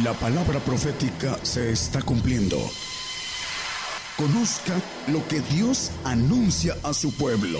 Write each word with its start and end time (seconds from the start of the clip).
La 0.00 0.14
palabra 0.14 0.58
profética 0.58 1.36
se 1.42 1.70
está 1.70 2.00
cumpliendo. 2.00 2.56
Conozca 4.16 4.72
lo 5.08 5.28
que 5.28 5.40
Dios 5.54 5.92
anuncia 6.02 6.76
a 6.82 6.94
su 6.94 7.14
pueblo. 7.14 7.58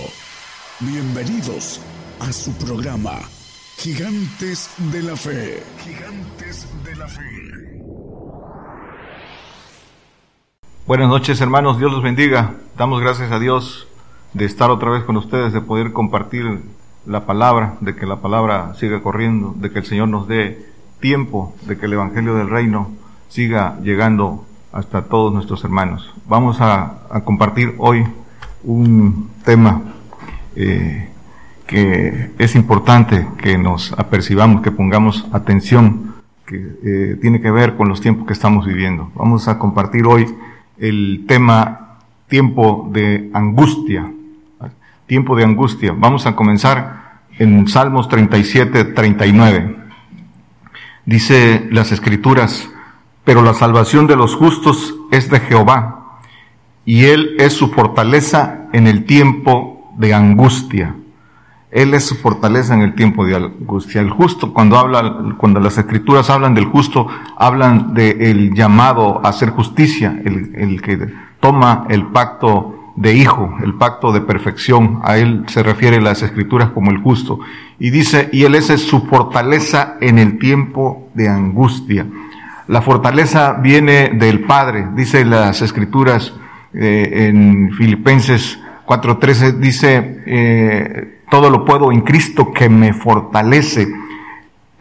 Bienvenidos 0.80 1.78
a 2.20 2.32
su 2.32 2.52
programa, 2.52 3.18
Gigantes 3.76 4.70
de 4.78 5.02
la 5.02 5.14
Fe. 5.14 5.62
Gigantes 5.84 6.66
de 6.82 6.96
la 6.96 7.06
Fe. 7.06 7.82
Buenas 10.86 11.10
noches 11.10 11.38
hermanos, 11.42 11.78
Dios 11.78 11.92
los 11.92 12.02
bendiga. 12.02 12.54
Damos 12.78 13.02
gracias 13.02 13.30
a 13.30 13.38
Dios 13.40 13.88
de 14.32 14.46
estar 14.46 14.70
otra 14.70 14.90
vez 14.90 15.04
con 15.04 15.18
ustedes, 15.18 15.52
de 15.52 15.60
poder 15.60 15.92
compartir 15.92 16.62
la 17.04 17.26
palabra, 17.26 17.76
de 17.80 17.94
que 17.94 18.06
la 18.06 18.22
palabra 18.22 18.72
siga 18.72 19.02
corriendo, 19.02 19.52
de 19.54 19.70
que 19.70 19.80
el 19.80 19.84
Señor 19.84 20.08
nos 20.08 20.28
dé 20.28 20.71
tiempo 21.02 21.54
de 21.66 21.76
que 21.76 21.84
el 21.84 21.92
Evangelio 21.94 22.34
del 22.34 22.48
Reino 22.48 22.90
siga 23.28 23.78
llegando 23.82 24.46
hasta 24.72 25.02
todos 25.02 25.34
nuestros 25.34 25.62
hermanos. 25.64 26.14
Vamos 26.26 26.58
a, 26.60 27.00
compartir 27.24 27.74
hoy 27.76 28.06
un 28.64 29.28
tema 29.44 29.82
eh, 30.56 31.10
que 31.66 32.30
es 32.38 32.54
importante 32.54 33.26
que 33.36 33.58
nos 33.58 33.92
apercibamos, 33.92 34.62
que 34.62 34.70
pongamos 34.70 35.26
atención, 35.32 36.14
que 36.46 36.76
eh, 36.84 37.18
tiene 37.20 37.40
que 37.42 37.50
ver 37.50 37.76
con 37.76 37.88
los 37.88 38.00
tiempos 38.00 38.26
que 38.26 38.32
estamos 38.32 38.64
viviendo. 38.64 39.10
Vamos 39.14 39.48
a 39.48 39.58
compartir 39.58 40.06
hoy 40.06 40.26
el 40.78 41.24
tema 41.26 41.98
tiempo 42.28 42.88
de 42.92 43.28
angustia. 43.34 44.10
Tiempo 45.06 45.36
de 45.36 45.44
angustia. 45.44 45.92
Vamos 45.94 46.26
a 46.26 46.36
comenzar 46.36 47.20
en 47.38 47.66
Salmos 47.66 48.08
37, 48.08 48.84
39. 48.84 49.81
Dice 51.04 51.68
las 51.70 51.92
escrituras, 51.92 52.70
pero 53.24 53.42
la 53.42 53.54
salvación 53.54 54.06
de 54.06 54.16
los 54.16 54.34
justos 54.34 54.94
es 55.10 55.30
de 55.30 55.40
Jehová, 55.40 56.18
y 56.84 57.04
Él 57.04 57.36
es 57.38 57.52
su 57.52 57.68
fortaleza 57.68 58.66
en 58.72 58.86
el 58.86 59.04
tiempo 59.04 59.92
de 59.96 60.14
angustia. 60.14 60.96
Él 61.70 61.94
es 61.94 62.04
su 62.04 62.16
fortaleza 62.16 62.74
en 62.74 62.82
el 62.82 62.94
tiempo 62.94 63.24
de 63.24 63.34
angustia. 63.34 64.00
El 64.00 64.10
justo, 64.10 64.52
cuando 64.52 64.76
habla, 64.76 65.34
cuando 65.38 65.58
las 65.58 65.78
escrituras 65.78 66.28
hablan 66.28 66.54
del 66.54 66.66
justo, 66.66 67.06
hablan 67.36 67.94
del 67.94 68.52
llamado 68.52 69.24
a 69.24 69.30
hacer 69.30 69.50
justicia, 69.50 70.20
el, 70.24 70.54
el 70.54 70.82
que 70.82 71.08
toma 71.40 71.86
el 71.88 72.06
pacto 72.08 72.81
de 72.96 73.14
hijo, 73.14 73.56
el 73.62 73.74
pacto 73.74 74.12
de 74.12 74.20
perfección. 74.20 75.00
A 75.02 75.18
él 75.18 75.44
se 75.48 75.62
refiere 75.62 76.00
las 76.00 76.22
escrituras 76.22 76.70
como 76.70 76.90
el 76.90 76.98
justo. 76.98 77.40
Y 77.78 77.90
dice, 77.90 78.28
y 78.32 78.44
él 78.44 78.54
es 78.54 78.66
su 78.66 79.06
fortaleza 79.06 79.96
en 80.00 80.18
el 80.18 80.38
tiempo 80.38 81.08
de 81.14 81.28
angustia. 81.28 82.06
La 82.68 82.82
fortaleza 82.82 83.54
viene 83.54 84.10
del 84.10 84.40
Padre, 84.40 84.88
dice 84.94 85.24
las 85.24 85.62
escrituras 85.62 86.32
eh, 86.72 87.28
en 87.28 87.72
Filipenses 87.76 88.58
4:13, 88.86 89.58
dice, 89.58 90.22
eh, 90.26 91.20
todo 91.30 91.50
lo 91.50 91.64
puedo 91.64 91.92
en 91.92 92.02
Cristo 92.02 92.52
que 92.52 92.68
me 92.68 92.92
fortalece. 92.92 93.88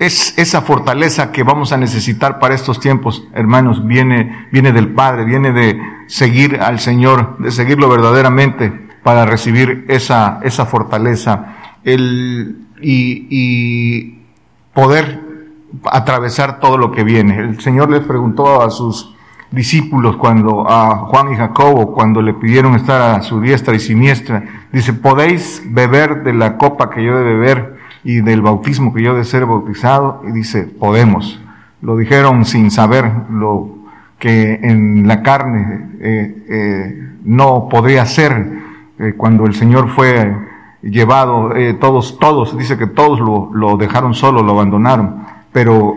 Es 0.02 0.36
esa 0.40 0.64
fortaleza 0.64 1.32
que 1.32 1.44
vamos 1.44 1.74
a 1.74 1.78
necesitar 1.78 2.40
para 2.40 2.56
estos 2.56 2.80
tiempos, 2.80 3.28
hermanos, 3.36 3.86
viene, 3.86 4.48
viene 4.52 4.72
del 4.72 4.88
Padre, 4.88 5.26
viene 5.26 5.52
de 5.52 5.80
seguir 6.08 6.60
al 6.60 6.80
Señor, 6.80 7.38
de 7.38 7.52
seguirlo 7.52 7.88
verdaderamente 7.88 8.72
para 9.04 9.28
recibir 9.28 9.86
esa, 9.90 10.40
esa 10.42 10.66
fortaleza 10.66 11.78
el, 11.84 12.66
y, 12.82 13.28
y 13.30 14.24
poder 14.74 15.22
atravesar 15.92 16.60
todo 16.60 16.80
lo 16.80 16.92
que 16.92 17.04
viene. 17.04 17.38
El 17.38 17.62
Señor 17.62 17.92
les 17.92 18.02
preguntó 18.02 18.64
a 18.64 18.72
sus 18.72 19.14
discípulos 19.52 20.18
cuando, 20.18 20.68
a 20.68 20.96
Juan 20.96 21.32
y 21.32 21.36
Jacobo, 21.36 21.94
cuando 21.94 22.24
le 22.24 22.34
pidieron 22.34 22.74
estar 22.74 23.20
a 23.20 23.22
su 23.22 23.40
diestra 23.40 23.76
y 23.76 23.80
siniestra, 23.80 24.66
dice, 24.72 24.94
¿podéis 24.94 25.62
beber 25.64 26.24
de 26.24 26.34
la 26.34 26.58
copa 26.58 26.90
que 26.90 27.04
yo 27.04 27.16
de 27.20 27.24
beber? 27.24 27.81
Y 28.04 28.22
del 28.22 28.42
bautismo 28.42 28.94
que 28.94 29.04
yo 29.04 29.16
de 29.16 29.24
ser 29.24 29.46
bautizado, 29.46 30.22
y 30.28 30.32
dice, 30.32 30.64
podemos. 30.64 31.40
Lo 31.82 31.98
dijeron 31.98 32.46
sin 32.46 32.72
saber 32.72 33.12
lo 33.30 33.76
que 34.20 34.60
en 34.62 35.08
la 35.08 35.24
carne 35.24 35.90
eh, 36.00 36.46
eh, 36.48 37.10
no 37.24 37.68
podría 37.70 38.06
ser 38.06 38.62
eh, 39.00 39.14
cuando 39.18 39.46
el 39.46 39.56
Señor 39.56 39.90
fue 39.90 40.36
llevado, 40.84 41.52
todos, 41.80 42.18
todos, 42.20 42.58
dice 42.58 42.78
que 42.78 42.88
todos 42.88 43.20
lo, 43.20 43.52
lo 43.54 43.78
dejaron 43.78 44.16
solo, 44.16 44.42
lo 44.42 44.54
abandonaron, 44.54 45.24
pero 45.52 45.96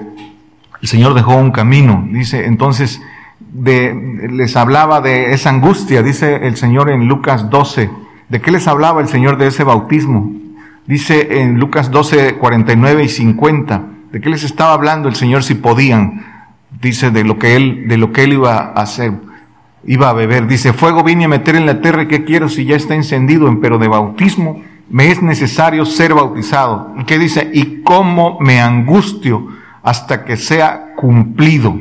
el 0.83 0.89
Señor 0.89 1.15
dejó 1.15 1.37
un 1.37 1.53
camino, 1.53 2.07
dice, 2.11 2.45
entonces, 2.45 3.01
de, 3.41 4.29
les 4.31 4.55
hablaba 4.57 5.01
de 5.01 5.33
esa 5.33 5.49
angustia, 5.49 6.03
dice 6.03 6.47
el 6.47 6.57
Señor 6.57 6.91
en 6.91 7.09
Lucas 7.09 7.49
12, 7.49 7.89
¿de 8.29 8.41
qué 8.43 8.51
les 8.51 8.69
hablaba 8.69 9.01
el 9.01 9.09
Señor 9.09 9.39
de 9.39 9.47
ese 9.47 9.65
bautismo? 9.65 10.44
Dice 10.87 11.41
en 11.41 11.59
Lucas 11.59 11.91
12, 11.91 12.35
49 12.35 13.05
y 13.05 13.09
50, 13.09 13.85
¿de 14.13 14.21
qué 14.21 14.29
les 14.29 14.45
estaba 14.45 14.75
hablando 14.75 15.09
el 15.09 15.15
Señor 15.15 15.43
si 15.43 15.55
podían? 15.55 16.25
Dice 16.81 17.11
de 17.11 17.25
lo 17.25 17.39
que 17.39 17.57
él, 17.57 17.89
de 17.89 17.97
lo 17.97 18.13
que 18.13 18.25
él 18.25 18.35
iba 18.35 18.59
a 18.59 18.83
hacer, 18.83 19.13
iba 19.87 20.11
a 20.11 20.13
beber. 20.13 20.47
Dice, 20.47 20.75
fuego 20.75 21.03
vine 21.03 21.25
a 21.25 21.29
meter 21.29 21.57
en 21.57 21.65
la 21.65 21.81
tierra, 21.81 22.07
¿qué 22.07 22.25
quiero 22.25 22.51
si 22.51 22.67
ya 22.67 22.77
está 22.77 22.95
encendido? 22.95 23.51
Pero 23.63 23.79
de 23.79 23.89
bautismo 23.89 24.63
me 24.91 25.11
es 25.11 25.23
necesario 25.23 25.87
ser 25.87 26.13
bautizado. 26.13 26.95
¿Y 26.99 27.05
qué 27.05 27.19
dice? 27.19 27.51
Y 27.55 27.83
cómo 27.83 28.39
me 28.41 28.61
angustio 28.61 29.49
hasta 29.83 30.25
que 30.25 30.37
sea 30.37 30.95
cumplido. 30.97 31.79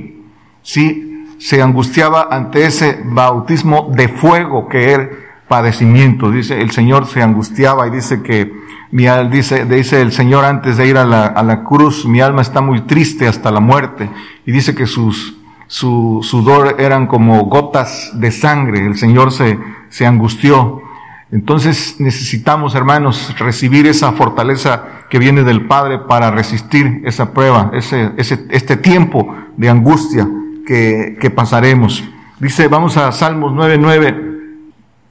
Sí, 0.62 1.25
se 1.40 1.62
angustiaba 1.62 2.30
ante 2.31 2.66
ese 2.66 3.02
bautismo 3.03 3.92
de 3.94 4.08
fuego 4.08 4.69
que 4.69 4.92
era 4.92 5.09
padecimiento. 5.50 6.31
Dice, 6.31 6.62
el 6.62 6.72
Señor 6.72 7.06
se 7.06 7.22
angustiaba 7.22 7.86
y 7.88 7.92
dice 7.92 8.22
que 8.22 8.62
mi 8.94 9.08
dice, 9.31 9.66
dice 9.66 10.02
el 10.02 10.12
Señor 10.12 10.46
antes 10.46 10.78
de 10.78 10.86
ir 10.86 11.00
a 11.00 11.04
la, 11.04 11.26
a 11.26 11.42
la 11.42 11.64
cruz, 11.64 12.06
mi 12.06 12.22
alma 12.22 12.44
está 12.44 12.62
muy 12.62 12.81
triste 12.81 13.28
hasta 13.28 13.50
la 13.50 13.59
muerte. 13.59 14.08
Y 14.46 14.52
dice 14.52 14.76
que 14.76 14.86
sus, 14.86 15.36
su 15.66 16.20
sudor 16.22 16.76
eran 16.78 17.08
como 17.08 17.46
gotas 17.46 18.12
de 18.14 18.30
sangre. 18.30 18.86
El 18.86 18.96
Señor 18.96 19.31
se, 19.31 19.58
se 19.90 20.06
angustió. 20.06 20.84
Entonces 21.31 21.96
necesitamos, 21.98 22.76
hermanos, 22.76 23.34
recibir 23.40 23.88
esa 23.88 24.12
fortaleza 24.12 24.84
que 25.10 25.18
viene 25.18 25.42
del 25.42 25.66
Padre 25.66 25.98
para 26.08 26.30
resistir 26.30 27.02
esa 27.04 27.34
prueba, 27.34 27.72
ese, 27.74 28.12
ese, 28.18 28.46
este 28.52 28.78
tiempo 28.78 29.36
de 29.58 29.70
angustia 29.70 30.30
que, 30.68 31.18
que 31.20 31.31
pasaremos. 31.31 32.04
Dice, 32.40 32.68
vamos 32.68 32.96
a 32.98 33.12
Salmos 33.12 33.54
9.9, 33.54 34.36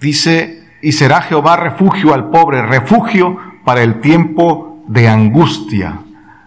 dice, 0.00 0.68
y 0.80 0.92
será 0.92 1.22
Jehová 1.22 1.56
refugio 1.56 2.14
al 2.14 2.30
pobre, 2.30 2.62
refugio 2.62 3.50
para 3.64 3.82
el 3.82 4.00
tiempo 4.00 4.82
de 4.86 5.08
angustia, 5.08 6.00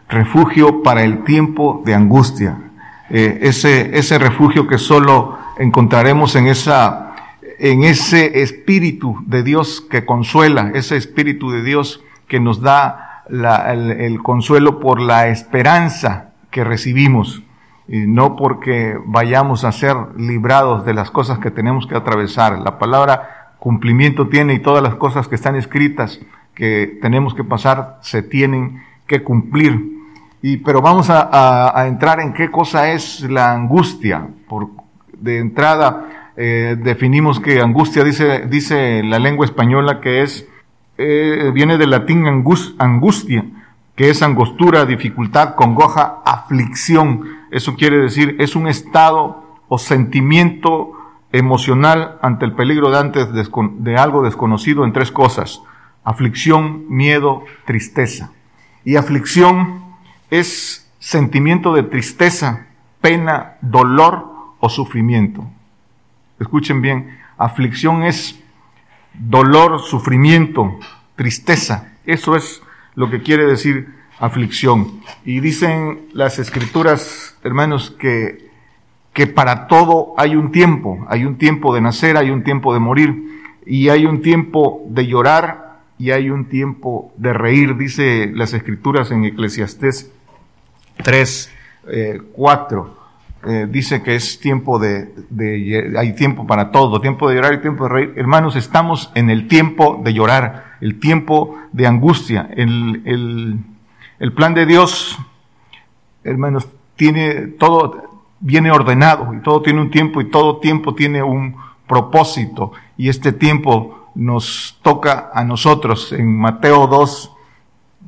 refugio 0.09 0.83
para 0.83 1.03
el 1.03 1.23
tiempo 1.23 1.81
de 1.85 1.93
angustia. 1.93 2.57
Eh, 3.09 3.39
ese, 3.43 3.97
ese 3.97 4.17
refugio 4.17 4.67
que 4.67 4.77
solo 4.77 5.37
encontraremos 5.57 6.35
en 6.35 6.47
esa, 6.47 7.15
en 7.59 7.83
ese 7.83 8.41
espíritu 8.41 9.17
de 9.25 9.43
Dios 9.43 9.81
que 9.89 10.05
consuela, 10.05 10.71
ese 10.73 10.97
espíritu 10.97 11.51
de 11.51 11.63
Dios 11.63 12.03
que 12.27 12.39
nos 12.39 12.61
da 12.61 13.23
el, 13.29 13.91
el, 13.91 14.21
consuelo 14.21 14.79
por 14.79 14.99
la 14.99 15.27
esperanza 15.27 16.31
que 16.51 16.63
recibimos, 16.63 17.43
y 17.87 18.07
no 18.07 18.35
porque 18.35 18.97
vayamos 19.05 19.63
a 19.63 19.71
ser 19.71 19.95
librados 20.17 20.85
de 20.85 20.95
las 20.95 21.11
cosas 21.11 21.37
que 21.37 21.51
tenemos 21.51 21.85
que 21.85 21.95
atravesar. 21.95 22.57
La 22.59 22.79
palabra 22.79 23.53
cumplimiento 23.59 24.27
tiene 24.27 24.55
y 24.55 24.59
todas 24.59 24.81
las 24.81 24.95
cosas 24.95 25.27
que 25.27 25.35
están 25.35 25.55
escritas 25.55 26.19
que 26.55 26.97
tenemos 27.01 27.35
que 27.35 27.43
pasar 27.43 27.99
se 28.01 28.23
tienen 28.23 28.81
que 29.05 29.21
cumplir. 29.21 29.93
Y, 30.41 30.57
pero 30.57 30.81
vamos 30.81 31.09
a, 31.09 31.79
a, 31.79 31.87
entrar 31.87 32.19
en 32.19 32.33
qué 32.33 32.49
cosa 32.49 32.91
es 32.91 33.21
la 33.21 33.51
angustia. 33.51 34.27
Por, 34.47 34.69
de 35.19 35.39
entrada, 35.39 36.31
eh, 36.37 36.77
definimos 36.81 37.39
que 37.39 37.61
angustia 37.61 38.03
dice, 38.03 38.45
dice 38.47 39.03
la 39.03 39.19
lengua 39.19 39.45
española 39.45 40.01
que 40.01 40.21
es, 40.21 40.47
eh, 40.97 41.51
viene 41.53 41.77
del 41.77 41.89
latín 41.89 42.25
angus, 42.27 42.75
angustia, 42.77 43.43
que 43.95 44.09
es 44.09 44.21
angostura, 44.21 44.85
dificultad, 44.85 45.55
congoja, 45.55 46.21
aflicción. 46.25 47.21
Eso 47.51 47.75
quiere 47.75 47.97
decir, 47.97 48.35
es 48.39 48.55
un 48.55 48.67
estado 48.67 49.59
o 49.67 49.77
sentimiento 49.77 50.91
emocional 51.31 52.17
ante 52.21 52.45
el 52.45 52.53
peligro 52.53 52.91
de 52.91 52.99
antes 52.99 53.27
de 53.33 53.97
algo 53.97 54.23
desconocido 54.23 54.85
en 54.85 54.93
tres 54.93 55.11
cosas 55.11 55.61
aflicción, 56.05 56.85
miedo, 56.87 57.43
tristeza. 57.65 58.31
Y 58.85 58.95
aflicción 58.95 59.83
es 60.29 60.89
sentimiento 60.99 61.73
de 61.73 61.83
tristeza, 61.83 62.67
pena, 63.01 63.57
dolor 63.61 64.25
o 64.59 64.69
sufrimiento. 64.69 65.45
Escuchen 66.39 66.81
bien, 66.81 67.17
aflicción 67.37 68.03
es 68.03 68.39
dolor, 69.13 69.81
sufrimiento, 69.81 70.79
tristeza. 71.15 71.93
Eso 72.05 72.35
es 72.35 72.61
lo 72.93 73.09
que 73.09 73.21
quiere 73.21 73.45
decir 73.45 73.93
aflicción. 74.19 75.01
Y 75.25 75.39
dicen 75.39 76.07
las 76.13 76.39
escrituras, 76.39 77.37
hermanos, 77.43 77.95
que, 77.99 78.49
que 79.13 79.27
para 79.27 79.67
todo 79.67 80.13
hay 80.17 80.35
un 80.35 80.51
tiempo. 80.51 81.05
Hay 81.09 81.25
un 81.25 81.37
tiempo 81.37 81.73
de 81.73 81.81
nacer, 81.81 82.15
hay 82.17 82.29
un 82.29 82.43
tiempo 82.43 82.73
de 82.73 82.79
morir, 82.79 83.41
y 83.65 83.89
hay 83.89 84.05
un 84.05 84.21
tiempo 84.21 84.83
de 84.89 85.07
llorar, 85.07 85.64
y 85.97 86.11
hay 86.11 86.29
un 86.29 86.45
tiempo 86.45 87.13
de 87.17 87.33
reír, 87.33 87.77
dice 87.77 88.31
las 88.33 88.53
escrituras 88.53 89.11
en 89.11 89.25
Eclesiastés 89.25 90.11
3, 91.03 91.51
4. 92.33 93.05
Eh, 93.47 93.67
dice 93.69 94.01
que 94.01 94.15
es 94.15 94.39
tiempo 94.39 94.79
de, 94.79 95.13
de, 95.29 95.93
hay 95.99 96.15
tiempo 96.15 96.47
para 96.47 96.71
todo, 96.71 96.99
tiempo 96.99 97.29
de 97.29 97.35
llorar 97.35 97.53
y 97.53 97.61
tiempo 97.61 97.83
de 97.83 97.89
reír. 97.89 98.13
Hermanos, 98.15 98.55
estamos 98.55 99.11
en 99.13 99.29
el 99.29 99.47
tiempo 99.47 100.01
de 100.03 100.13
llorar, 100.15 100.77
el 100.81 100.99
tiempo 100.99 101.55
de 101.71 101.85
angustia. 101.85 102.49
El, 102.55 103.03
el, 103.05 103.59
el 104.17 104.33
plan 104.33 104.55
de 104.55 104.65
Dios, 104.65 105.19
hermanos, 106.23 106.67
tiene 106.95 107.47
todo, 107.59 108.23
viene 108.39 108.71
ordenado 108.71 109.31
y 109.33 109.41
todo 109.41 109.61
tiene 109.61 109.79
un 109.79 109.91
tiempo 109.91 110.21
y 110.21 110.29
todo 110.31 110.57
tiempo 110.57 110.95
tiene 110.95 111.21
un 111.21 111.55
propósito. 111.87 112.71
Y 112.97 113.09
este 113.09 113.31
tiempo 113.31 114.04
nos 114.15 114.79
toca 114.81 115.29
a 115.33 115.43
nosotros. 115.43 116.13
En 116.13 116.35
Mateo 116.35 116.87
2, 116.87 117.31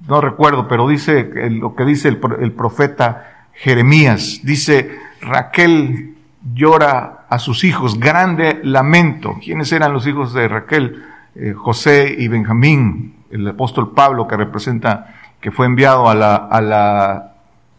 no 0.08 0.22
recuerdo, 0.22 0.68
pero 0.68 0.88
dice 0.88 1.30
lo 1.52 1.76
que 1.76 1.86
dice 1.86 2.08
el, 2.08 2.52
profeta 2.54 3.48
Jeremías. 3.54 4.40
Dice, 4.44 4.98
Raquel 5.22 6.16
llora 6.54 7.26
a 7.30 7.40
sus 7.40 7.64
hijos, 7.64 8.00
grande 8.00 8.62
lamento. 8.64 9.38
¿Quiénes 9.44 9.72
eran 9.72 9.94
los 9.94 10.08
hijos 10.08 10.34
de 10.34 10.48
Raquel? 10.48 11.04
Eh, 11.36 11.54
José 11.54 12.16
y 12.18 12.30
Benjamín, 12.30 13.16
el 13.30 13.48
apóstol 13.48 13.92
Pablo 13.94 14.28
que 14.28 14.38
representa, 14.38 15.14
que 15.42 15.52
fue 15.52 15.66
enviado 15.66 16.10
a 16.10 16.16
la, 16.16 16.36
a 16.36 16.62
la, 16.62 17.34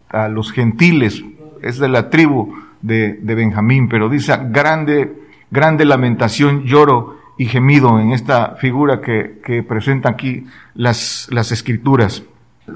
a 0.09 0.27
los 0.29 0.51
gentiles, 0.51 1.23
es 1.61 1.77
de 1.79 1.89
la 1.89 2.09
tribu 2.09 2.55
de, 2.81 3.13
de 3.13 3.35
Benjamín, 3.35 3.89
pero 3.89 4.07
dice 4.07 4.37
grande, 4.49 5.13
grande 5.51 5.83
lamentación, 5.83 6.63
lloro 6.63 7.18
y 7.39 7.45
gemido 7.45 8.01
en 8.01 8.11
esta 8.11 8.57
figura 8.57 8.99
que, 8.99 9.39
que 9.45 9.63
presentan 9.63 10.13
aquí 10.13 10.45
las, 10.75 11.29
las 11.31 11.53
escrituras. 11.53 12.21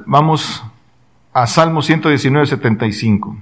Vamos 0.06 0.64
a 1.34 1.48
Salmo 1.48 1.82
119, 1.82 2.48
75. 2.48 3.36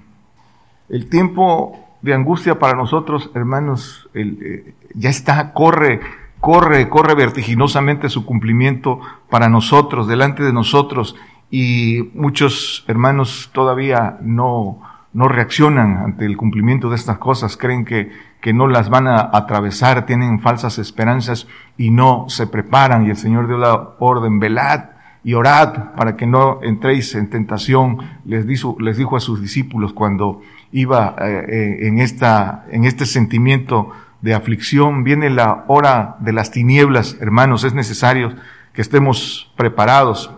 El 0.89 1.07
tiempo 1.09 1.79
de 2.01 2.15
angustia 2.15 2.57
para 2.57 2.73
nosotros, 2.73 3.29
hermanos, 3.35 4.09
eh, 4.15 4.73
ya 4.95 5.11
está, 5.11 5.53
corre, 5.53 6.01
corre, 6.39 6.89
corre 6.89 7.13
vertiginosamente 7.13 8.09
su 8.09 8.25
cumplimiento 8.25 8.99
para 9.29 9.47
nosotros, 9.47 10.07
delante 10.07 10.41
de 10.41 10.53
nosotros, 10.53 11.15
y 11.51 12.09
muchos 12.15 12.83
hermanos 12.87 13.51
todavía 13.53 14.17
no, 14.21 14.81
no 15.13 15.27
reaccionan 15.27 15.97
ante 15.97 16.25
el 16.25 16.37
cumplimiento 16.37 16.89
de 16.89 16.95
estas 16.95 17.17
cosas, 17.17 17.57
creen 17.57 17.85
que, 17.85 18.11
que 18.39 18.53
no 18.53 18.67
las 18.67 18.89
van 18.89 19.07
a 19.07 19.29
atravesar, 19.33 20.05
tienen 20.05 20.39
falsas 20.39 20.79
esperanzas 20.79 21.47
y 21.77 21.91
no 21.91 22.25
se 22.29 22.47
preparan, 22.47 23.05
y 23.05 23.09
el 23.09 23.17
Señor 23.17 23.47
dio 23.47 23.57
la 23.57 23.95
orden, 23.99 24.39
velad, 24.39 24.85
y 25.23 25.33
orad 25.33 25.93
para 25.95 26.15
que 26.15 26.25
no 26.25 26.59
entréis 26.63 27.13
en 27.15 27.29
tentación, 27.29 27.97
les 28.25 28.47
dijo, 28.47 28.75
les 28.79 28.97
dijo 28.97 29.15
a 29.15 29.19
sus 29.19 29.41
discípulos 29.41 29.93
cuando 29.93 30.41
iba 30.71 31.15
eh, 31.19 31.45
eh, 31.47 31.87
en, 31.87 31.99
esta, 31.99 32.65
en 32.71 32.85
este 32.85 33.05
sentimiento 33.05 33.91
de 34.21 34.33
aflicción, 34.33 35.03
viene 35.03 35.29
la 35.29 35.65
hora 35.67 36.15
de 36.19 36.33
las 36.33 36.51
tinieblas, 36.51 37.17
hermanos, 37.19 37.63
es 37.63 37.73
necesario 37.73 38.35
que 38.73 38.81
estemos 38.81 39.51
preparados. 39.57 40.31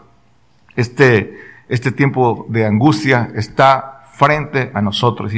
Este, 0.76 1.38
este 1.70 1.92
tiempo 1.92 2.46
de 2.50 2.66
angustia 2.66 3.30
está 3.36 4.03
frente 4.24 4.72
a 4.74 4.82
nosotros. 4.82 5.34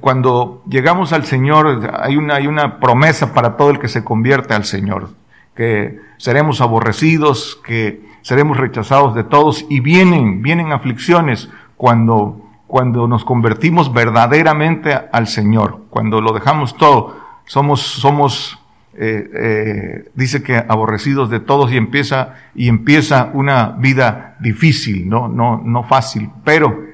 cuando 0.00 0.62
llegamos 0.68 1.12
al 1.12 1.24
Señor, 1.24 1.90
hay 2.00 2.16
una, 2.16 2.36
hay 2.36 2.46
una 2.46 2.80
promesa 2.80 3.34
para 3.34 3.56
todo 3.56 3.70
el 3.70 3.78
que 3.78 3.88
se 3.88 4.02
convierte 4.02 4.54
al 4.54 4.64
Señor, 4.64 5.10
que 5.54 6.00
seremos 6.16 6.62
aborrecidos, 6.62 7.60
que 7.66 8.02
seremos 8.22 8.56
rechazados 8.56 9.14
de 9.14 9.24
todos 9.24 9.66
y 9.68 9.80
vienen, 9.80 10.42
vienen 10.42 10.72
aflicciones 10.72 11.50
cuando, 11.76 12.40
cuando 12.66 13.06
nos 13.08 13.26
convertimos 13.26 13.92
verdaderamente 13.92 14.98
al 15.12 15.26
Señor, 15.26 15.82
cuando 15.90 16.22
lo 16.22 16.32
dejamos 16.32 16.76
todo, 16.76 17.14
somos, 17.44 17.82
somos, 17.82 18.58
eh, 18.94 19.30
eh, 19.34 20.10
dice 20.14 20.42
que 20.42 20.56
aborrecidos 20.56 21.28
de 21.28 21.40
todos 21.40 21.70
y 21.72 21.76
empieza, 21.76 22.36
y 22.54 22.68
empieza 22.68 23.30
una 23.34 23.76
vida 23.78 24.36
difícil, 24.40 25.08
no, 25.08 25.28
no, 25.28 25.60
no 25.62 25.84
fácil, 25.84 26.30
pero 26.42 26.87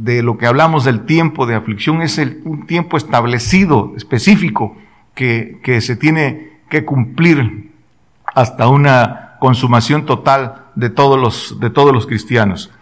de 0.00 0.22
lo 0.22 0.38
que 0.38 0.46
hablamos 0.46 0.84
del 0.84 1.04
tiempo 1.04 1.44
de 1.44 1.54
aflicción 1.54 2.00
es 2.00 2.16
el, 2.16 2.40
un 2.46 2.66
tiempo 2.66 2.96
establecido, 2.96 3.92
específico, 3.98 4.74
que, 5.14 5.60
se 5.82 5.94
tiene 5.96 6.52
que 6.70 6.86
cumplir 6.86 7.70
hasta 8.34 8.68
una 8.68 9.36
consumación 9.40 10.06
total 10.06 10.68
de 10.74 10.88
todos 10.88 11.20
los, 11.20 11.60
de 11.60 11.68
todos 11.68 11.92
los 11.92 12.06
cristianos. 12.06 12.72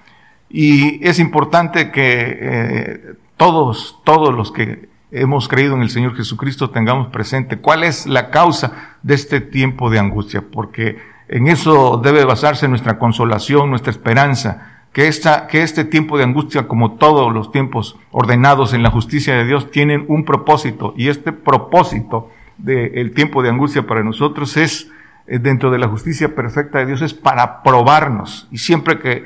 Y 0.48 1.04
es 1.04 1.18
importante 1.18 1.90
que 1.90 2.38
eh, 2.40 3.00
todos, 3.36 3.98
todos 4.04 4.32
los 4.32 4.52
que 4.52 4.88
hemos 5.10 5.48
creído 5.48 5.74
en 5.74 5.82
el 5.82 5.90
Señor 5.90 6.14
Jesucristo 6.14 6.70
tengamos 6.70 7.08
presente 7.08 7.56
cuál 7.58 7.82
es 7.82 8.06
la 8.06 8.30
causa 8.30 8.96
de 9.02 9.14
este 9.14 9.40
tiempo 9.40 9.90
de 9.90 9.98
angustia, 9.98 10.44
porque 10.52 10.98
en 11.26 11.48
eso 11.48 12.00
debe 12.00 12.24
basarse 12.24 12.68
nuestra 12.68 12.96
consolación, 12.96 13.70
nuestra 13.70 13.90
esperanza, 13.90 14.77
que, 14.92 15.08
esta, 15.08 15.46
que 15.46 15.62
este 15.62 15.84
tiempo 15.84 16.18
de 16.18 16.24
angustia, 16.24 16.66
como 16.66 16.92
todos 16.92 17.32
los 17.32 17.52
tiempos 17.52 17.96
ordenados 18.10 18.74
en 18.74 18.82
la 18.82 18.90
justicia 18.90 19.34
de 19.34 19.44
Dios, 19.44 19.70
tienen 19.70 20.04
un 20.08 20.24
propósito, 20.24 20.94
y 20.96 21.08
este 21.08 21.32
propósito 21.32 22.30
del 22.56 23.12
tiempo 23.12 23.42
de 23.42 23.50
angustia 23.50 23.86
para 23.86 24.02
nosotros 24.02 24.56
es 24.56 24.90
eh, 25.28 25.38
dentro 25.38 25.70
de 25.70 25.78
la 25.78 25.88
justicia 25.88 26.34
perfecta 26.34 26.78
de 26.78 26.86
Dios 26.86 27.02
es 27.02 27.14
para 27.14 27.62
probarnos. 27.62 28.48
Y 28.50 28.58
siempre 28.58 28.98
que 28.98 29.24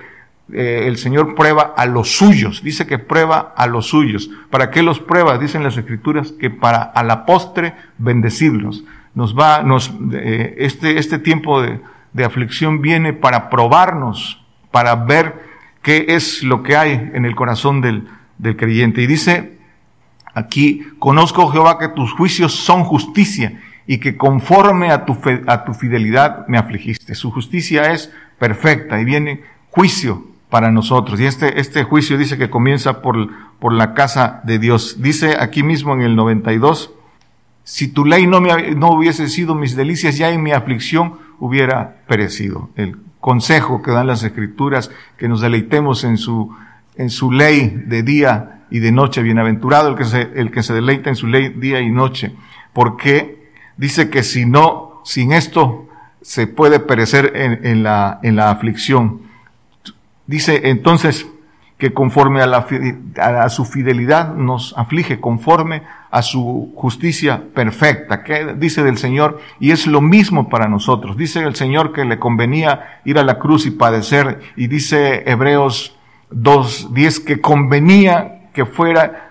eh, 0.53 0.85
el 0.87 0.99
Señor 0.99 1.35
prueba 1.35 1.73
a 1.77 1.87
los 1.87 2.17
suyos, 2.17 2.63
dice 2.63 2.87
que 2.87 2.99
prueba 2.99 3.55
a 3.57 3.67
los 3.67 3.87
suyos. 3.87 4.29
¿Para 4.51 4.71
qué 4.71 4.83
los 4.83 5.01
prueba? 5.01 5.39
Dicen 5.39 5.63
las 5.63 5.77
escrituras 5.77 6.33
que 6.33 6.51
para 6.51 6.83
a 6.83 7.03
la 7.05 7.25
postre 7.25 7.75
bendecirlos. 7.99 8.85
Nos 9.15 9.39
va, 9.39 9.63
nos, 9.63 9.95
eh, 10.13 10.57
este, 10.59 10.99
este 10.99 11.19
tiempo 11.19 11.63
de, 11.63 11.81
de 12.13 12.25
aflicción 12.25 12.83
viene 12.83 13.13
para 13.13 13.49
probarnos, 13.49 14.45
para 14.71 14.95
ver 14.97 15.52
qué 15.83 16.07
es 16.09 16.43
lo 16.43 16.63
que 16.63 16.77
hay 16.77 17.11
en 17.13 17.25
el 17.25 17.35
corazón 17.35 17.81
del, 17.81 18.09
del 18.39 18.57
creyente. 18.57 19.03
Y 19.03 19.07
dice 19.07 19.59
aquí, 20.35 20.87
conozco 20.99 21.49
Jehová 21.49 21.79
que 21.79 21.89
tus 21.89 22.13
juicios 22.13 22.55
son 22.55 22.85
justicia 22.85 23.61
y 23.87 23.99
que 23.99 24.17
conforme 24.17 24.91
a 24.91 25.05
tu, 25.05 25.19
a 25.47 25.65
tu 25.65 25.75
fidelidad 25.75 26.47
me 26.47 26.59
afligiste. 26.59 27.15
Su 27.15 27.31
justicia 27.31 27.93
es 27.93 28.13
perfecta 28.39 29.01
y 29.01 29.05
viene 29.05 29.43
juicio 29.71 30.25
para 30.49 30.71
nosotros. 30.71 31.21
Y 31.21 31.27
este, 31.27 31.61
este 31.61 31.85
juicio 31.85 32.19
dice 32.19 32.39
que 32.39 32.51
comienza 32.51 33.03
por, 33.03 33.29
por 33.59 33.73
la 33.73 33.95
casa 33.95 34.41
de 34.45 34.59
Dios. 34.59 34.97
Dice 35.01 35.37
aquí 35.39 35.63
mismo 35.63 35.95
en 35.95 36.03
el 36.03 36.15
92, 36.15 36.93
si 37.65 37.89
tu 37.89 38.05
ley 38.05 38.27
no, 38.27 38.41
me, 38.41 38.75
no 38.75 38.91
hubiese 38.91 39.29
sido 39.29 39.55
mis 39.55 39.77
delicias, 39.77 40.19
ya 40.19 40.31
en 40.31 40.43
mi 40.43 40.53
aflicción 40.53 41.15
hubiera 41.39 41.97
perecido. 42.07 42.71
El 42.77 42.99
consejo 43.23 43.83
que 43.83 43.93
dan 43.93 44.09
las 44.09 44.25
escrituras, 44.25 44.91
que 45.17 45.29
nos 45.29 45.41
deleitemos 45.41 46.03
en 46.03 46.19
su, 46.19 46.53
en 46.97 47.09
su 47.09 47.31
ley 47.31 47.85
de 47.87 48.03
día 48.03 48.65
y 48.69 48.81
de 48.81 48.91
noche. 48.91 49.23
Bienaventurado 49.23 49.91
el 49.91 49.95
que 49.95 50.05
se, 50.05 50.33
el 50.35 50.51
que 50.51 50.65
se 50.65 50.75
deleita 50.75 51.09
en 51.09 51.15
su 51.15 51.29
ley 51.29 51.51
día 51.51 51.81
y 51.81 51.89
noche. 51.89 52.35
Porque 52.73 53.53
dice 53.77 54.11
que 54.11 54.25
si 54.25 54.45
no, 54.45 55.01
sin 55.05 55.33
esto 55.33 55.89
se 56.21 56.49
puede 56.49 56.81
perecer 56.81 57.33
en, 57.37 57.85
la, 57.85 58.19
en 58.25 58.35
la 58.35 58.51
aflicción. 58.51 59.23
Dice 60.27 60.69
entonces 60.71 61.25
que 61.83 61.93
conforme 61.93 62.41
a, 62.41 62.47
la, 62.47 62.65
a 63.17 63.49
su 63.49 63.65
fidelidad 63.65 64.37
nos 64.37 64.73
aflige, 64.79 65.19
conforme 65.19 65.83
a 66.13 66.23
su 66.23 66.73
justicia 66.77 67.43
perfecta. 67.57 68.23
¿Qué 68.23 68.55
dice 68.57 68.85
del 68.85 68.99
Señor? 68.99 69.41
Y 69.59 69.73
es 69.73 69.89
lo 69.89 70.01
mismo 70.01 70.49
para 70.49 70.69
nosotros. 70.69 71.17
Dice 71.17 71.41
el 71.41 71.57
Señor 71.57 71.93
que 71.93 72.05
le 72.05 72.21
convenía 72.21 73.01
ir 73.05 73.19
a 73.19 73.25
la 73.25 73.41
cruz 73.41 73.67
y 73.67 73.73
padecer. 73.73 74.39
Y 74.55 74.69
dice 74.69 75.29
Hebreos 75.29 75.99
2.10 76.31 77.25
que 77.25 77.41
convenía 77.41 78.53
que 78.55 78.65
fuera 78.65 79.31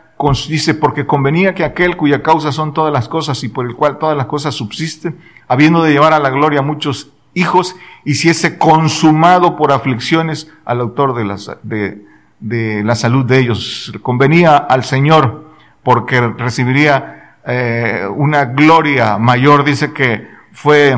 dice, 0.50 0.74
porque 0.74 1.05
convenía 1.05 1.55
que 1.55 1.63
aquel 1.63 1.96
cuya 1.96 2.22
causa 2.22 2.51
son 2.51 2.74
todas 2.74 2.91
las 2.91 3.08
cosas 3.08 3.41
y 3.46 3.48
por 3.48 3.65
el 3.65 3.77
cual 3.77 3.98
todas 3.98 4.17
las 4.17 4.25
cosas 4.25 4.55
subsisten, 4.55 5.17
habiendo 5.48 5.84
de 5.84 5.93
llevar 5.93 6.12
a 6.12 6.20
la 6.20 6.29
gloria 6.29 6.60
a 6.60 6.63
muchos 6.63 7.13
hijos, 7.34 7.77
hiciese 8.03 8.58
consumado 8.58 9.55
por 9.55 9.72
aflicciones 9.72 10.51
al 10.65 10.81
autor 10.81 11.15
de 11.15 11.24
la, 11.24 11.38
de, 11.63 12.10
de 12.41 12.83
la 12.83 12.95
salud 12.95 13.25
de 13.25 13.39
ellos. 13.39 13.93
Convenía 14.01 14.57
al 14.57 14.83
Señor 14.83 15.51
porque 15.83 16.19
recibiría 16.19 17.38
eh, 17.48 18.05
una 18.13 18.45
gloria 18.45 19.17
mayor, 19.17 19.63
dice 19.63 19.93
que 19.93 20.27
fue 20.51 20.98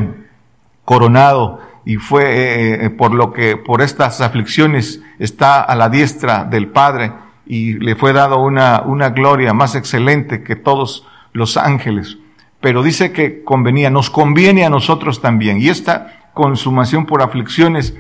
coronado 0.84 1.62
y 1.86 1.98
fue 1.98 2.24
eh, 2.24 2.86
eh, 2.86 2.90
por 2.90 3.14
lo 3.14 3.32
que, 3.32 3.58
por 3.58 3.82
estas 3.82 4.22
aflicciones, 4.22 5.02
está 5.20 5.62
a 5.62 5.76
la 5.76 5.90
diestra 5.90 6.46
del 6.46 6.68
Padre 6.68 7.12
y 7.46 7.74
le 7.74 7.96
fue 7.96 8.14
dado 8.14 8.40
una, 8.40 8.82
una 8.82 9.10
gloria 9.10 9.54
más 9.54 9.76
excelente 9.76 10.44
que 10.44 10.56
todos 10.56 11.08
los 11.34 11.58
ángeles. 11.58 12.18
Pero 12.62 12.84
dice 12.84 13.12
que 13.12 13.44
convenía, 13.44 13.90
nos 13.90 14.10
conviene 14.10 14.66
a 14.66 14.70
nosotros 14.70 15.22
también. 15.22 15.62
Y 15.62 15.68
esta 15.68 16.30
consumación 16.34 17.06
por 17.06 17.22
aflicciones, 17.22 17.96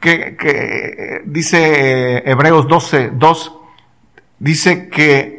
que, 0.00 0.36
que 0.36 0.50
eh, 0.50 1.22
dice 1.24 2.22
Hebreos 2.30 2.68
12, 2.68 3.12
2, 3.14 3.56
dice 4.38 4.88
que 4.88 5.38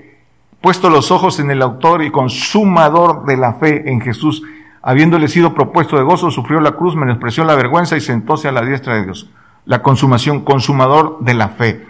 puesto 0.61 0.89
los 0.89 1.11
ojos 1.11 1.39
en 1.39 1.51
el 1.51 1.61
autor 1.61 2.03
y 2.03 2.11
consumador 2.11 3.25
de 3.25 3.37
la 3.37 3.53
fe 3.53 3.89
en 3.89 4.01
Jesús, 4.01 4.43
habiéndole 4.81 5.27
sido 5.27 5.53
propuesto 5.53 5.97
de 5.97 6.03
gozo, 6.03 6.31
sufrió 6.31 6.59
la 6.59 6.73
cruz, 6.73 6.95
menospreció 6.95 7.43
la 7.43 7.55
vergüenza 7.55 7.95
y 7.95 8.01
sentóse 8.01 8.47
a 8.47 8.51
la 8.51 8.65
diestra 8.65 8.95
de 8.95 9.05
Dios. 9.05 9.29
La 9.65 9.81
consumación, 9.81 10.41
consumador 10.41 11.17
de 11.21 11.33
la 11.33 11.49
fe. 11.49 11.85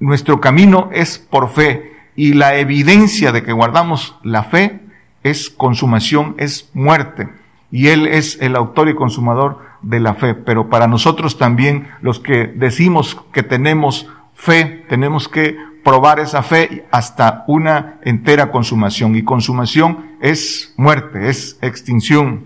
Nuestro 0.00 0.40
camino 0.40 0.90
es 0.92 1.18
por 1.18 1.48
fe 1.48 1.92
y 2.16 2.34
la 2.34 2.56
evidencia 2.56 3.32
de 3.32 3.42
que 3.42 3.52
guardamos 3.52 4.16
la 4.22 4.44
fe 4.44 4.80
es 5.22 5.48
consumación, 5.48 6.34
es 6.38 6.70
muerte. 6.74 7.28
Y 7.70 7.88
Él 7.88 8.06
es 8.06 8.38
el 8.40 8.56
autor 8.56 8.88
y 8.88 8.94
consumador 8.94 9.60
de 9.82 10.00
la 10.00 10.14
fe. 10.14 10.34
Pero 10.34 10.68
para 10.68 10.86
nosotros 10.86 11.38
también, 11.38 11.88
los 12.00 12.20
que 12.20 12.46
decimos 12.46 13.16
que 13.32 13.42
tenemos 13.42 14.08
fe, 14.34 14.84
tenemos 14.88 15.28
que 15.28 15.56
probar 15.84 16.20
esa 16.20 16.42
fe 16.42 16.86
hasta 16.90 17.44
una 17.46 17.98
entera 18.02 18.50
consumación. 18.50 19.16
Y 19.16 19.24
consumación 19.24 20.12
es 20.20 20.74
muerte, 20.76 21.28
es 21.28 21.58
extinción. 21.60 22.44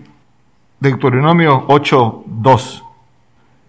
Deuteronomio 0.79 1.65
8.2 1.67 2.83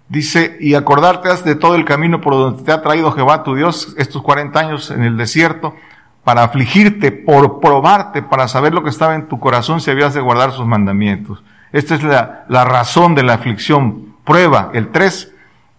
Dice, 0.08 0.56
y 0.58 0.72
acordarte 0.72 1.28
de 1.44 1.54
todo 1.54 1.74
el 1.74 1.84
camino 1.84 2.22
por 2.22 2.32
donde 2.32 2.62
te 2.62 2.72
ha 2.72 2.80
traído 2.80 3.12
Jehová 3.12 3.42
tu 3.42 3.54
Dios 3.54 3.94
estos 3.98 4.22
40 4.22 4.58
años 4.58 4.90
en 4.90 5.02
el 5.02 5.18
desierto, 5.18 5.74
para 6.24 6.44
afligirte, 6.44 7.12
por 7.12 7.60
probarte, 7.60 8.22
para 8.22 8.48
saber 8.48 8.72
lo 8.72 8.82
que 8.82 8.88
estaba 8.88 9.14
en 9.14 9.28
tu 9.28 9.38
corazón 9.38 9.82
si 9.82 9.90
habías 9.90 10.14
de 10.14 10.20
guardar 10.20 10.52
sus 10.52 10.66
mandamientos. 10.66 11.42
Esta 11.72 11.94
es 11.94 12.02
la, 12.02 12.46
razón 12.48 13.14
de 13.14 13.22
la 13.22 13.34
aflicción. 13.34 14.14
Prueba. 14.24 14.70
El 14.74 14.88
3 14.88 15.32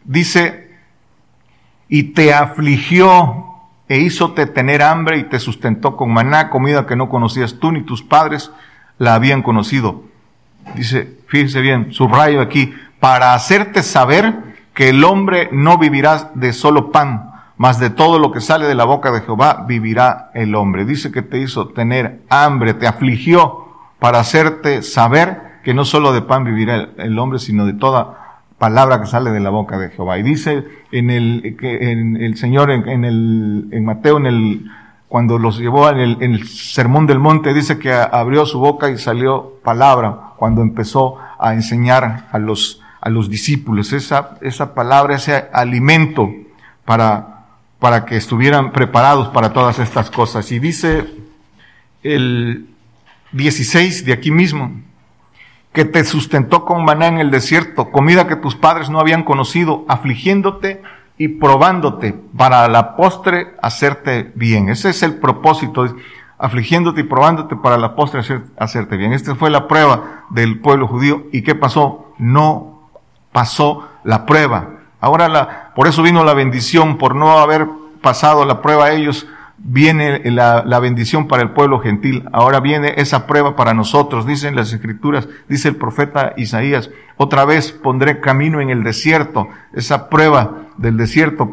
dice, 0.04 0.72
y 1.88 2.14
te 2.14 2.34
afligió 2.34 3.46
e 3.88 4.00
hízote 4.00 4.46
tener 4.46 4.82
hambre 4.82 5.18
y 5.18 5.24
te 5.24 5.40
sustentó 5.40 5.98
con 5.98 6.12
maná, 6.12 6.50
comida 6.50 6.86
que 6.86 6.96
no 6.96 7.10
conocías 7.10 7.60
tú 7.60 7.72
ni 7.72 7.82
tus 7.82 8.04
padres 8.04 8.52
la 8.98 9.16
habían 9.16 9.42
conocido. 9.42 10.04
Dice, 10.76 11.18
fíjese 11.28 11.62
bien, 11.62 11.92
subrayo 11.92 12.42
aquí, 12.42 12.74
para 13.00 13.34
hacerte 13.34 13.82
saber 13.82 14.36
que 14.74 14.90
el 14.90 15.04
hombre 15.04 15.50
no 15.52 15.78
vivirá 15.78 16.32
de 16.36 16.54
solo 16.54 16.92
pan, 16.92 17.32
mas 17.58 17.80
de 17.80 17.90
todo 17.90 18.20
lo 18.20 18.32
que 18.32 18.42
sale 18.42 18.68
de 18.68 18.76
la 18.76 18.86
boca 18.86 19.12
de 19.12 19.22
Jehová 19.22 19.66
vivirá 19.68 20.30
el 20.34 20.54
hombre. 20.56 20.86
Dice 20.86 21.12
que 21.12 21.22
te 21.22 21.40
hizo 21.40 21.70
tener 21.70 22.22
hambre, 22.30 22.74
te 22.74 22.88
afligió 22.88 23.68
para 24.00 24.20
hacerte 24.20 24.82
saber 24.82 25.49
que 25.64 25.74
no 25.74 25.86
solo 25.86 26.14
de 26.14 26.22
pan 26.22 26.44
vivirá 26.44 26.90
el 26.98 27.18
hombre, 27.20 27.40
sino 27.40 27.66
de 27.66 27.74
toda 27.74 28.20
palabra 28.60 29.00
que 29.00 29.08
sale 29.08 29.32
de 29.32 29.40
la 29.40 29.50
boca 29.50 29.78
de 29.80 29.90
Jehová. 29.90 30.20
Y 30.20 30.24
dice 30.24 30.66
en 30.92 31.10
el, 31.10 31.56
que 31.60 31.92
en 31.92 32.18
el 32.18 32.38
Señor, 32.38 32.70
en, 32.70 33.06
el, 33.06 33.70
en 33.72 33.86
Mateo, 33.86 34.18
en 34.18 34.26
el, 34.28 34.72
cuando 35.08 35.40
los 35.40 35.58
llevó 35.58 35.90
en 35.90 36.00
el, 36.00 36.18
en 36.22 36.34
el 36.34 36.48
sermón 36.48 37.08
del 37.08 37.20
monte, 37.20 37.54
dice 37.54 37.80
que 37.80 37.92
abrió 37.92 38.46
su 38.46 38.60
boca 38.60 38.90
y 38.92 38.98
salió 38.98 39.56
palabra 39.64 40.34
cuando 40.38 40.62
empezó 40.62 41.18
a 41.40 41.54
enseñar 41.54 42.28
a 42.32 42.38
los, 42.38 42.82
a 43.02 43.10
los 43.10 43.30
discípulos. 43.30 43.94
Esa, 43.94 44.38
esa 44.42 44.74
palabra, 44.76 45.16
ese 45.16 45.48
alimento 45.54 46.30
para, 46.86 47.46
para 47.80 48.06
que 48.06 48.18
estuvieran 48.18 48.72
preparados 48.72 49.30
para 49.30 49.54
todas 49.54 49.80
estas 49.80 50.12
cosas. 50.12 50.52
Y 50.52 50.60
dice 50.60 51.06
el 52.04 52.68
16 53.32 54.06
de 54.06 54.14
aquí 54.14 54.32
mismo, 54.32 54.82
que 55.74 55.86
te 55.86 56.04
sustentó 56.04 56.66
con 56.66 56.84
maná 56.84 57.08
en 57.08 57.20
el 57.20 57.32
desierto, 57.32 57.92
comida 57.92 58.28
que 58.28 58.36
tus 58.36 58.56
padres 58.56 58.90
no 58.90 59.00
habían 59.00 59.24
conocido, 59.24 59.86
afligiéndote 59.88 60.82
y 61.18 61.28
probándote 61.28 62.14
para 62.36 62.68
la 62.68 62.96
postre 62.96 63.56
hacerte 63.62 64.32
bien. 64.36 64.70
Ese 64.70 64.90
es 64.90 65.04
el 65.04 65.16
propósito, 65.16 65.96
afligiéndote 66.38 67.02
y 67.02 67.04
probándote 67.04 67.56
para 67.56 67.78
la 67.78 67.96
postre 67.96 68.22
hacerte 68.58 68.98
bien. 68.98 69.14
Esta 69.14 69.36
fue 69.36 69.50
la 69.50 69.68
prueba 69.68 70.26
del 70.30 70.60
pueblo 70.60 70.88
judío. 70.88 71.24
¿Y 71.32 71.44
qué 71.44 71.56
pasó? 71.56 72.14
No 72.18 72.90
pasó 73.32 73.88
la 74.04 74.26
prueba. 74.26 74.70
Ahora 75.02 75.28
la, 75.28 75.72
por 75.76 75.88
eso 75.88 76.02
vino 76.02 76.24
la 76.24 76.34
bendición, 76.34 76.98
por 76.98 77.16
no 77.16 77.38
haber 77.38 77.68
pasado 78.02 78.46
la 78.46 78.62
prueba 78.62 78.86
a 78.86 78.92
ellos, 78.92 79.28
viene 79.62 80.22
la, 80.32 80.64
la, 80.66 80.80
bendición 80.80 81.28
para 81.28 81.44
el 81.44 81.52
pueblo 81.52 81.80
gentil, 81.80 82.28
ahora 82.32 82.60
viene 82.60 82.94
esa 82.98 83.28
prueba 83.28 83.56
para 83.56 83.74
nosotros, 83.74 84.26
dicen 84.26 84.56
las 84.56 84.74
escrituras, 84.74 85.28
dice 85.48 85.70
el 85.70 85.76
profeta 85.76 86.34
Isaías, 86.38 86.90
otra 87.18 87.46
vez 87.46 87.72
pondré 87.72 88.22
camino 88.22 88.62
en 88.62 88.70
el 88.70 88.84
desierto, 88.84 89.50
esa 89.74 90.10
prueba 90.10 90.70
del 90.78 90.98
desierto, 90.98 91.52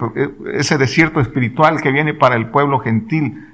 ese 0.54 0.78
desierto 0.78 1.20
espiritual 1.20 1.80
que 1.82 1.90
viene 1.90 2.14
para 2.14 2.36
el 2.36 2.48
pueblo 2.50 2.78
gentil, 2.78 3.48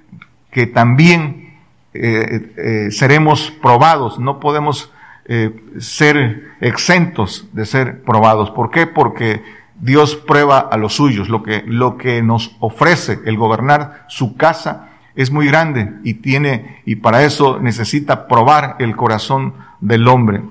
que 0.50 0.66
también 0.66 1.54
eh, 1.94 2.52
eh, 2.56 2.90
seremos 2.90 3.50
probados, 3.50 4.18
no 4.18 4.40
podemos 4.40 4.92
eh, 5.24 5.54
ser 5.78 6.52
exentos 6.60 7.48
de 7.52 7.64
ser 7.64 8.02
probados. 8.02 8.50
¿Por 8.50 8.70
qué? 8.70 8.86
Porque 8.86 9.42
Dios 9.82 10.14
prueba 10.14 10.60
a 10.60 10.76
los 10.76 10.94
suyos. 10.94 11.28
Lo 11.28 11.42
que, 11.42 11.64
lo 11.66 11.98
que 11.98 12.22
nos 12.22 12.56
ofrece 12.60 13.18
el 13.26 13.36
gobernar 13.36 14.06
su 14.08 14.36
casa 14.36 14.90
es 15.16 15.32
muy 15.32 15.48
grande 15.48 15.92
y 16.04 16.14
tiene, 16.14 16.80
y 16.86 16.96
para 16.96 17.24
eso 17.24 17.58
necesita 17.58 18.28
probar 18.28 18.76
el 18.78 18.94
corazón 18.94 19.54
del 19.80 20.06
hombre. 20.06 20.42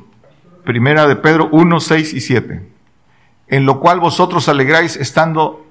Primera 0.66 1.08
de 1.08 1.16
Pedro 1.16 1.48
1, 1.54 1.80
6 1.80 2.14
y 2.14 2.20
7. 2.20 2.70
En 3.48 3.66
lo 3.66 3.80
cual 3.80 4.02
vosotros 4.02 4.50
alegráis 4.50 4.98
estando 4.98 5.66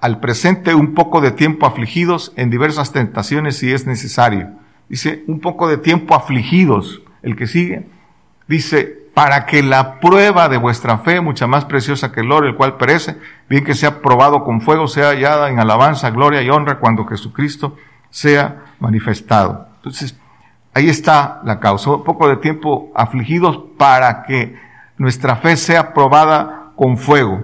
al 0.00 0.18
presente 0.18 0.74
un 0.74 0.92
poco 0.92 1.20
de 1.20 1.30
tiempo 1.30 1.64
afligidos 1.64 2.32
en 2.36 2.50
diversas 2.50 2.92
tentaciones 2.92 3.56
si 3.56 3.72
es 3.72 3.86
necesario. 3.86 4.50
Dice, 4.88 5.22
un 5.28 5.38
poco 5.38 5.68
de 5.68 5.78
tiempo 5.78 6.16
afligidos. 6.16 7.02
El 7.22 7.36
que 7.36 7.46
sigue, 7.46 7.86
dice, 8.48 9.05
para 9.16 9.46
que 9.46 9.62
la 9.62 9.98
prueba 9.98 10.50
de 10.50 10.58
vuestra 10.58 10.98
fe, 10.98 11.22
mucha 11.22 11.46
más 11.46 11.64
preciosa 11.64 12.12
que 12.12 12.20
el 12.20 12.30
oro, 12.30 12.46
el 12.46 12.54
cual 12.54 12.76
perece, 12.76 13.16
bien 13.48 13.64
que 13.64 13.72
sea 13.72 14.02
probado 14.02 14.44
con 14.44 14.60
fuego, 14.60 14.88
sea 14.88 15.08
hallada 15.08 15.48
en 15.48 15.58
alabanza, 15.58 16.10
gloria 16.10 16.42
y 16.42 16.50
honra 16.50 16.78
cuando 16.78 17.06
Jesucristo 17.06 17.76
sea 18.10 18.64
manifestado. 18.78 19.68
Entonces, 19.76 20.18
ahí 20.74 20.90
está 20.90 21.40
la 21.44 21.60
causa. 21.60 21.92
Un 21.92 22.04
poco 22.04 22.28
de 22.28 22.36
tiempo 22.36 22.92
afligidos 22.94 23.58
para 23.78 24.22
que 24.24 24.54
nuestra 24.98 25.36
fe 25.36 25.56
sea 25.56 25.94
probada 25.94 26.72
con 26.76 26.98
fuego. 26.98 27.42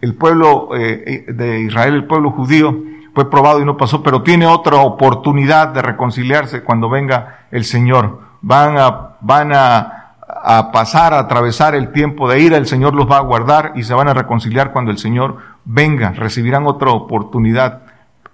El 0.00 0.16
pueblo 0.16 0.70
eh, 0.74 1.26
de 1.28 1.60
Israel, 1.60 1.94
el 1.94 2.06
pueblo 2.08 2.32
judío, 2.32 2.76
fue 3.14 3.30
probado 3.30 3.60
y 3.60 3.64
no 3.64 3.76
pasó, 3.76 4.02
pero 4.02 4.24
tiene 4.24 4.48
otra 4.48 4.78
oportunidad 4.78 5.68
de 5.68 5.82
reconciliarse 5.82 6.64
cuando 6.64 6.88
venga 6.88 7.46
el 7.52 7.64
Señor. 7.64 8.22
Van 8.40 8.76
a, 8.76 9.18
van 9.20 9.52
a 9.52 10.01
a 10.44 10.72
pasar, 10.72 11.14
a 11.14 11.20
atravesar 11.20 11.74
el 11.74 11.92
tiempo 11.92 12.28
de 12.28 12.40
ira, 12.40 12.56
el 12.56 12.66
Señor 12.66 12.94
los 12.94 13.10
va 13.10 13.18
a 13.18 13.22
guardar 13.22 13.72
y 13.76 13.84
se 13.84 13.94
van 13.94 14.08
a 14.08 14.14
reconciliar 14.14 14.72
cuando 14.72 14.90
el 14.90 14.98
Señor 14.98 15.38
venga, 15.64 16.10
recibirán 16.10 16.66
otra 16.66 16.90
oportunidad. 16.90 17.82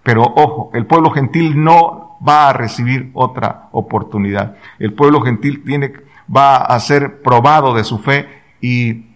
Pero 0.02 0.22
ojo, 0.22 0.70
el 0.74 0.86
pueblo 0.86 1.10
gentil 1.10 1.62
no 1.62 2.18
va 2.26 2.48
a 2.48 2.52
recibir 2.52 3.10
otra 3.14 3.68
oportunidad. 3.72 4.56
El 4.78 4.92
pueblo 4.92 5.20
gentil 5.20 5.62
tiene, 5.64 5.92
va 6.34 6.56
a 6.56 6.80
ser 6.80 7.22
probado 7.22 7.74
de 7.74 7.84
su 7.84 7.98
fe 7.98 8.28
y 8.60 9.06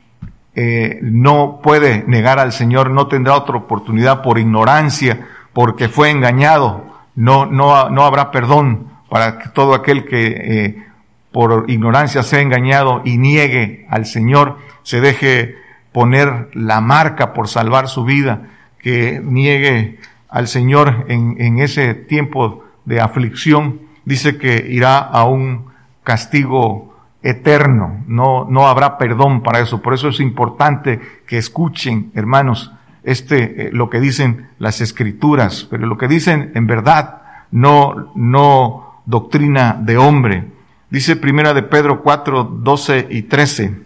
eh, 0.55 0.99
no 1.03 1.61
puede 1.63 2.05
negar 2.07 2.39
al 2.39 2.53
Señor, 2.53 2.91
no 2.91 3.09
tendrá 3.09 3.35
otra 3.35 3.57
oportunidad 3.57 4.23
por 4.23 4.39
ignorancia, 4.39 5.27
porque 5.53 5.89
fue 5.89 6.11
engañado. 6.11 6.85
No, 7.15 7.47
no, 7.47 7.91
no 7.91 8.05
habrá 8.05 8.31
perdón 8.31 8.89
para 9.09 9.39
todo 9.53 9.75
aquel 9.75 10.07
que 10.07 10.27
eh, 10.27 10.87
por 11.33 11.65
ignorancia 11.69 12.23
sea 12.23 12.41
engañado 12.41 13.03
y 13.05 13.19
niegue 13.19 13.87
al 13.91 14.07
Señor, 14.07 14.59
se 14.83 15.01
deje 15.01 15.57
poner 15.93 16.51
la 16.55 16.81
marca 16.81 17.33
por 17.33 17.49
salvar 17.49 17.89
su 17.89 18.05
vida, 18.05 18.49
que 18.79 19.21
niegue 19.23 19.99
al 20.29 20.49
Señor 20.49 21.07
en, 21.09 21.59
ese 21.59 21.95
tiempo 21.95 22.65
de 22.85 23.01
aflicción, 23.01 23.81
dice 24.05 24.39
que 24.39 24.67
irá 24.69 24.99
a 24.99 25.25
un 25.25 25.67
castigo 26.03 26.95
eterno, 27.23 28.03
no, 28.07 28.47
no 28.49 28.67
habrá 28.67 28.99
perdón 28.99 29.43
para 29.43 29.61
eso. 29.61 29.81
Por 29.81 29.95
eso 29.95 30.09
es 30.09 30.19
importante 30.21 31.01
que 31.27 31.39
escuchen, 31.39 32.11
hermanos, 32.15 32.73
este, 33.05 33.67
eh, 33.67 33.71
lo 33.73 33.91
que 33.91 34.01
dicen 34.01 34.49
las 34.59 34.81
escrituras, 34.81 35.67
pero 35.71 35.87
lo 35.87 35.99
que 35.99 36.09
dicen 36.09 36.51
en 36.55 36.67
verdad, 36.67 37.23
no, 37.51 38.13
no 38.17 39.03
doctrina 39.05 39.77
de 39.81 39.99
hombre, 39.99 40.47
Dice 40.93 41.17
primera 41.17 41.55
de 41.55 41.63
Pedro 41.63 42.03
4, 42.03 42.45
12 42.45 43.07
y 43.09 43.23
13. 43.23 43.81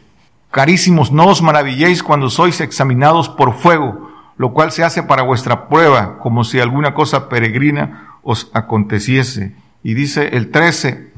Carísimos, 0.50 1.12
no 1.12 1.26
os 1.26 1.40
maravilléis 1.40 2.02
cuando 2.02 2.28
sois 2.30 2.60
examinados 2.60 3.28
por 3.28 3.54
fuego, 3.54 4.10
lo 4.36 4.52
cual 4.52 4.72
se 4.72 4.82
hace 4.82 5.04
para 5.04 5.22
vuestra 5.22 5.68
prueba, 5.68 6.18
como 6.18 6.42
si 6.42 6.58
alguna 6.58 6.94
cosa 6.94 7.28
peregrina 7.28 8.18
os 8.24 8.50
aconteciese. 8.54 9.54
Y 9.84 9.94
dice 9.94 10.30
el 10.36 10.50
13, 10.50 11.12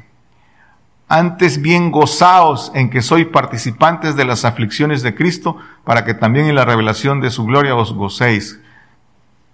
antes 1.08 1.62
bien 1.62 1.90
gozaos 1.90 2.70
en 2.74 2.90
que 2.90 3.00
sois 3.00 3.26
participantes 3.26 4.14
de 4.14 4.26
las 4.26 4.44
aflicciones 4.44 5.00
de 5.00 5.14
Cristo, 5.14 5.56
para 5.84 6.04
que 6.04 6.12
también 6.12 6.48
en 6.48 6.54
la 6.54 6.66
revelación 6.66 7.22
de 7.22 7.30
su 7.30 7.46
gloria 7.46 7.74
os 7.74 7.94
gocéis. 7.94 8.60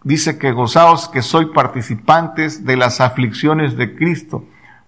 Dice 0.02 0.36
que 0.36 0.50
gozaos 0.50 1.08
que 1.08 1.22
sois 1.22 1.46
participantes 1.54 2.64
de 2.64 2.76
las 2.76 3.00
aflicciones 3.00 3.76
de 3.76 3.94
Cristo. 3.94 4.44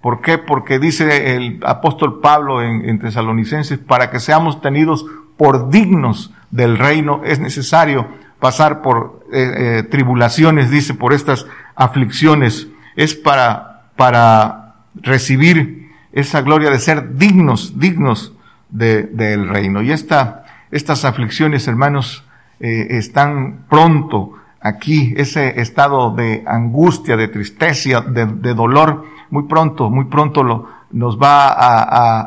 ¿Por 0.07 0.21
qué? 0.21 0.39
Porque 0.39 0.79
dice 0.79 1.35
el 1.35 1.59
apóstol 1.67 2.21
Pablo 2.21 2.63
en, 2.63 2.97
Tesalonicenses, 3.01 3.81
para 3.81 4.09
que 4.09 4.21
seamos 4.21 4.61
tenidos 4.61 5.05
por 5.37 5.69
dignos 5.69 6.33
del 6.53 6.79
reino, 6.79 7.23
es 7.25 7.41
necesario 7.41 8.07
pasar 8.39 8.83
por 8.83 9.25
eh, 9.33 9.55
eh, 9.57 9.83
tribulaciones, 9.83 10.71
dice, 10.71 10.95
por 10.95 11.13
estas 11.13 11.49
aflicciones. 11.75 12.69
Es 12.95 13.17
para, 13.17 13.91
para 13.97 14.77
recibir 14.95 15.91
esa 16.13 16.41
gloria 16.41 16.71
de 16.71 16.79
ser 16.79 17.17
dignos, 17.17 17.77
dignos 17.77 18.33
del 18.69 19.49
reino. 19.49 19.83
Y 19.83 19.91
esta, 19.91 20.45
estas 20.71 21.05
aflicciones, 21.05 21.67
hermanos, 21.67 22.25
eh, 22.61 22.87
están 22.91 23.65
pronto 23.69 24.35
aquí, 24.67 25.15
ese 25.17 25.61
estado 25.61 26.15
de 26.15 26.43
angustia, 26.47 27.17
de 27.17 27.29
tristeza, 27.29 28.03
de, 28.03 28.55
dolor, 28.55 29.05
muy 29.31 29.45
pronto, 29.45 29.91
muy 29.91 30.07
pronto 30.07 30.69
nos 30.91 31.19
va 31.19 31.55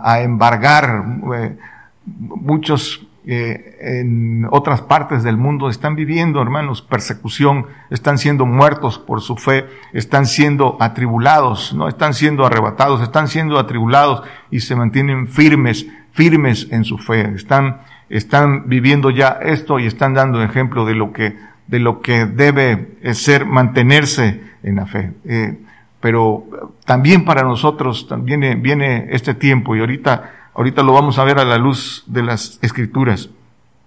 a, 0.03 0.21
embargar. 0.21 1.05
Eh, 1.35 1.57
muchos 2.05 3.05
en 3.31 4.47
otras 4.49 4.81
partes 4.81 5.23
del 5.23 5.37
mundo 5.37 5.69
están 5.69 5.95
viviendo, 5.95 6.41
hermanos, 6.41 6.81
persecución, 6.81 7.67
están 7.89 8.17
siendo 8.17 8.45
muertos 8.45 8.97
por 8.97 9.21
su 9.21 9.35
fe, 9.35 9.65
están 9.93 10.25
siendo 10.25 10.77
atribulados, 10.79 11.73
no 11.73 11.87
están 11.87 12.13
siendo 12.13 12.45
arrebatados, 12.45 13.01
están 13.01 13.27
siendo 13.27 13.59
atribulados 13.59 14.23
y 14.49 14.61
se 14.61 14.75
mantienen 14.75 15.27
firmes, 15.27 15.85
firmes 16.11 16.67
en 16.71 16.83
su 16.83 16.97
fe. 16.97 17.31
Están, 17.35 17.81
están 18.09 18.67
viviendo 18.67 19.11
ya 19.11 19.37
esto 19.41 19.79
y 19.79 19.85
están 19.85 20.13
dando 20.13 20.41
ejemplo 20.41 20.85
de 20.85 20.95
lo 20.95 21.13
que, 21.13 21.37
de 21.67 21.79
lo 21.79 22.01
que 22.01 22.25
debe 22.25 22.97
ser 23.13 23.45
mantenerse 23.45 24.41
en 24.63 24.75
la 24.77 24.87
fe. 24.87 25.13
Eh, 25.25 25.59
pero 25.99 26.43
también 26.85 27.25
para 27.25 27.43
nosotros 27.43 28.07
también 28.07 28.61
viene 28.61 29.07
este 29.11 29.33
tiempo 29.33 29.75
y 29.75 29.79
ahorita 29.79 30.31
Ahorita 30.59 30.83
lo 30.83 30.91
vamos 30.91 31.17
a 31.17 31.23
ver 31.23 31.39
a 31.39 31.45
la 31.45 31.57
luz 31.57 32.03
de 32.07 32.21
las 32.21 32.59
escrituras. 32.61 33.29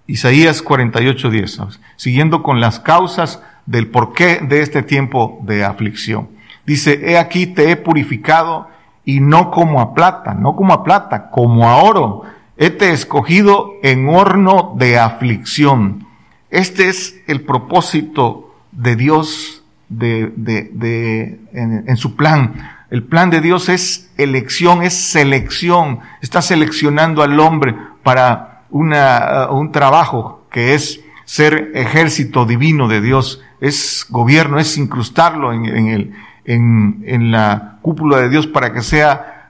Isaías 0.07 0.63
48:10, 0.63 1.79
siguiendo 1.97 2.41
con 2.41 2.59
las 2.59 2.79
causas 2.79 3.43
del 3.67 3.89
porqué 3.89 4.39
de 4.41 4.61
este 4.61 4.81
tiempo 4.81 5.39
de 5.43 5.63
aflicción. 5.63 6.29
Dice, 6.65 7.11
he 7.11 7.19
aquí 7.19 7.45
te 7.45 7.69
he 7.69 7.75
purificado 7.75 8.69
y 9.05 9.19
no 9.19 9.51
como 9.51 9.81
a 9.81 9.93
plata, 9.93 10.33
no 10.33 10.55
como 10.55 10.73
a 10.73 10.83
plata, 10.83 11.29
como 11.29 11.69
a 11.69 11.77
oro. 11.77 12.23
He 12.57 12.71
te 12.71 12.91
escogido 12.91 13.73
en 13.83 14.09
horno 14.09 14.73
de 14.75 14.97
aflicción. 14.97 16.07
Este 16.49 16.87
es 16.87 17.21
el 17.27 17.41
propósito 17.41 18.55
de 18.71 18.95
Dios 18.95 19.62
de, 19.89 20.31
de, 20.35 20.69
de 20.73 21.39
en, 21.53 21.97
su 21.97 22.15
plan. 22.15 22.53
El 22.89 23.03
plan 23.03 23.29
de 23.29 23.41
Dios 23.41 23.69
es 23.69 24.11
elección, 24.17 24.83
es 24.83 24.93
selección. 24.93 25.99
Está 26.21 26.41
seleccionando 26.41 27.23
al 27.23 27.39
hombre 27.39 27.75
para 28.03 28.63
una, 28.69 29.47
uh, 29.49 29.55
un 29.55 29.71
trabajo 29.71 30.45
que 30.51 30.73
es 30.73 31.01
ser 31.25 31.71
ejército 31.73 32.45
divino 32.45 32.87
de 32.87 33.01
Dios, 33.01 33.41
es 33.61 34.05
gobierno, 34.09 34.59
es 34.59 34.77
incrustarlo 34.77 35.53
en, 35.53 35.65
en, 35.65 35.87
el, 35.87 36.13
en, 36.45 37.03
en 37.07 37.31
la 37.31 37.77
cúpula 37.81 38.17
de 38.17 38.29
Dios 38.29 38.45
para 38.45 38.73
que 38.73 38.81
sea 38.81 39.49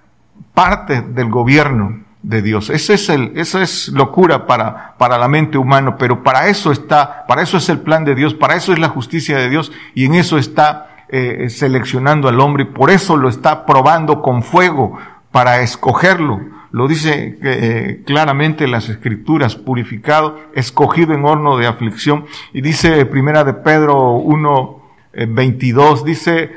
parte 0.53 1.01
del 1.01 1.29
gobierno 1.29 2.02
de 2.23 2.41
Dios. 2.41 2.69
Ese 2.69 2.95
es 2.95 3.09
el, 3.09 3.33
eso 3.35 3.61
es 3.61 3.89
locura 3.89 4.47
para, 4.47 4.95
para 4.97 5.17
la 5.17 5.27
mente 5.27 5.57
humana, 5.57 5.97
pero 5.97 6.23
para 6.23 6.47
eso 6.47 6.71
está, 6.71 7.25
para 7.27 7.43
eso 7.43 7.57
es 7.57 7.69
el 7.69 7.79
plan 7.79 8.05
de 8.05 8.15
Dios, 8.15 8.33
para 8.33 8.55
eso 8.55 8.73
es 8.73 8.79
la 8.79 8.89
justicia 8.89 9.37
de 9.37 9.49
Dios 9.49 9.71
y 9.93 10.05
en 10.05 10.15
eso 10.15 10.37
está 10.37 11.05
eh, 11.09 11.49
seleccionando 11.49 12.27
al 12.27 12.39
hombre 12.39 12.63
y 12.63 12.67
por 12.67 12.89
eso 12.89 13.17
lo 13.17 13.29
está 13.29 13.65
probando 13.65 14.21
con 14.21 14.41
fuego 14.41 14.97
para 15.31 15.61
escogerlo. 15.61 16.41
Lo 16.71 16.87
dice 16.87 17.37
eh, 17.43 18.01
claramente 18.05 18.67
las 18.67 18.89
escrituras, 18.89 19.55
purificado, 19.55 20.39
escogido 20.55 21.13
en 21.13 21.23
horno 21.23 21.57
de 21.57 21.67
aflicción. 21.67 22.25
Y 22.51 22.61
dice 22.61 23.05
primera 23.05 23.43
de 23.43 23.53
Pedro 23.53 24.13
1, 24.13 24.81
22, 25.27 25.99
eh, 25.99 26.03
dice, 26.03 26.51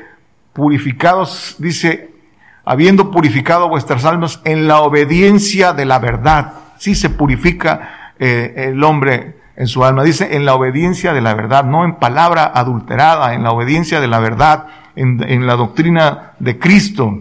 purificados, 0.53 1.57
dice, 1.59 2.16
habiendo 2.67 3.11
purificado 3.11 3.69
vuestras 3.69 4.05
almas 4.05 4.41
en 4.43 4.67
la 4.67 4.81
obediencia 4.81 5.73
de 5.73 5.85
la 5.85 5.99
verdad. 5.99 6.53
Sí 6.77 6.95
se 6.95 7.09
purifica 7.09 8.13
el 8.19 8.83
hombre 8.83 9.37
en 9.57 9.67
su 9.67 9.83
alma. 9.83 10.03
Dice, 10.03 10.35
en 10.35 10.45
la 10.45 10.55
obediencia 10.55 11.13
de 11.13 11.21
la 11.21 11.33
verdad, 11.33 11.65
no 11.65 11.83
en 11.83 11.95
palabra 11.95 12.51
adulterada, 12.53 13.33
en 13.33 13.43
la 13.43 13.51
obediencia 13.51 13.99
de 13.99 14.07
la 14.07 14.19
verdad, 14.19 14.67
en, 14.95 15.45
la 15.45 15.55
doctrina 15.55 16.33
de 16.39 16.57
Cristo. 16.59 17.19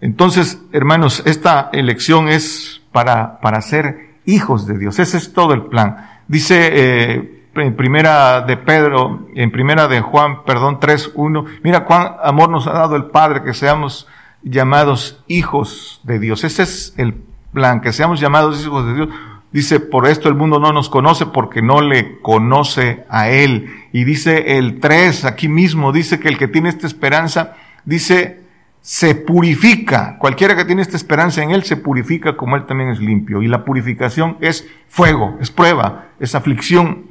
Entonces, 0.00 0.60
hermanos, 0.72 1.22
esta 1.26 1.68
elección 1.72 2.28
es 2.28 2.80
para, 2.92 3.40
para 3.40 3.60
ser 3.60 4.14
hijos 4.24 4.66
de 4.66 4.78
Dios. 4.78 4.98
Ese 4.98 5.18
es 5.18 5.32
todo 5.32 5.52
el 5.52 5.66
plan. 5.66 6.22
Dice 6.28 6.70
eh, 6.72 7.44
en 7.54 7.76
primera 7.76 8.40
de 8.40 8.56
Pedro, 8.56 9.28
en 9.34 9.50
primera 9.50 9.86
de 9.86 10.00
Juan, 10.00 10.44
perdón, 10.44 10.80
3.1, 10.80 11.60
mira 11.62 11.84
cuán 11.84 12.14
amor 12.22 12.48
nos 12.48 12.66
ha 12.66 12.72
dado 12.72 12.96
el 12.96 13.06
Padre 13.06 13.42
que 13.42 13.52
seamos 13.52 14.06
llamados 14.42 15.22
hijos 15.26 16.00
de 16.04 16.18
Dios. 16.18 16.44
Ese 16.44 16.62
es 16.62 16.94
el 16.96 17.14
plan, 17.52 17.80
que 17.80 17.92
seamos 17.92 18.20
llamados 18.20 18.64
hijos 18.64 18.86
de 18.86 18.94
Dios 18.94 19.08
Dice, 19.52 19.80
por 19.80 20.06
esto 20.06 20.28
el 20.28 20.36
mundo 20.36 20.60
no 20.60 20.72
nos 20.72 20.88
conoce 20.88 21.26
porque 21.26 21.60
no 21.60 21.80
le 21.80 22.20
conoce 22.20 23.04
a 23.08 23.30
Él. 23.30 23.68
Y 23.92 24.04
dice 24.04 24.58
el 24.58 24.78
3, 24.78 25.24
aquí 25.24 25.48
mismo, 25.48 25.92
dice 25.92 26.20
que 26.20 26.28
el 26.28 26.38
que 26.38 26.46
tiene 26.46 26.68
esta 26.68 26.86
esperanza, 26.86 27.56
dice, 27.84 28.42
se 28.80 29.16
purifica. 29.16 30.18
Cualquiera 30.18 30.54
que 30.54 30.64
tiene 30.64 30.82
esta 30.82 30.96
esperanza 30.96 31.42
en 31.42 31.50
Él 31.50 31.64
se 31.64 31.76
purifica 31.76 32.36
como 32.36 32.54
Él 32.54 32.64
también 32.66 32.90
es 32.90 33.00
limpio. 33.00 33.42
Y 33.42 33.48
la 33.48 33.64
purificación 33.64 34.36
es 34.40 34.68
fuego, 34.88 35.36
es 35.40 35.50
prueba, 35.50 36.10
es 36.20 36.36
aflicción. 36.36 37.06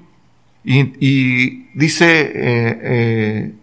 Y, 0.64 1.68
dice 1.78 2.22
eh, 2.22 2.80
eh, 2.84 3.54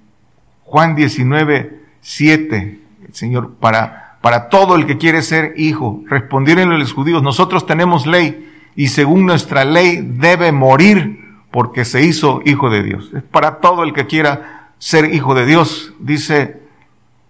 Juan 0.64 0.96
19, 0.96 1.80
7, 2.02 2.56
el 2.58 2.85
Señor, 3.16 3.54
para, 3.58 4.18
para 4.20 4.50
todo 4.50 4.76
el 4.76 4.84
que 4.84 4.98
quiere 4.98 5.22
ser 5.22 5.54
hijo, 5.56 6.02
respondieron 6.06 6.78
los 6.78 6.92
judíos, 6.92 7.22
nosotros 7.22 7.64
tenemos 7.64 8.06
ley 8.06 8.52
y 8.76 8.88
según 8.88 9.24
nuestra 9.24 9.64
ley 9.64 10.02
debe 10.02 10.52
morir 10.52 11.24
porque 11.50 11.86
se 11.86 12.02
hizo 12.04 12.42
hijo 12.44 12.68
de 12.68 12.82
Dios. 12.82 13.10
Es 13.16 13.22
para 13.22 13.60
todo 13.60 13.84
el 13.84 13.94
que 13.94 14.06
quiera 14.06 14.72
ser 14.76 15.14
hijo 15.14 15.34
de 15.34 15.46
Dios, 15.46 15.94
dice, 15.98 16.60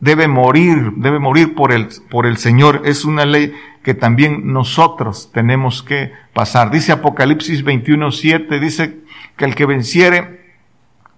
debe 0.01 0.27
morir, 0.27 0.94
debe 0.96 1.20
morir 1.20 1.55
por 1.55 1.70
el, 1.70 1.87
por 2.11 2.27
el 2.27 2.37
Señor. 2.37 2.83
Es 2.85 3.05
una 3.05 3.25
ley 3.25 3.55
que 3.85 3.94
también 3.94 4.53
nosotros 4.53 5.31
tenemos 5.33 5.85
que 5.85 6.11
pasar. 6.33 6.72
Dice 6.72 6.90
Apocalipsis 6.90 7.62
21, 7.62 8.11
7, 8.11 8.59
dice 8.59 8.99
que 9.37 9.44
el 9.44 9.55
que 9.55 9.66
venciere 9.66 10.40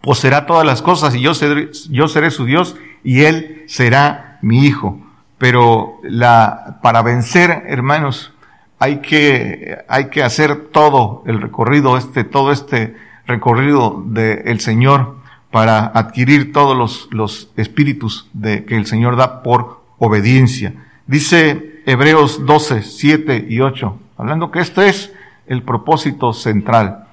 poseerá 0.03 0.45
todas 0.45 0.67
las 0.67 0.83
cosas 0.83 1.15
y 1.15 1.23
yo 1.23 1.33
seré, 1.33 1.71
yo 1.89 2.07
seré 2.07 2.31
su 2.31 2.45
Dios 2.45 2.77
y 3.03 3.23
él 3.23 3.65
será 3.67 4.28
mi 4.43 4.67
hijo. 4.67 5.01
Pero 5.39 5.99
la, 6.03 6.79
para 6.83 7.03
vencer, 7.03 7.65
hermanos, 7.67 8.33
hay 8.79 8.99
que, 8.99 9.79
hay 9.89 10.09
que 10.09 10.23
hacer 10.23 10.69
todo 10.73 11.23
el 11.27 11.41
recorrido, 11.41 11.97
este, 11.97 12.25
todo 12.25 12.53
este 12.53 12.97
recorrido 13.27 14.03
del 14.07 14.61
Señor 14.61 15.17
para 15.51 15.87
adquirir 15.87 16.53
todos 16.53 16.77
los, 16.77 17.09
los 17.11 17.51
espíritus 17.57 18.29
de, 18.33 18.65
que 18.65 18.77
el 18.77 18.87
Señor 18.87 19.17
da 19.17 19.43
por 19.43 19.83
obediencia. 19.99 20.75
Dice 21.07 21.83
Hebreos 21.87 22.45
12, 22.45 22.83
7 22.83 23.47
y 23.49 23.61
8, 23.61 23.99
hablando 24.19 24.51
que 24.51 24.61
este 24.61 24.89
es 24.89 25.13
el 25.47 25.63
propósito 25.63 26.33
central. 26.33 27.07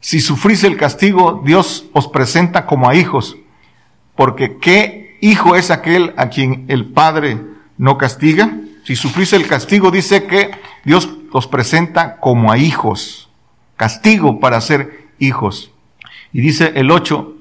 Si 0.00 0.20
sufrís 0.20 0.64
el 0.64 0.76
castigo, 0.76 1.42
Dios 1.44 1.86
os 1.92 2.08
presenta 2.08 2.66
como 2.66 2.88
a 2.88 2.96
hijos, 2.96 3.36
porque 4.16 4.58
¿qué 4.58 5.11
hijo 5.22 5.56
es 5.56 5.70
aquel 5.70 6.12
a 6.18 6.28
quien 6.28 6.66
el 6.68 6.84
Padre 6.92 7.40
no 7.78 7.96
castiga? 7.96 8.52
Si 8.84 8.96
sufrís 8.96 9.32
el 9.32 9.46
castigo, 9.46 9.90
dice 9.90 10.24
que 10.24 10.50
Dios 10.84 11.08
los 11.32 11.46
presenta 11.46 12.16
como 12.18 12.52
a 12.52 12.58
hijos, 12.58 13.30
castigo 13.76 14.40
para 14.40 14.60
ser 14.60 15.08
hijos. 15.18 15.70
Y 16.32 16.40
dice 16.40 16.72
el 16.74 16.90
8, 16.90 17.36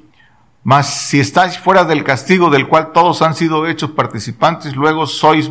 mas 0.63 1.07
si 1.07 1.19
estáis 1.19 1.57
fuera 1.57 1.83
del 1.83 2.03
castigo 2.03 2.51
del 2.51 2.67
cual 2.67 2.91
todos 2.93 3.23
han 3.23 3.33
sido 3.33 3.67
hechos 3.67 3.91
participantes, 3.91 4.75
luego 4.75 5.07
sois 5.07 5.49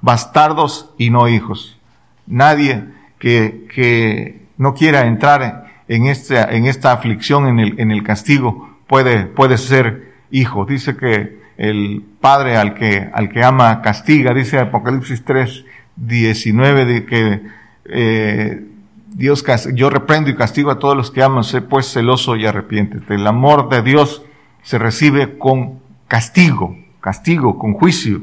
bastardos 0.00 0.90
y 0.98 1.10
no 1.10 1.28
hijos. 1.28 1.78
Nadie 2.26 2.84
que, 3.18 4.48
no 4.56 4.74
quiera 4.74 5.06
entrar 5.06 5.84
en 5.86 6.06
esta, 6.06 6.44
en 6.52 6.66
esta 6.66 6.90
aflicción, 6.90 7.46
en 7.46 7.60
el, 7.60 7.80
en 7.80 7.92
el 7.92 8.02
castigo, 8.02 8.76
puede, 8.88 9.26
puede 9.26 9.56
ser 9.56 10.14
hijo. 10.32 10.64
Dice 10.64 10.96
que 10.96 11.38
el 11.58 12.04
padre 12.20 12.56
al 12.56 12.74
que, 12.74 13.10
al 13.12 13.28
que 13.28 13.44
ama 13.44 13.82
castiga, 13.82 14.32
dice 14.32 14.58
Apocalipsis 14.58 15.24
3, 15.24 15.64
19, 15.96 16.84
de 16.84 17.04
que 17.04 17.42
eh, 17.86 18.64
Dios, 19.08 19.44
yo 19.74 19.90
reprendo 19.90 20.30
y 20.30 20.36
castigo 20.36 20.70
a 20.70 20.78
todos 20.78 20.96
los 20.96 21.10
que 21.10 21.22
aman, 21.22 21.42
sé 21.42 21.60
pues 21.60 21.92
celoso 21.92 22.36
y 22.36 22.46
arrepiéntete. 22.46 23.14
El 23.14 23.26
amor 23.26 23.68
de 23.68 23.82
Dios 23.82 24.22
se 24.62 24.78
recibe 24.78 25.36
con 25.36 25.80
castigo, 26.06 26.76
castigo, 27.00 27.58
con 27.58 27.74
juicio. 27.74 28.22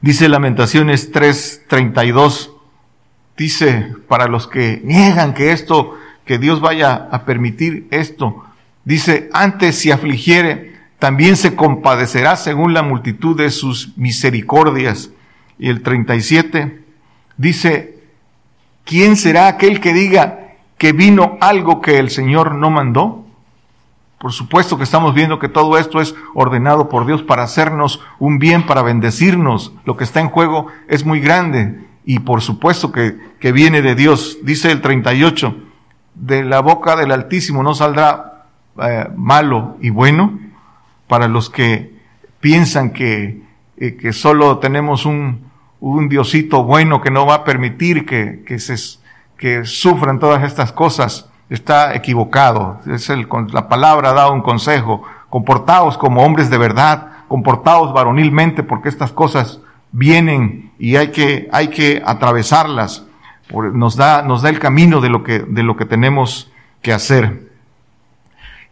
Dice 0.00 0.28
Lamentaciones 0.28 1.12
3:32, 1.12 2.52
dice, 3.36 3.94
para 4.06 4.26
los 4.28 4.46
que 4.46 4.80
niegan 4.84 5.34
que 5.34 5.50
esto, 5.50 5.98
que 6.24 6.38
Dios 6.38 6.60
vaya 6.60 7.08
a 7.10 7.24
permitir 7.24 7.88
esto, 7.90 8.44
dice, 8.84 9.28
antes 9.32 9.76
si 9.78 9.90
afligiere, 9.90 10.71
también 11.02 11.34
se 11.34 11.56
compadecerá 11.56 12.36
según 12.36 12.74
la 12.74 12.84
multitud 12.84 13.36
de 13.36 13.50
sus 13.50 13.98
misericordias. 13.98 15.10
Y 15.58 15.68
el 15.68 15.82
37 15.82 16.80
dice, 17.36 17.98
¿quién 18.84 19.16
será 19.16 19.48
aquel 19.48 19.80
que 19.80 19.94
diga 19.94 20.52
que 20.78 20.92
vino 20.92 21.38
algo 21.40 21.80
que 21.80 21.98
el 21.98 22.08
Señor 22.10 22.54
no 22.54 22.70
mandó? 22.70 23.26
Por 24.18 24.30
supuesto 24.30 24.78
que 24.78 24.84
estamos 24.84 25.12
viendo 25.12 25.40
que 25.40 25.48
todo 25.48 25.76
esto 25.76 26.00
es 26.00 26.14
ordenado 26.34 26.88
por 26.88 27.04
Dios 27.04 27.20
para 27.24 27.42
hacernos 27.42 27.98
un 28.20 28.38
bien, 28.38 28.64
para 28.64 28.82
bendecirnos. 28.82 29.72
Lo 29.84 29.96
que 29.96 30.04
está 30.04 30.20
en 30.20 30.28
juego 30.28 30.68
es 30.86 31.04
muy 31.04 31.18
grande 31.18 31.84
y 32.04 32.20
por 32.20 32.42
supuesto 32.42 32.92
que, 32.92 33.18
que 33.40 33.50
viene 33.50 33.82
de 33.82 33.96
Dios. 33.96 34.38
Dice 34.44 34.70
el 34.70 34.80
38, 34.80 35.52
de 36.14 36.44
la 36.44 36.60
boca 36.60 36.94
del 36.94 37.10
Altísimo 37.10 37.64
no 37.64 37.74
saldrá 37.74 38.46
eh, 38.80 39.08
malo 39.16 39.78
y 39.80 39.90
bueno 39.90 40.51
para 41.12 41.28
los 41.28 41.50
que 41.50 41.92
piensan 42.40 42.88
que, 42.88 43.42
eh, 43.76 43.96
que 43.96 44.14
solo 44.14 44.60
tenemos 44.60 45.04
un, 45.04 45.44
un 45.78 46.08
Diosito 46.08 46.64
bueno 46.64 47.02
que 47.02 47.10
no 47.10 47.26
va 47.26 47.34
a 47.34 47.44
permitir 47.44 48.06
que, 48.06 48.42
que, 48.46 48.58
se, 48.58 48.76
que 49.36 49.66
sufran 49.66 50.18
todas 50.18 50.42
estas 50.42 50.72
cosas 50.72 51.28
está 51.50 51.94
equivocado. 51.94 52.80
Es 52.90 53.10
el, 53.10 53.28
la 53.52 53.68
palabra 53.68 54.14
da 54.14 54.30
un 54.30 54.40
consejo. 54.40 55.02
Comportaos 55.28 55.98
como 55.98 56.22
hombres 56.24 56.48
de 56.48 56.56
verdad, 56.56 57.08
comportaos 57.28 57.92
varonilmente 57.92 58.62
porque 58.62 58.88
estas 58.88 59.12
cosas 59.12 59.60
vienen 59.90 60.72
y 60.78 60.96
hay 60.96 61.08
que, 61.08 61.46
hay 61.52 61.68
que 61.68 62.02
atravesarlas. 62.06 63.04
Nos 63.52 63.96
da, 63.96 64.22
nos 64.22 64.40
da 64.40 64.48
el 64.48 64.58
camino 64.58 65.02
de 65.02 65.10
lo 65.10 65.22
que, 65.24 65.40
de 65.40 65.62
lo 65.62 65.76
que 65.76 65.84
tenemos 65.84 66.50
que 66.80 66.94
hacer. 66.94 67.51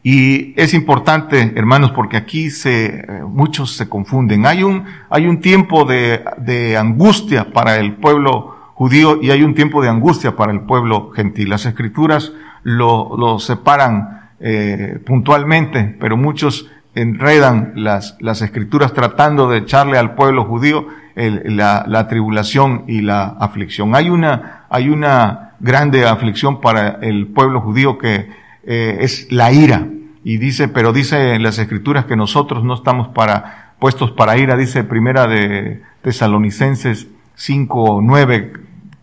Y 0.02 0.54
es 0.60 0.72
importante, 0.72 1.52
hermanos, 1.56 1.92
porque 1.92 2.16
aquí 2.16 2.50
se, 2.50 3.06
muchos 3.28 3.76
se 3.76 3.88
confunden. 3.88 4.46
Hay 4.46 4.62
un, 4.62 4.84
hay 5.10 5.26
un 5.26 5.40
tiempo 5.40 5.84
de, 5.84 6.24
de 6.38 6.76
angustia 6.78 7.52
para 7.52 7.76
el 7.76 7.96
pueblo 7.96 8.56
judío 8.74 9.18
y 9.20 9.30
hay 9.30 9.42
un 9.42 9.54
tiempo 9.54 9.82
de 9.82 9.90
angustia 9.90 10.36
para 10.36 10.52
el 10.52 10.62
pueblo 10.62 11.10
gentil. 11.10 11.50
Las 11.50 11.66
escrituras 11.66 12.32
lo, 12.62 13.14
lo 13.18 13.38
separan 13.38 14.30
eh, 14.40 14.98
puntualmente, 15.04 15.96
pero 16.00 16.16
muchos 16.16 16.70
enredan 16.94 17.72
las, 17.76 18.16
las 18.20 18.40
escrituras 18.40 18.94
tratando 18.94 19.50
de 19.50 19.58
echarle 19.58 19.98
al 19.98 20.14
pueblo 20.14 20.44
judío 20.46 20.86
el, 21.14 21.58
la, 21.58 21.84
la, 21.86 22.08
tribulación 22.08 22.84
y 22.88 23.02
la 23.02 23.24
aflicción. 23.24 23.94
Hay 23.94 24.08
una, 24.08 24.64
hay 24.70 24.88
una 24.88 25.52
grande 25.60 26.06
aflicción 26.06 26.62
para 26.62 26.98
el 27.02 27.26
pueblo 27.26 27.60
judío 27.60 27.98
que 27.98 28.30
eh, 28.72 28.98
es 29.00 29.26
la 29.32 29.50
ira. 29.50 29.88
Y 30.22 30.36
dice, 30.36 30.68
pero 30.68 30.92
dice 30.92 31.34
en 31.34 31.42
las 31.42 31.58
escrituras 31.58 32.04
que 32.04 32.14
nosotros 32.14 32.62
no 32.62 32.74
estamos 32.74 33.08
para, 33.08 33.74
puestos 33.80 34.12
para 34.12 34.38
ira, 34.38 34.56
dice 34.56 34.84
primera 34.84 35.26
de 35.26 35.82
Tesalonicenses 36.02 37.08
5, 37.34 37.98
9, 38.00 38.52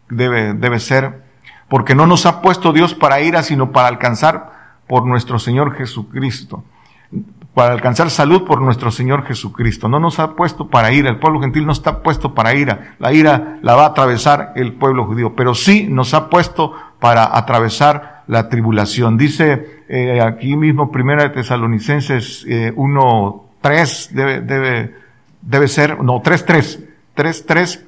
debe, 0.08 0.54
debe 0.54 0.80
ser, 0.80 1.22
porque 1.68 1.96
no 1.96 2.08
nos 2.08 2.26
ha 2.26 2.42
puesto 2.42 2.72
Dios 2.72 2.94
para 2.94 3.20
ira, 3.20 3.44
sino 3.44 3.74
para 3.74 3.90
alcanzar 3.90 4.78
por 4.88 5.06
nuestro 5.06 5.38
Señor 5.38 5.76
Jesucristo, 5.76 6.64
para 7.54 7.74
alcanzar 7.74 8.10
salud 8.10 8.46
por 8.46 8.62
nuestro 8.62 8.90
Señor 8.90 9.26
Jesucristo. 9.26 9.90
No 9.90 10.00
nos 10.00 10.20
ha 10.20 10.38
puesto 10.38 10.70
para 10.70 10.94
ira, 10.94 11.10
el 11.10 11.20
pueblo 11.20 11.42
gentil 11.42 11.66
no 11.66 11.74
está 11.74 12.04
puesto 12.04 12.34
para 12.34 12.56
ira, 12.56 12.96
la 13.00 13.12
ira 13.12 13.60
la 13.62 13.76
va 13.76 13.84
a 13.84 13.88
atravesar 13.88 14.54
el 14.56 14.76
pueblo 14.76 15.04
judío, 15.04 15.36
pero 15.36 15.54
sí 15.54 15.88
nos 15.90 16.14
ha 16.14 16.30
puesto 16.30 16.74
para 17.02 17.38
atravesar 17.38 18.17
la 18.28 18.50
tribulación. 18.50 19.18
Dice 19.18 19.84
eh, 19.90 20.22
aquí 20.22 20.56
mismo, 20.56 20.92
primera 20.92 21.24
de 21.24 21.30
Tesalonicenses 21.30 22.46
eh, 22.48 22.74
1, 22.76 23.44
3, 23.62 24.10
debe, 24.14 24.42
debe, 24.42 24.96
debe 25.42 25.68
ser, 25.68 26.04
no, 26.04 26.22
3, 26.22 26.46
3, 26.46 26.84
3, 27.14 27.46
3, 27.46 27.86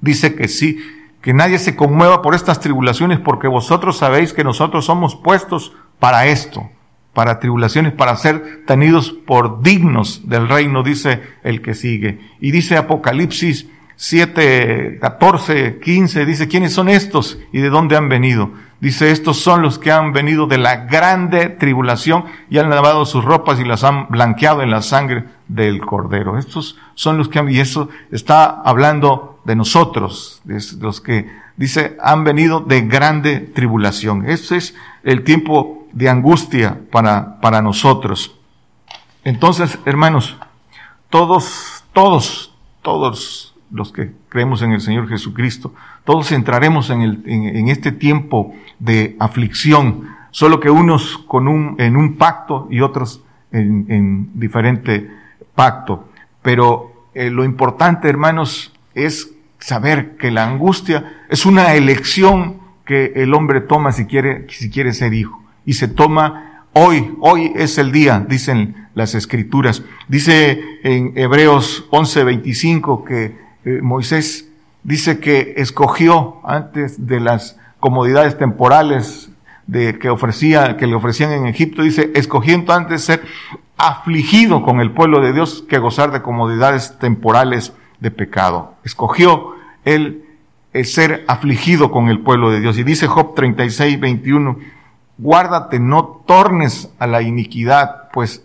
dice 0.00 0.34
que 0.34 0.48
sí, 0.48 0.78
que 1.20 1.34
nadie 1.34 1.58
se 1.58 1.76
conmueva 1.76 2.22
por 2.22 2.34
estas 2.34 2.60
tribulaciones, 2.60 3.18
porque 3.20 3.48
vosotros 3.48 3.98
sabéis 3.98 4.32
que 4.32 4.44
nosotros 4.44 4.84
somos 4.84 5.16
puestos 5.16 5.72
para 5.98 6.26
esto, 6.26 6.70
para 7.12 7.40
tribulaciones, 7.40 7.92
para 7.92 8.16
ser 8.16 8.64
tenidos 8.66 9.10
por 9.10 9.62
dignos 9.62 10.28
del 10.28 10.48
reino, 10.48 10.82
dice 10.82 11.20
el 11.42 11.60
que 11.60 11.74
sigue. 11.74 12.20
Y 12.40 12.52
dice 12.52 12.76
Apocalipsis 12.76 13.68
7, 13.96 14.98
14, 15.00 15.80
15, 15.80 16.24
dice, 16.24 16.46
¿quiénes 16.46 16.72
son 16.72 16.88
estos 16.88 17.40
y 17.52 17.60
de 17.60 17.68
dónde 17.68 17.96
han 17.96 18.08
venido? 18.08 18.52
Dice, 18.80 19.10
estos 19.10 19.40
son 19.40 19.62
los 19.62 19.78
que 19.78 19.90
han 19.90 20.12
venido 20.12 20.46
de 20.46 20.58
la 20.58 20.86
grande 20.86 21.48
tribulación 21.48 22.26
y 22.48 22.58
han 22.58 22.70
lavado 22.70 23.04
sus 23.06 23.24
ropas 23.24 23.58
y 23.58 23.64
las 23.64 23.82
han 23.82 24.06
blanqueado 24.08 24.62
en 24.62 24.70
la 24.70 24.82
sangre 24.82 25.24
del 25.48 25.80
cordero. 25.80 26.38
Estos 26.38 26.76
son 26.94 27.18
los 27.18 27.28
que 27.28 27.40
han, 27.40 27.50
y 27.50 27.58
eso 27.58 27.88
está 28.12 28.44
hablando 28.62 29.40
de 29.44 29.56
nosotros, 29.56 30.40
de 30.44 30.62
los 30.80 31.00
que 31.00 31.28
dice, 31.56 31.96
han 32.00 32.22
venido 32.22 32.60
de 32.60 32.82
grande 32.82 33.40
tribulación. 33.40 34.28
Ese 34.30 34.56
es 34.56 34.76
el 35.02 35.24
tiempo 35.24 35.88
de 35.92 36.08
angustia 36.08 36.78
para, 36.92 37.40
para 37.40 37.60
nosotros. 37.60 38.36
Entonces, 39.24 39.76
hermanos, 39.86 40.36
todos, 41.10 41.84
todos, 41.92 42.54
todos 42.82 43.54
los 43.70 43.92
que 43.92 44.12
creemos 44.28 44.62
en 44.62 44.72
el 44.72 44.80
Señor 44.80 45.08
Jesucristo, 45.08 45.74
todos 46.08 46.32
entraremos 46.32 46.88
en, 46.88 47.68
este 47.68 47.92
tiempo 47.92 48.54
de 48.78 49.14
aflicción, 49.18 50.08
solo 50.30 50.58
que 50.58 50.70
unos 50.70 51.22
en 51.76 51.96
un 51.98 52.16
pacto 52.16 52.66
y 52.70 52.80
otros 52.80 53.22
en, 53.52 53.84
en 53.90 54.30
diferente 54.32 55.06
pacto. 55.54 56.08
Pero 56.40 57.10
eh, 57.12 57.28
lo 57.28 57.44
importante, 57.44 58.08
hermanos, 58.08 58.72
es 58.94 59.34
saber 59.58 60.16
que 60.16 60.30
la 60.30 60.46
angustia 60.46 61.12
es 61.28 61.44
una 61.44 61.74
elección 61.74 62.56
que 62.86 63.12
el 63.16 63.34
hombre 63.34 63.60
toma 63.60 63.92
si 63.92 64.06
quiere, 64.06 64.46
si 64.48 64.70
quiere 64.70 64.94
ser 64.94 65.12
hijo. 65.12 65.42
Y 65.66 65.74
se 65.74 65.88
toma 65.88 66.64
hoy, 66.72 67.14
hoy 67.20 67.52
es 67.54 67.76
el 67.76 67.92
día, 67.92 68.24
dicen 68.26 68.88
las 68.94 69.14
escrituras. 69.14 69.82
Dice 70.08 70.58
en 70.84 71.12
Hebreos 71.16 71.86
11:25 71.90 73.04
que 73.04 73.36
eh, 73.66 73.80
Moisés 73.82 74.47
dice 74.82 75.20
que 75.20 75.54
escogió 75.56 76.36
antes 76.44 77.06
de 77.06 77.20
las 77.20 77.58
comodidades 77.80 78.38
temporales 78.38 79.30
de 79.66 79.98
que 79.98 80.08
ofrecía, 80.08 80.76
que 80.76 80.86
le 80.86 80.94
ofrecían 80.94 81.32
en 81.32 81.46
Egipto, 81.46 81.82
dice, 81.82 82.10
escogiendo 82.14 82.72
antes 82.72 83.04
ser 83.04 83.22
afligido 83.76 84.62
con 84.62 84.80
el 84.80 84.92
pueblo 84.92 85.20
de 85.20 85.32
Dios 85.32 85.64
que 85.68 85.78
gozar 85.78 86.10
de 86.10 86.22
comodidades 86.22 86.98
temporales 86.98 87.72
de 88.00 88.10
pecado. 88.10 88.74
Escogió 88.84 89.54
él 89.84 90.24
el 90.72 90.84
ser 90.84 91.24
afligido 91.28 91.90
con 91.90 92.08
el 92.08 92.20
pueblo 92.20 92.50
de 92.50 92.60
Dios. 92.60 92.78
Y 92.78 92.84
dice 92.84 93.06
Job 93.06 93.34
36, 93.34 94.00
21, 94.00 94.58
guárdate, 95.18 95.80
no 95.80 96.22
tornes 96.26 96.92
a 96.98 97.06
la 97.06 97.22
iniquidad, 97.22 98.10
pues 98.12 98.44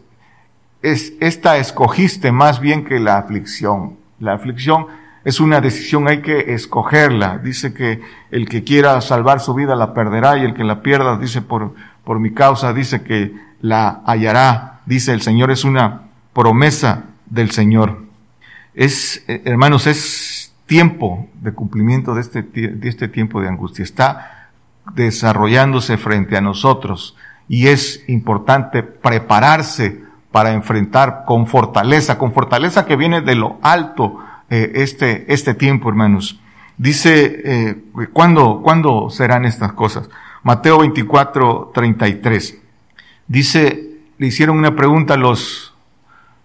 es, 0.81 1.13
esta 1.19 1.57
escogiste 1.57 2.31
más 2.31 2.59
bien 2.59 2.85
que 2.85 2.99
la 2.99 3.17
aflicción. 3.17 3.97
La 4.19 4.33
aflicción 4.33 4.87
es 5.25 5.39
una 5.39 5.61
decisión, 5.61 6.07
hay 6.07 6.21
que 6.21 6.53
escogerla. 6.53 7.37
Dice 7.37 7.73
que 7.73 8.01
el 8.31 8.47
que 8.49 8.63
quiera 8.63 8.99
salvar 9.01 9.39
su 9.39 9.53
vida 9.53 9.75
la 9.75 9.93
perderá 9.93 10.37
y 10.37 10.41
el 10.43 10.53
que 10.53 10.63
la 10.63 10.81
pierda, 10.81 11.17
dice 11.17 11.41
por, 11.41 11.73
por 12.03 12.19
mi 12.19 12.33
causa, 12.33 12.73
dice 12.73 13.03
que 13.03 13.33
la 13.61 14.01
hallará. 14.05 14.81
Dice 14.85 15.13
el 15.13 15.21
Señor, 15.21 15.51
es 15.51 15.63
una 15.63 16.01
promesa 16.33 17.05
del 17.25 17.51
Señor. 17.51 18.03
Es, 18.73 19.23
eh, 19.27 19.41
hermanos, 19.45 19.87
es 19.87 20.53
tiempo 20.65 21.27
de 21.41 21.53
cumplimiento 21.53 22.15
de 22.15 22.21
este, 22.21 22.41
de 22.41 22.89
este 22.89 23.07
tiempo 23.07 23.41
de 23.41 23.47
angustia. 23.47 23.83
Está 23.83 24.49
desarrollándose 24.93 25.97
frente 25.97 26.35
a 26.35 26.41
nosotros 26.41 27.15
y 27.47 27.67
es 27.67 28.03
importante 28.07 28.83
prepararse 28.83 30.03
para 30.31 30.51
enfrentar 30.51 31.23
con 31.25 31.47
fortaleza, 31.47 32.17
con 32.17 32.33
fortaleza 32.33 32.85
que 32.85 32.95
viene 32.95 33.21
de 33.21 33.35
lo 33.35 33.59
alto, 33.61 34.19
eh, 34.53 34.71
este, 34.75 35.25
este 35.33 35.55
tiempo, 35.55 35.89
hermanos. 35.89 36.39
Dice, 36.77 37.41
eh, 37.43 37.83
¿cuándo, 38.13 38.61
¿cuándo 38.63 39.09
serán 39.09 39.45
estas 39.45 39.73
cosas? 39.73 40.11
Mateo 40.43 40.77
24, 40.77 41.71
33. 41.73 42.59
Dice, 43.27 43.89
le 44.19 44.27
hicieron 44.27 44.59
una 44.59 44.75
pregunta 44.75 45.15
a 45.15 45.17
los, 45.17 45.73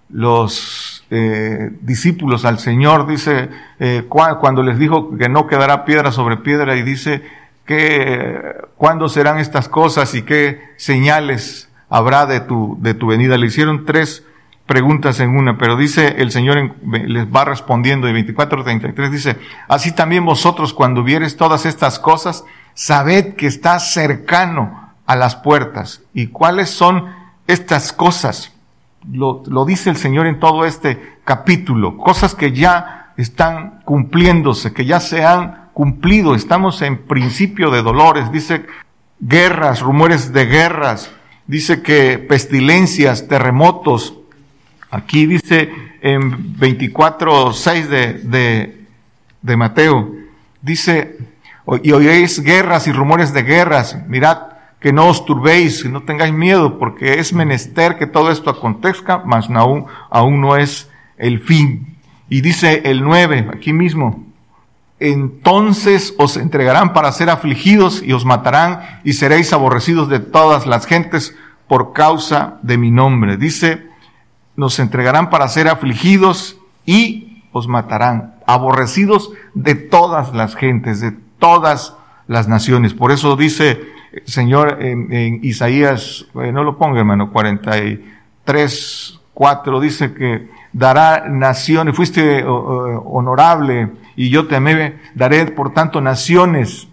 los 0.08 1.04
eh, 1.10 1.70
discípulos 1.82 2.46
al 2.46 2.58
Señor, 2.58 3.06
dice, 3.06 3.50
eh, 3.78 4.04
cuando 4.08 4.62
les 4.62 4.78
dijo 4.78 5.14
que 5.18 5.28
no 5.28 5.46
quedará 5.46 5.84
piedra 5.84 6.10
sobre 6.10 6.38
piedra 6.38 6.76
y 6.76 6.82
dice, 6.82 7.22
que, 7.66 8.54
¿cuándo 8.78 9.10
serán 9.10 9.38
estas 9.38 9.68
cosas 9.68 10.14
y 10.14 10.22
qué 10.22 10.62
señales 10.76 11.68
habrá 11.90 12.24
de 12.24 12.40
tu, 12.40 12.78
de 12.80 12.94
tu 12.94 13.08
venida? 13.08 13.36
Le 13.36 13.48
hicieron 13.48 13.84
tres 13.84 14.24
preguntas 14.68 15.18
en 15.18 15.30
una, 15.30 15.56
pero 15.56 15.76
dice 15.76 16.16
el 16.18 16.30
Señor 16.30 16.76
les 16.84 17.26
va 17.26 17.46
respondiendo 17.46 18.06
en 18.06 18.14
24:33 18.14 19.10
dice, 19.10 19.36
así 19.66 19.92
también 19.92 20.24
vosotros 20.24 20.74
cuando 20.74 21.02
vieres 21.02 21.36
todas 21.36 21.66
estas 21.66 21.98
cosas, 21.98 22.44
sabed 22.74 23.34
que 23.34 23.46
está 23.46 23.80
cercano 23.80 24.92
a 25.06 25.16
las 25.16 25.36
puertas. 25.36 26.02
¿Y 26.12 26.28
cuáles 26.28 26.68
son 26.68 27.06
estas 27.46 27.92
cosas? 27.92 28.52
Lo, 29.10 29.42
lo 29.46 29.64
dice 29.64 29.88
el 29.88 29.96
Señor 29.96 30.26
en 30.26 30.38
todo 30.38 30.66
este 30.66 31.16
capítulo, 31.24 31.96
cosas 31.96 32.34
que 32.34 32.52
ya 32.52 33.14
están 33.16 33.80
cumpliéndose, 33.84 34.74
que 34.74 34.84
ya 34.84 35.00
se 35.00 35.24
han 35.24 35.70
cumplido, 35.72 36.34
estamos 36.34 36.82
en 36.82 37.06
principio 37.06 37.70
de 37.70 37.82
dolores, 37.82 38.30
dice 38.30 38.66
guerras, 39.18 39.80
rumores 39.80 40.32
de 40.34 40.44
guerras, 40.44 41.10
dice 41.46 41.82
que 41.82 42.18
pestilencias, 42.18 43.28
terremotos, 43.28 44.17
Aquí 44.90 45.26
dice 45.26 45.70
en 46.00 46.56
24.6 46.56 47.86
de, 47.86 48.12
de, 48.14 48.86
de 49.42 49.56
Mateo, 49.56 50.14
dice, 50.62 51.18
y 51.82 51.92
oíis 51.92 52.40
guerras 52.40 52.86
y 52.86 52.92
rumores 52.92 53.32
de 53.34 53.42
guerras, 53.42 53.98
mirad 54.08 54.38
que 54.80 54.92
no 54.92 55.08
os 55.08 55.24
turbéis, 55.24 55.82
que 55.82 55.88
no 55.88 56.02
tengáis 56.02 56.32
miedo, 56.32 56.78
porque 56.78 57.18
es 57.18 57.32
menester 57.32 57.98
que 57.98 58.06
todo 58.06 58.30
esto 58.30 58.48
acontezca, 58.48 59.22
mas 59.24 59.50
aún, 59.50 59.86
aún 60.08 60.40
no 60.40 60.56
es 60.56 60.88
el 61.16 61.40
fin. 61.40 61.96
Y 62.28 62.40
dice 62.40 62.82
el 62.84 63.02
9, 63.02 63.50
aquí 63.52 63.72
mismo, 63.72 64.24
entonces 65.00 66.14
os 66.18 66.36
entregarán 66.36 66.92
para 66.92 67.12
ser 67.12 67.30
afligidos 67.30 68.02
y 68.02 68.12
os 68.12 68.24
matarán 68.24 69.00
y 69.04 69.14
seréis 69.14 69.52
aborrecidos 69.52 70.08
de 70.08 70.20
todas 70.20 70.66
las 70.66 70.86
gentes 70.86 71.36
por 71.66 71.92
causa 71.92 72.58
de 72.62 72.78
mi 72.78 72.90
nombre. 72.90 73.36
Dice 73.36 73.87
nos 74.58 74.80
entregarán 74.80 75.30
para 75.30 75.46
ser 75.46 75.68
afligidos 75.68 76.58
y 76.84 77.44
os 77.52 77.68
matarán, 77.68 78.34
aborrecidos 78.44 79.30
de 79.54 79.76
todas 79.76 80.34
las 80.34 80.56
gentes, 80.56 81.00
de 81.00 81.12
todas 81.38 81.94
las 82.26 82.48
naciones. 82.48 82.92
Por 82.92 83.12
eso 83.12 83.36
dice 83.36 83.80
Señor 84.24 84.78
en, 84.82 85.38
Isaías, 85.44 86.26
eh, 86.42 86.50
no 86.50 86.64
lo 86.64 86.76
ponga 86.76 86.98
hermano, 86.98 87.30
43, 87.30 89.20
4, 89.32 89.80
dice 89.80 90.12
que 90.12 90.50
dará 90.72 91.28
naciones, 91.28 91.94
fuiste 91.94 92.44
honorable 92.44 93.92
y 94.16 94.28
yo 94.28 94.48
te 94.48 94.56
amé, 94.56 94.98
daré 95.14 95.46
por 95.46 95.72
tanto 95.72 96.00
naciones 96.00 96.88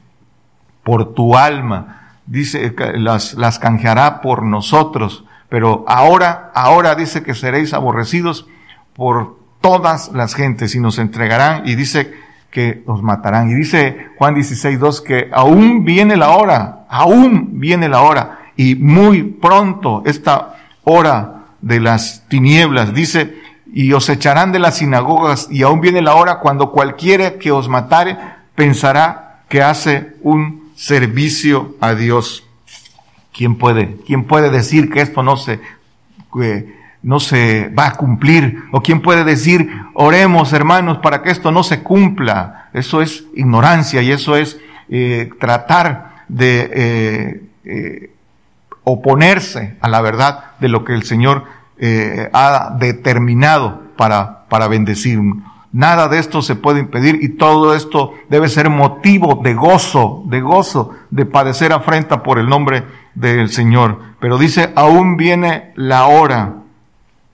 por 0.84 1.16
tu 1.16 1.36
alma. 1.36 2.20
Dice, 2.28 2.76
las, 2.96 3.34
las 3.34 3.58
canjeará 3.58 4.22
por 4.22 4.44
nosotros 4.44 5.26
pero 5.56 5.86
ahora, 5.88 6.52
ahora 6.54 6.96
dice 6.96 7.24
que 7.24 7.34
seréis 7.34 7.74
aborrecidos 7.74 8.46
por 8.94 9.40
todas 9.62 10.12
las 10.12 10.36
gentes 10.36 10.76
y 10.76 10.82
nos 10.82 11.00
entregarán 11.00 11.66
y 11.66 11.76
dice 11.76 12.14
que 12.52 12.84
nos 12.86 13.02
matarán. 13.02 13.50
Y 13.50 13.54
dice 13.54 14.10
Juan 14.18 14.36
16, 14.36 14.78
2 14.78 15.00
que 15.00 15.30
aún 15.32 15.86
viene 15.86 16.18
la 16.18 16.32
hora, 16.32 16.86
aún 16.90 17.58
viene 17.58 17.88
la 17.88 18.02
hora 18.02 18.40
y 18.58 18.76
muy 18.76 19.24
pronto 19.24 20.04
esta 20.06 20.58
hora 20.84 21.46
de 21.62 21.80
las 21.80 22.28
tinieblas, 22.28 22.94
dice, 22.94 23.36
y 23.72 23.94
os 23.94 24.10
echarán 24.10 24.52
de 24.52 24.60
las 24.60 24.80
sinagogas 24.80 25.48
y 25.50 25.64
aún 25.64 25.80
viene 25.80 26.02
la 26.02 26.16
hora 26.16 26.40
cuando 26.40 26.74
cualquiera 26.74 27.40
que 27.40 27.54
os 27.54 27.70
matare 27.70 28.18
pensará 28.56 29.44
que 29.48 29.62
hace 29.62 30.18
un 30.22 30.74
servicio 30.76 31.78
a 31.80 31.94
Dios. 31.96 32.45
¿Quién 33.36 33.58
puede, 33.58 33.98
quién 34.06 34.24
puede 34.24 34.50
decir 34.50 34.90
que 34.90 35.02
esto 35.02 35.22
no 35.22 35.36
se, 35.36 35.60
no 37.04 37.20
se 37.20 37.70
va 37.78 37.88
a 37.88 37.94
cumplir? 37.96 38.64
¿O 38.72 38.82
quién 38.82 39.02
puede 39.02 39.26
decir, 39.26 39.70
oremos 39.94 40.54
hermanos 40.54 41.00
para 41.00 41.22
que 41.22 41.32
esto 41.32 41.52
no 41.52 41.62
se 41.64 41.84
cumpla? 41.84 42.70
Eso 42.72 43.02
es 43.02 43.26
ignorancia 43.36 44.02
y 44.02 44.12
eso 44.12 44.38
es 44.38 44.58
eh, 44.88 45.30
tratar 45.38 46.24
de 46.30 46.72
eh, 46.74 47.44
eh, 47.66 48.12
oponerse 48.86 49.76
a 49.82 49.90
la 49.90 50.00
verdad 50.00 50.52
de 50.62 50.70
lo 50.70 50.86
que 50.86 50.94
el 50.94 51.04
Señor 51.04 51.44
ha 52.32 52.78
determinado 52.80 53.82
para, 53.98 54.46
para 54.48 54.70
bendecir. 54.70 55.20
Nada 55.74 56.08
de 56.08 56.20
esto 56.20 56.42
se 56.42 56.56
puede 56.56 56.80
impedir 56.80 57.20
y 57.22 57.36
todo 57.36 57.76
esto 57.76 58.14
debe 58.30 58.48
ser 58.48 58.70
motivo 58.70 59.42
de 59.44 59.54
gozo, 59.54 60.24
de 60.28 60.40
gozo, 60.40 60.92
de 61.10 61.26
padecer 61.26 61.74
afrenta 61.74 62.24
por 62.24 62.40
el 62.40 62.48
nombre 62.48 62.86
del 63.16 63.50
Señor. 63.50 64.00
Pero 64.20 64.38
dice, 64.38 64.72
aún 64.76 65.18
viene 65.18 65.72
la 65.76 66.06
hora. 66.06 66.58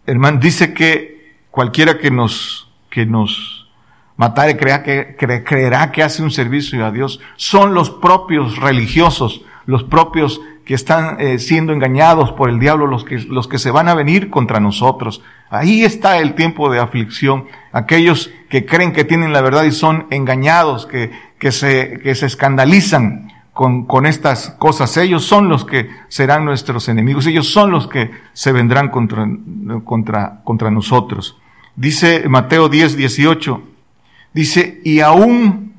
Hermano, 0.06 0.40
dice 0.40 0.74
que 0.74 1.36
cualquiera 1.50 1.98
que 1.98 2.12
nos, 2.12 2.72
que 2.90 3.06
nos 3.06 3.68
matare 4.16 4.58
crea 4.58 4.84
que, 4.84 5.16
creerá 5.18 5.92
que 5.92 6.04
hace 6.04 6.24
un 6.24 6.32
servicio 6.32 6.86
a 6.86 6.92
Dios. 6.92 7.20
Son 7.36 7.74
los 7.74 7.90
propios 7.90 8.58
religiosos, 8.58 9.42
los 9.66 9.84
propios 9.84 10.42
que 10.66 10.76
están 10.76 11.20
eh, 11.20 11.40
siendo 11.40 11.74
engañados 11.74 12.32
por 12.32 12.50
el 12.50 12.60
diablo, 12.60 12.86
los 12.88 13.04
que, 13.04 13.18
los 13.18 13.48
que 13.48 13.58
se 13.58 13.72
van 13.72 13.90
a 13.90 13.96
venir 13.96 14.30
contra 14.30 14.60
nosotros. 14.60 15.24
Ahí 15.50 15.84
está 15.84 16.20
el 16.20 16.36
tiempo 16.36 16.72
de 16.72 16.80
aflicción. 16.80 17.48
Aquellos 17.74 18.32
que 18.50 18.66
creen 18.66 18.94
que 18.94 19.04
tienen 19.04 19.34
la 19.34 19.42
verdad 19.42 19.64
y 19.64 19.72
son 19.72 20.08
engañados, 20.12 20.86
que, 20.86 21.12
que, 21.40 21.52
se, 21.52 22.00
que 22.02 22.14
se 22.16 22.28
escandalizan 22.28 23.31
con, 23.54 23.86
con 23.86 24.06
estas 24.06 24.52
cosas. 24.58 24.96
Ellos 24.98 25.26
son 25.26 25.50
los 25.50 25.66
que 25.66 25.90
serán 26.08 26.46
nuestros 26.46 26.88
enemigos. 26.90 27.28
Ellos 27.28 27.52
son 27.52 27.72
los 27.72 27.88
que 27.88 28.12
se 28.34 28.52
vendrán 28.52 28.90
contra, 28.90 29.28
contra, 29.84 30.42
contra 30.44 30.72
nosotros. 30.72 31.38
Dice 31.76 32.28
Mateo 32.30 32.70
10, 32.70 32.98
18. 32.98 33.62
Dice, 34.34 34.82
y 34.84 35.02
aún 35.02 35.74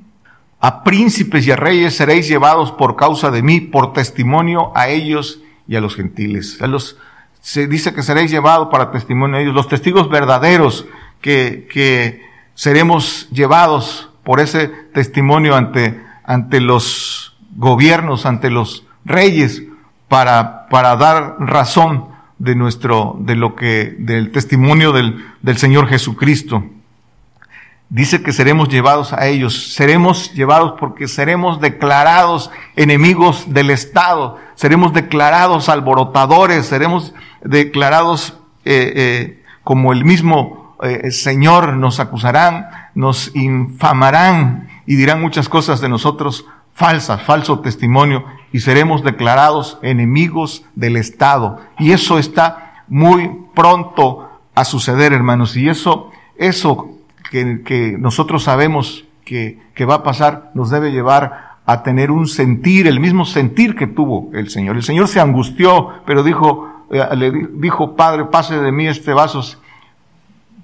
a 0.61 0.85
príncipes 0.85 1.47
y 1.47 1.51
a 1.51 1.57
reyes 1.57 1.97
seréis 1.97 2.29
llevados 2.29 2.71
por 2.73 2.97
causa 2.97 3.31
de 3.31 3.43
mí, 3.43 3.61
por 3.61 3.93
testimonio 3.93 4.71
a 4.77 4.89
ellos 4.89 5.41
y 5.67 5.77
a 5.77 5.81
los 5.81 5.97
gentiles. 5.97 6.61
A 6.61 6.67
los, 6.67 6.99
se 7.41 7.67
dice 7.67 7.95
que 7.95 8.03
seréis 8.03 8.31
llevados 8.31 8.69
para 8.71 8.91
testimonio 8.91 9.37
a 9.37 9.41
ellos, 9.41 9.55
los 9.55 9.69
testigos 9.69 10.09
verdaderos 10.09 10.87
que, 11.21 11.67
que 11.73 12.23
seremos 12.55 13.29
llevados 13.31 14.11
por 14.23 14.39
ese 14.39 14.69
testimonio 14.69 15.57
ante, 15.57 16.01
ante 16.25 16.61
los 16.61 17.32
gobiernos, 17.57 18.27
ante 18.27 18.51
los 18.51 18.87
reyes, 19.05 19.63
para, 20.09 20.69
para 20.69 20.97
dar 20.97 21.37
razón 21.39 22.07
de 22.39 22.55
nuestro, 22.55 23.17
de 23.21 23.37
lo 23.37 23.55
que, 23.55 23.95
del 23.99 24.33
testimonio 24.33 24.93
del, 24.93 25.25
del 25.43 25.57
Señor 25.59 25.87
Jesucristo. 25.89 26.65
Dice 27.89 28.23
que 28.23 28.33
seremos 28.33 28.69
llevados 28.69 29.13
a 29.13 29.27
ellos, 29.27 29.75
seremos 29.75 30.33
llevados 30.33 30.75
porque 30.81 31.09
seremos 31.09 31.61
declarados 31.61 32.51
enemigos 32.75 33.53
del 33.53 33.69
Estado, 33.69 34.39
seremos 34.55 34.95
declarados 34.95 35.69
alborotadores, 35.69 36.67
seremos 36.67 37.15
declarados 37.45 38.39
eh, 38.65 38.93
eh, 38.97 39.43
como 39.63 39.93
el 39.93 40.05
mismo 40.05 40.63
eh, 40.83 41.13
Señor, 41.13 41.75
nos 41.75 42.01
acusarán, 42.01 42.67
nos 42.95 43.35
infamarán 43.37 44.69
y 44.85 44.97
dirán 44.97 45.21
muchas 45.21 45.49
cosas 45.49 45.81
de 45.81 45.89
nosotros 45.89 46.47
falsas, 46.75 47.23
falso 47.23 47.61
testimonio, 47.61 48.25
y 48.53 48.61
seremos 48.61 49.03
declarados 49.03 49.79
enemigos 49.83 50.65
del 50.75 50.97
Estado. 50.97 51.61
Y 51.79 51.93
eso 51.93 52.19
está 52.19 52.85
muy 52.89 53.31
pronto 53.55 54.29
a 54.55 54.65
suceder, 54.65 55.13
hermanos, 55.13 55.57
y 55.57 55.69
eso, 55.69 56.11
eso 56.37 56.91
que, 57.31 57.97
nosotros 57.99 58.43
sabemos 58.43 59.05
que, 59.25 59.59
que 59.75 59.85
va 59.85 59.97
a 59.97 60.03
pasar 60.03 60.51
nos 60.55 60.71
debe 60.71 60.93
llevar 60.93 61.53
a 61.65 61.83
tener 61.83 62.11
un 62.11 62.27
sentir, 62.27 62.87
el 62.87 63.01
mismo 63.01 63.25
sentir 63.25 63.75
que 63.75 63.87
tuvo 63.87 64.31
el 64.35 64.51
Señor. 64.51 64.77
El 64.77 64.83
Señor 64.83 65.09
se 65.09 65.21
angustió, 65.21 65.91
pero 66.05 66.23
dijo, 66.23 66.69
eh, 66.91 67.07
le 67.17 67.31
dijo, 67.55 67.97
Padre, 67.97 68.27
pase 68.27 68.59
de 68.59 68.73
mí 68.73 68.87
este 68.87 69.13
vaso, 69.13 69.43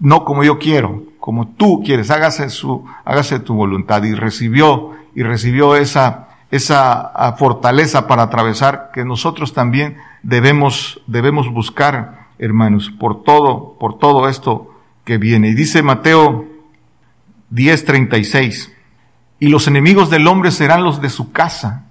no 0.01 0.25
como 0.25 0.45
yo 0.45 0.59
quiero, 0.59 1.05
como 1.21 1.49
tú 1.49 1.83
quieres, 1.85 2.11
hágase 2.11 2.51
su, 2.51 2.85
hágase 3.05 3.41
tu 3.41 3.55
voluntad. 3.55 4.03
Y 4.03 4.15
recibió, 4.15 4.93
y 5.19 5.25
recibió 5.25 5.75
esa, 5.75 6.29
esa 6.53 7.35
fortaleza 7.39 8.07
para 8.07 8.23
atravesar 8.23 8.93
que 8.95 9.05
nosotros 9.05 9.53
también 9.53 9.97
debemos, 10.23 11.01
debemos 11.09 11.53
buscar, 11.53 12.29
hermanos, 12.39 12.93
por 13.01 13.25
todo, 13.25 13.77
por 13.81 13.99
todo 13.99 14.29
esto 14.29 14.73
que 15.03 15.19
viene. 15.19 15.49
Y 15.49 15.55
dice 15.55 15.83
Mateo 15.83 16.47
10:36. 17.51 18.71
y 19.41 19.49
los 19.49 19.67
enemigos 19.67 20.09
del 20.09 20.29
hombre 20.29 20.53
serán 20.53 20.85
los 20.85 21.03
de 21.03 21.11
su 21.11 21.33
casa. 21.33 21.87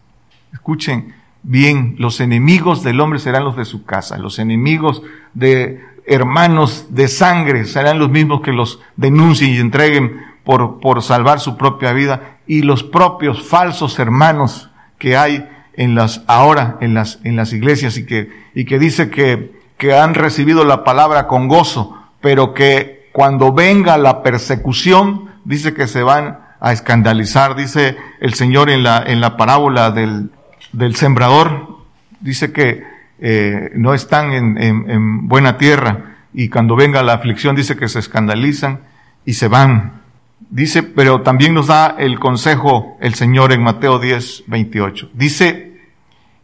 Escuchen 0.53 1.13
bien, 1.43 1.97
los 1.99 2.21
enemigos 2.21 2.81
del 2.81 3.01
hombre 3.01 3.19
serán 3.19 3.43
los 3.43 3.57
de 3.57 3.65
su 3.65 3.83
casa, 3.83 4.17
los 4.17 4.39
enemigos 4.39 5.01
de 5.33 5.83
hermanos 6.05 6.87
de 6.91 7.09
sangre 7.09 7.65
serán 7.65 7.99
los 7.99 8.09
mismos 8.09 8.39
que 8.39 8.53
los 8.53 8.79
denuncien 8.95 9.51
y 9.53 9.57
entreguen 9.57 10.26
por, 10.47 10.79
por 10.79 11.03
salvar 11.03 11.41
su 11.41 11.57
propia 11.57 11.91
vida 11.91 12.37
y 12.47 12.61
los 12.61 12.81
propios 12.81 13.43
falsos 13.45 13.99
hermanos 13.99 14.69
que 14.97 15.17
hay 15.17 15.45
en 15.73 15.93
las, 15.93 16.23
ahora 16.25 16.77
en 16.79 16.93
las, 16.93 17.19
en 17.25 17.35
las 17.35 17.51
iglesias 17.51 17.97
y 17.97 18.05
que, 18.05 18.31
y 18.55 18.63
que 18.63 18.79
dice 18.79 19.09
que, 19.09 19.51
que 19.77 19.93
han 19.93 20.13
recibido 20.13 20.63
la 20.63 20.85
palabra 20.85 21.27
con 21.27 21.49
gozo, 21.49 21.97
pero 22.21 22.53
que 22.53 23.09
cuando 23.11 23.51
venga 23.51 23.97
la 23.97 24.23
persecución, 24.23 25.31
dice 25.43 25.73
que 25.73 25.85
se 25.85 26.01
van 26.01 26.39
a 26.61 26.71
escandalizar, 26.71 27.57
dice 27.57 27.97
el 28.21 28.33
Señor 28.33 28.69
en 28.69 28.83
la, 28.83 29.03
en 29.05 29.19
la 29.19 29.35
parábola 29.35 29.91
del, 29.91 30.31
del 30.71 30.95
sembrador, 30.95 31.75
dice 32.21 32.53
que 32.53 32.85
eh, 33.19 33.71
no 33.75 33.93
están 33.93 34.31
en, 34.31 34.57
en, 34.57 34.89
en 34.89 35.27
buena 35.27 35.57
tierra 35.57 36.15
y 36.33 36.47
cuando 36.47 36.77
venga 36.77 37.03
la 37.03 37.15
aflicción 37.15 37.53
dice 37.53 37.75
que 37.75 37.89
se 37.89 37.99
escandalizan 37.99 38.79
y 39.25 39.33
se 39.33 39.49
van. 39.49 40.06
Dice, 40.49 40.83
pero 40.83 41.21
también 41.21 41.53
nos 41.53 41.67
da 41.67 41.95
el 41.97 42.19
consejo 42.19 42.97
el 43.01 43.15
Señor 43.15 43.51
en 43.51 43.63
Mateo 43.63 43.99
10, 43.99 44.45
28. 44.47 45.09
Dice 45.13 45.81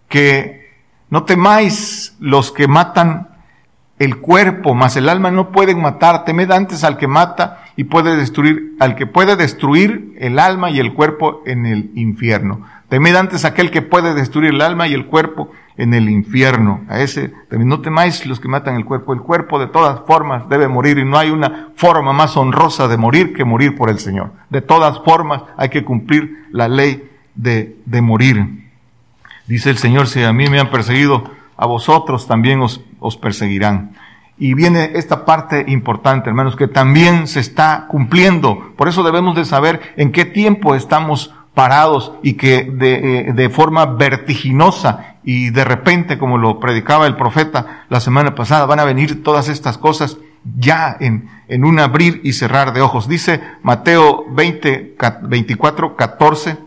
que 0.10 0.72
no 1.10 1.24
temáis 1.24 2.16
los 2.20 2.52
que 2.52 2.68
matan 2.68 3.30
el 4.00 4.18
cuerpo, 4.18 4.74
mas 4.74 4.98
el 4.98 5.08
alma 5.08 5.32
no 5.32 5.52
pueden 5.52 5.82
matar. 5.82 6.26
Temed 6.26 6.52
antes 6.52 6.84
al 6.84 6.98
que 6.98 7.08
mata 7.08 7.64
y 7.78 7.86
puede 7.86 8.18
destruir, 8.18 8.76
al 8.80 8.96
que 8.96 9.08
puede 9.08 9.36
destruir 9.36 10.16
el 10.20 10.40
alma 10.40 10.70
y 10.70 10.80
el 10.80 10.94
cuerpo 10.94 11.42
en 11.46 11.66
el 11.66 11.92
infierno. 11.96 12.66
Temed 12.90 13.16
antes 13.16 13.46
aquel 13.46 13.72
que 13.72 13.82
puede 13.82 14.14
destruir 14.14 14.54
el 14.54 14.62
alma 14.62 14.88
y 14.88 14.94
el 14.94 15.06
cuerpo 15.06 15.52
en 15.78 15.94
el 15.94 16.10
infierno. 16.10 16.82
A 16.88 17.00
ese, 17.00 17.30
también 17.50 17.70
no 17.70 17.82
temáis 17.82 18.26
los 18.26 18.40
que 18.40 18.48
matan 18.48 18.76
el 18.76 18.86
cuerpo. 18.86 19.14
El 19.14 19.22
cuerpo 19.22 19.60
de 19.60 19.68
todas 19.68 20.02
formas 20.06 20.48
debe 20.50 20.68
morir 20.68 20.98
y 20.98 21.06
no 21.06 21.18
hay 21.18 21.30
una 21.30 21.70
forma 21.76 22.14
más 22.14 22.38
honrosa 22.38 22.88
de 22.88 22.98
morir 22.98 23.34
que 23.34 23.44
morir 23.44 23.76
por 23.76 23.90
el 23.90 24.00
Señor. 24.00 24.32
De 24.50 24.62
todas 24.62 25.00
formas 25.00 25.44
hay 25.58 25.70
que 25.70 25.84
cumplir 25.84 26.48
la 26.52 26.68
ley 26.68 27.10
de, 27.36 27.78
de 27.86 28.02
morir. 28.02 28.70
Dice 29.48 29.70
el 29.70 29.78
Señor, 29.78 30.08
si 30.08 30.24
a 30.24 30.34
mí 30.34 30.48
me 30.48 30.60
han 30.60 30.70
perseguido, 30.70 31.24
a 31.58 31.66
vosotros 31.66 32.28
también 32.28 32.62
os, 32.62 32.82
os 33.00 33.18
perseguirán. 33.18 33.92
Y 34.38 34.56
viene 34.56 34.92
esta 34.96 35.26
parte 35.26 35.66
importante, 35.68 36.30
hermanos, 36.30 36.56
que 36.56 36.68
también 36.68 37.28
se 37.28 37.40
está 37.40 37.86
cumpliendo. 37.88 38.74
Por 38.76 38.88
eso 38.88 39.04
debemos 39.04 39.36
de 39.36 39.46
saber 39.46 39.94
en 39.96 40.12
qué 40.12 40.26
tiempo 40.26 40.76
estamos 40.76 41.34
parados 41.54 42.14
y 42.24 42.34
que 42.34 42.64
de, 42.64 43.20
eh, 43.20 43.34
de, 43.34 43.50
forma 43.50 43.86
vertiginosa 43.86 45.13
y 45.24 45.50
de 45.52 45.64
repente, 45.64 46.18
como 46.18 46.38
lo 46.38 46.60
predicaba 46.60 47.08
el 47.08 47.16
profeta 47.16 47.86
la 47.90 48.00
semana 48.00 48.36
pasada, 48.36 48.66
van 48.66 48.80
a 48.80 48.86
venir 48.86 49.24
todas 49.24 49.48
estas 49.50 49.78
cosas 49.78 50.18
ya 50.58 50.98
en, 51.00 51.30
en 51.48 51.64
un 51.64 51.80
abrir 51.80 52.22
y 52.24 52.34
cerrar 52.34 52.74
de 52.74 52.82
ojos. 52.82 53.08
Dice 53.08 53.42
Mateo 53.62 54.26
20, 54.30 54.96
24, 55.24 55.96
14, 55.96 56.58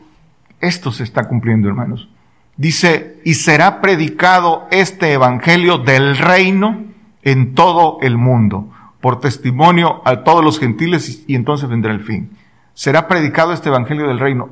esto 0.60 0.92
se 0.92 1.04
está 1.04 1.24
cumpliendo, 1.24 1.68
hermanos. 1.68 2.08
Dice, 2.56 3.20
y 3.24 3.34
será 3.34 3.82
predicado 3.82 4.66
este 4.70 5.12
evangelio 5.12 5.78
del 5.78 6.16
reino 6.16 6.84
en 7.22 7.54
todo 7.54 7.98
el 8.00 8.16
mundo, 8.16 8.70
por 9.00 9.20
testimonio 9.20 10.00
a 10.06 10.24
todos 10.24 10.42
los 10.42 10.58
gentiles, 10.58 11.24
y 11.26 11.34
entonces 11.34 11.68
vendrá 11.68 11.92
el 11.92 12.00
fin. 12.00 12.30
Será 12.72 13.08
predicado 13.08 13.52
este 13.52 13.68
evangelio 13.68 14.08
del 14.08 14.18
reino. 14.18 14.50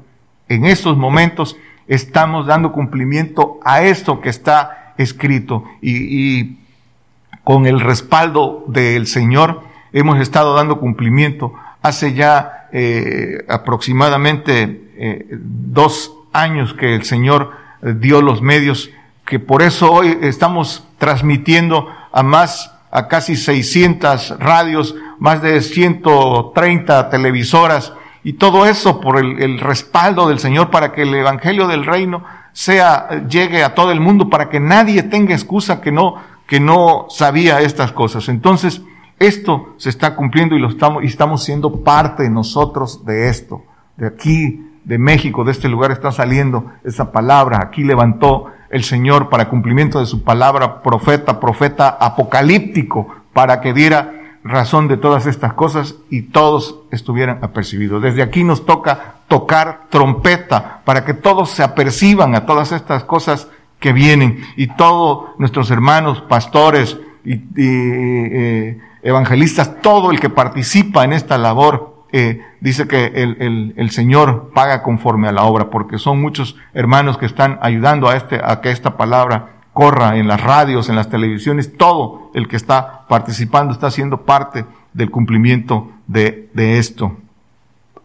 En 0.49 0.67
estos 0.67 0.99
momentos 0.99 1.57
estamos 1.89 2.47
dando 2.47 2.73
cumplimiento 2.73 3.61
a 3.65 3.83
esto 3.83 4.21
que 4.21 4.29
está 4.29 4.95
escrito 4.97 5.65
y, 5.81 6.41
y 6.41 6.59
con 7.45 7.67
el 7.67 7.81
respaldo 7.81 8.65
del 8.69 9.07
Señor 9.07 9.63
hemos 9.93 10.19
estado 10.21 10.55
dando 10.55 10.81
cumplimiento. 10.81 11.55
Hace 11.83 12.15
ya 12.15 12.69
eh, 12.73 13.45
aproximadamente 13.49 14.91
eh, 14.97 15.27
dos 15.31 16.13
años 16.33 16.75
que 16.75 16.95
el 16.97 17.05
Señor 17.05 17.53
dio 17.81 18.21
los 18.21 18.43
medios, 18.43 18.91
que 19.25 19.39
por 19.39 19.63
eso 19.63 19.93
hoy 19.93 20.19
estamos 20.23 20.85
transmitiendo 20.99 21.89
a 22.13 22.23
más, 22.23 22.75
a 22.91 23.09
casi 23.09 23.37
600 23.37 24.39
radios, 24.41 24.97
más 25.19 25.43
de 25.43 25.61
130 25.61 27.11
televisoras, 27.11 27.93
y 28.25 28.33
todo 28.35 28.67
eso 28.67 29.01
por 29.01 29.19
el, 29.19 29.41
el, 29.41 29.61
respaldo 29.61 30.29
del 30.29 30.39
Señor 30.39 30.71
para 30.71 30.93
que 30.93 31.03
el 31.03 31.15
Evangelio 31.15 31.69
del 31.69 31.85
Reino 31.85 32.25
sea, 32.55 33.27
llegue 33.29 33.63
a 33.63 33.75
todo 33.75 33.91
el 33.93 34.01
mundo, 34.01 34.31
para 34.31 34.49
que 34.49 34.61
nadie 34.61 35.03
tenga 35.03 35.35
excusa 35.35 35.81
que 35.81 35.93
no, 35.93 36.15
que 36.47 36.61
no 36.61 37.07
sabía 37.11 37.61
estas 37.61 37.93
cosas. 37.93 38.29
Entonces, 38.29 38.81
esto 39.19 39.75
se 39.77 39.91
está 39.91 40.17
cumpliendo 40.17 40.55
y 40.57 40.61
lo 40.61 40.69
estamos, 40.69 41.03
y 41.03 41.07
estamos 41.07 41.45
siendo 41.45 41.83
parte 41.83 42.31
nosotros 42.31 43.05
de 43.05 43.29
esto. 43.29 43.63
De 43.97 44.07
aquí 44.07 44.71
de 44.85 44.99
México, 44.99 45.45
de 45.45 45.53
este 45.53 45.69
lugar, 45.69 45.91
está 45.91 46.13
saliendo 46.13 46.73
esa 46.85 47.13
palabra. 47.13 47.61
Aquí 47.61 47.83
levantó 47.83 48.47
el 48.71 48.85
Señor 48.85 49.29
para 49.29 49.49
cumplimiento 49.49 49.99
de 49.99 50.07
su 50.07 50.23
palabra, 50.23 50.83
profeta, 50.83 51.41
profeta 51.41 51.89
apocalíptico, 52.01 53.09
para 53.33 53.61
que 53.61 53.73
diera 53.73 54.13
razón 54.45 54.89
de 54.89 54.99
todas 54.99 55.27
estas 55.27 55.55
cosas 55.55 55.97
y 56.11 56.23
todos 56.23 56.81
estuvieran 56.91 57.39
apercibidos. 57.43 58.03
Desde 58.03 58.23
aquí 58.23 58.45
nos 58.45 58.67
toca 58.67 59.17
tocar 59.27 59.87
trompeta 59.89 60.83
para 60.85 61.05
que 61.05 61.15
todos 61.15 61.51
se 61.51 61.63
aperciban 61.63 62.35
a 62.35 62.45
todas 62.45 62.71
estas 62.71 63.05
cosas 63.05 63.49
que 63.81 63.93
vienen 63.95 64.45
y 64.57 64.69
todos 64.69 65.31
nuestros 65.39 65.71
hermanos, 65.71 66.21
pastores 66.29 66.99
y, 67.25 67.41
eh, 67.57 68.79
evangelistas, 69.03 69.81
todo 69.81 70.11
el 70.11 70.21
que 70.21 70.31
participa 70.31 71.05
en 71.05 71.15
esta 71.15 71.39
labor, 71.39 72.05
eh, 72.13 72.43
dice 72.61 72.87
que 72.87 73.07
el, 73.07 73.37
el, 73.41 73.75
el, 73.77 73.91
Señor 73.91 74.53
paga 74.55 74.83
conforme 74.83 75.29
a 75.29 75.33
la 75.33 75.43
obra, 75.45 75.69
porque 75.71 75.99
son 75.99 76.21
muchos 76.21 76.57
hermanos 76.73 77.19
que 77.19 77.27
están 77.27 77.59
ayudando 77.61 78.09
a, 78.09 78.17
este, 78.17 78.41
a 78.43 78.61
que 78.61 78.71
esta 78.71 78.97
palabra 78.97 79.54
corra 79.75 80.17
en 80.17 80.27
las 80.27 80.41
radios, 80.41 80.89
en 80.89 80.97
las 80.97 81.11
televisiones, 81.11 81.77
todo 81.77 82.31
el 82.33 82.49
que 82.49 82.57
está 82.57 83.07
participando 83.09 83.75
está 83.75 83.91
siendo 83.91 84.23
parte 84.23 84.65
del 84.95 85.11
cumplimiento 85.11 85.91
de, 86.07 86.49
esto. 86.55 87.19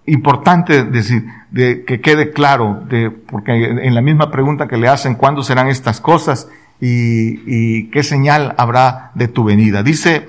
Importante 0.06 0.84
decir, 0.84 1.26
de 1.52 1.86
que 1.86 2.02
quede 2.02 2.32
claro, 2.32 2.84
porque 3.30 3.54
en 3.54 3.96
la 3.96 4.02
misma 4.02 4.32
pregunta 4.32 4.68
que 4.68 4.78
le 4.78 4.90
hacen, 4.90 5.16
¿cuándo 5.16 5.44
serán 5.44 5.68
estas 5.68 6.02
cosas? 6.02 6.50
Y, 6.82 7.42
y 7.46 7.90
qué 7.92 8.04
señal 8.04 8.56
habrá 8.58 9.12
de 9.14 9.28
tu 9.28 9.44
venida. 9.44 9.84
Dice 9.84 10.28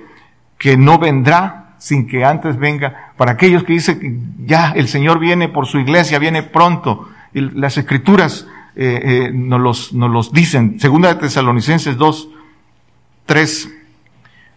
que 0.59 0.77
no 0.77 0.99
vendrá 0.99 1.61
sin 1.79 2.07
que 2.07 2.25
antes 2.27 2.59
venga, 2.59 3.13
para 3.17 3.33
aquellos 3.33 3.65
que 3.65 3.73
dicen 3.73 3.99
que 3.99 4.45
ya 4.45 4.73
el 4.73 4.87
Señor 4.87 5.19
viene 5.19 5.49
por 5.49 5.67
su 5.67 5.79
iglesia, 5.79 6.19
viene 6.19 6.43
pronto. 6.43 7.09
Y 7.33 7.41
las 7.41 7.79
escrituras 7.79 8.47
eh, 8.77 9.01
eh, 9.03 9.31
nos, 9.33 9.61
los, 9.61 9.93
nos 9.93 10.11
los 10.11 10.33
dicen. 10.33 10.79
Segunda 10.81 11.15
de 11.15 11.21
Tesalonicenses 11.21 11.97
2, 11.97 12.29
3. 13.27 13.71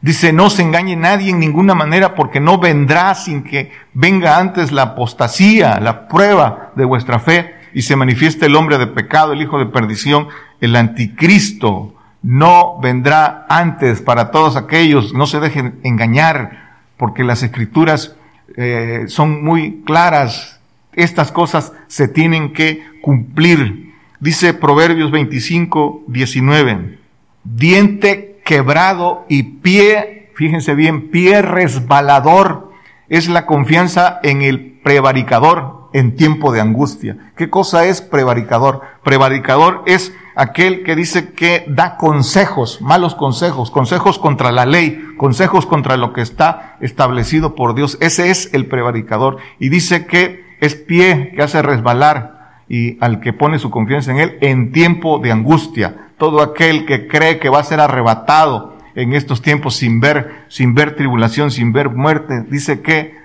Dice, 0.01 0.33
no 0.33 0.49
se 0.49 0.63
engañe 0.63 0.97
nadie 0.97 1.29
en 1.29 1.39
ninguna 1.39 1.75
manera 1.75 2.13
porque 2.13 2.41
no 2.41 2.57
vendrá 2.57 3.15
sin 3.15 3.43
que 3.43 3.71
venga 3.93 4.37
antes 4.37 4.73
la 4.73 4.81
apostasía, 4.81 5.79
la 5.79 6.09
prueba 6.09 6.73
de 6.75 6.83
vuestra 6.83 7.19
fe 7.19 7.53
y 7.73 7.83
se 7.83 7.95
manifieste 7.95 8.47
el 8.47 8.55
hombre 8.55 8.77
de 8.77 8.87
pecado, 8.87 9.31
el 9.31 9.41
hijo 9.41 9.59
de 9.59 9.65
perdición, 9.65 10.27
el 10.59 10.75
anticristo. 10.75 11.95
No 12.21 12.79
vendrá 12.81 13.45
antes 13.47 14.01
para 14.01 14.29
todos 14.31 14.57
aquellos, 14.57 15.13
no 15.13 15.25
se 15.25 15.39
dejen 15.39 15.79
engañar 15.83 16.79
porque 16.97 17.23
las 17.23 17.43
escrituras 17.43 18.15
eh, 18.57 19.05
son 19.07 19.43
muy 19.43 19.83
claras. 19.85 20.59
Estas 20.93 21.31
cosas 21.31 21.71
se 21.87 22.07
tienen 22.07 22.53
que 22.53 22.83
cumplir. 23.01 23.92
Dice 24.23 24.53
Proverbios 24.53 25.11
25, 25.11 26.03
19, 26.07 26.97
diente 27.43 28.39
quebrado 28.45 29.25
y 29.27 29.43
pie, 29.43 30.31
fíjense 30.33 30.75
bien, 30.75 31.09
pie 31.09 31.41
resbalador 31.41 32.71
es 33.09 33.27
la 33.27 33.45
confianza 33.45 34.21
en 34.23 34.41
el 34.41 34.79
prevaricador 34.81 35.89
en 35.91 36.15
tiempo 36.15 36.53
de 36.53 36.61
angustia. 36.61 37.33
¿Qué 37.35 37.49
cosa 37.49 37.83
es 37.83 38.01
prevaricador? 38.01 38.79
Prevaricador 39.03 39.83
es 39.87 40.13
aquel 40.37 40.83
que 40.83 40.95
dice 40.95 41.33
que 41.33 41.65
da 41.67 41.97
consejos, 41.97 42.79
malos 42.79 43.15
consejos, 43.15 43.71
consejos 43.71 44.19
contra 44.19 44.53
la 44.53 44.65
ley, 44.65 45.03
consejos 45.17 45.65
contra 45.65 45.97
lo 45.97 46.13
que 46.13 46.21
está 46.21 46.77
establecido 46.79 47.55
por 47.55 47.75
Dios. 47.75 47.97
Ese 47.99 48.29
es 48.29 48.53
el 48.53 48.67
prevaricador. 48.67 49.39
Y 49.59 49.67
dice 49.67 50.05
que 50.05 50.45
es 50.61 50.75
pie 50.75 51.33
que 51.35 51.41
hace 51.41 51.61
resbalar 51.61 52.42
y 52.67 52.97
al 53.03 53.19
que 53.19 53.33
pone 53.33 53.59
su 53.59 53.69
confianza 53.69 54.11
en 54.11 54.19
él 54.19 54.37
en 54.41 54.71
tiempo 54.71 55.19
de 55.19 55.31
angustia. 55.31 56.07
Todo 56.17 56.41
aquel 56.41 56.85
que 56.85 57.07
cree 57.07 57.39
que 57.39 57.49
va 57.49 57.59
a 57.59 57.63
ser 57.63 57.79
arrebatado 57.79 58.77
en 58.95 59.13
estos 59.13 59.41
tiempos 59.41 59.75
sin 59.75 59.99
ver, 59.99 60.45
sin 60.47 60.73
ver 60.73 60.95
tribulación, 60.95 61.51
sin 61.51 61.73
ver 61.73 61.89
muerte, 61.89 62.43
dice 62.49 62.81
que 62.81 63.15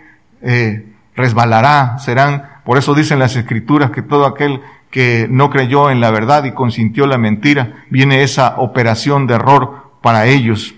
eh, 0.42 0.86
resbalará, 1.14 1.98
serán 1.98 2.44
Por 2.64 2.78
eso 2.78 2.94
dicen 2.94 3.18
las 3.18 3.36
escrituras 3.36 3.90
que 3.90 4.02
todo 4.02 4.26
aquel 4.26 4.60
que 4.90 5.26
no 5.30 5.50
creyó 5.50 5.90
en 5.90 6.00
la 6.00 6.10
verdad 6.10 6.44
y 6.44 6.52
consintió 6.52 7.06
la 7.06 7.18
mentira, 7.18 7.84
viene 7.90 8.22
esa 8.22 8.56
operación 8.58 9.26
de 9.26 9.34
error 9.34 9.92
para 10.02 10.26
ellos. 10.26 10.74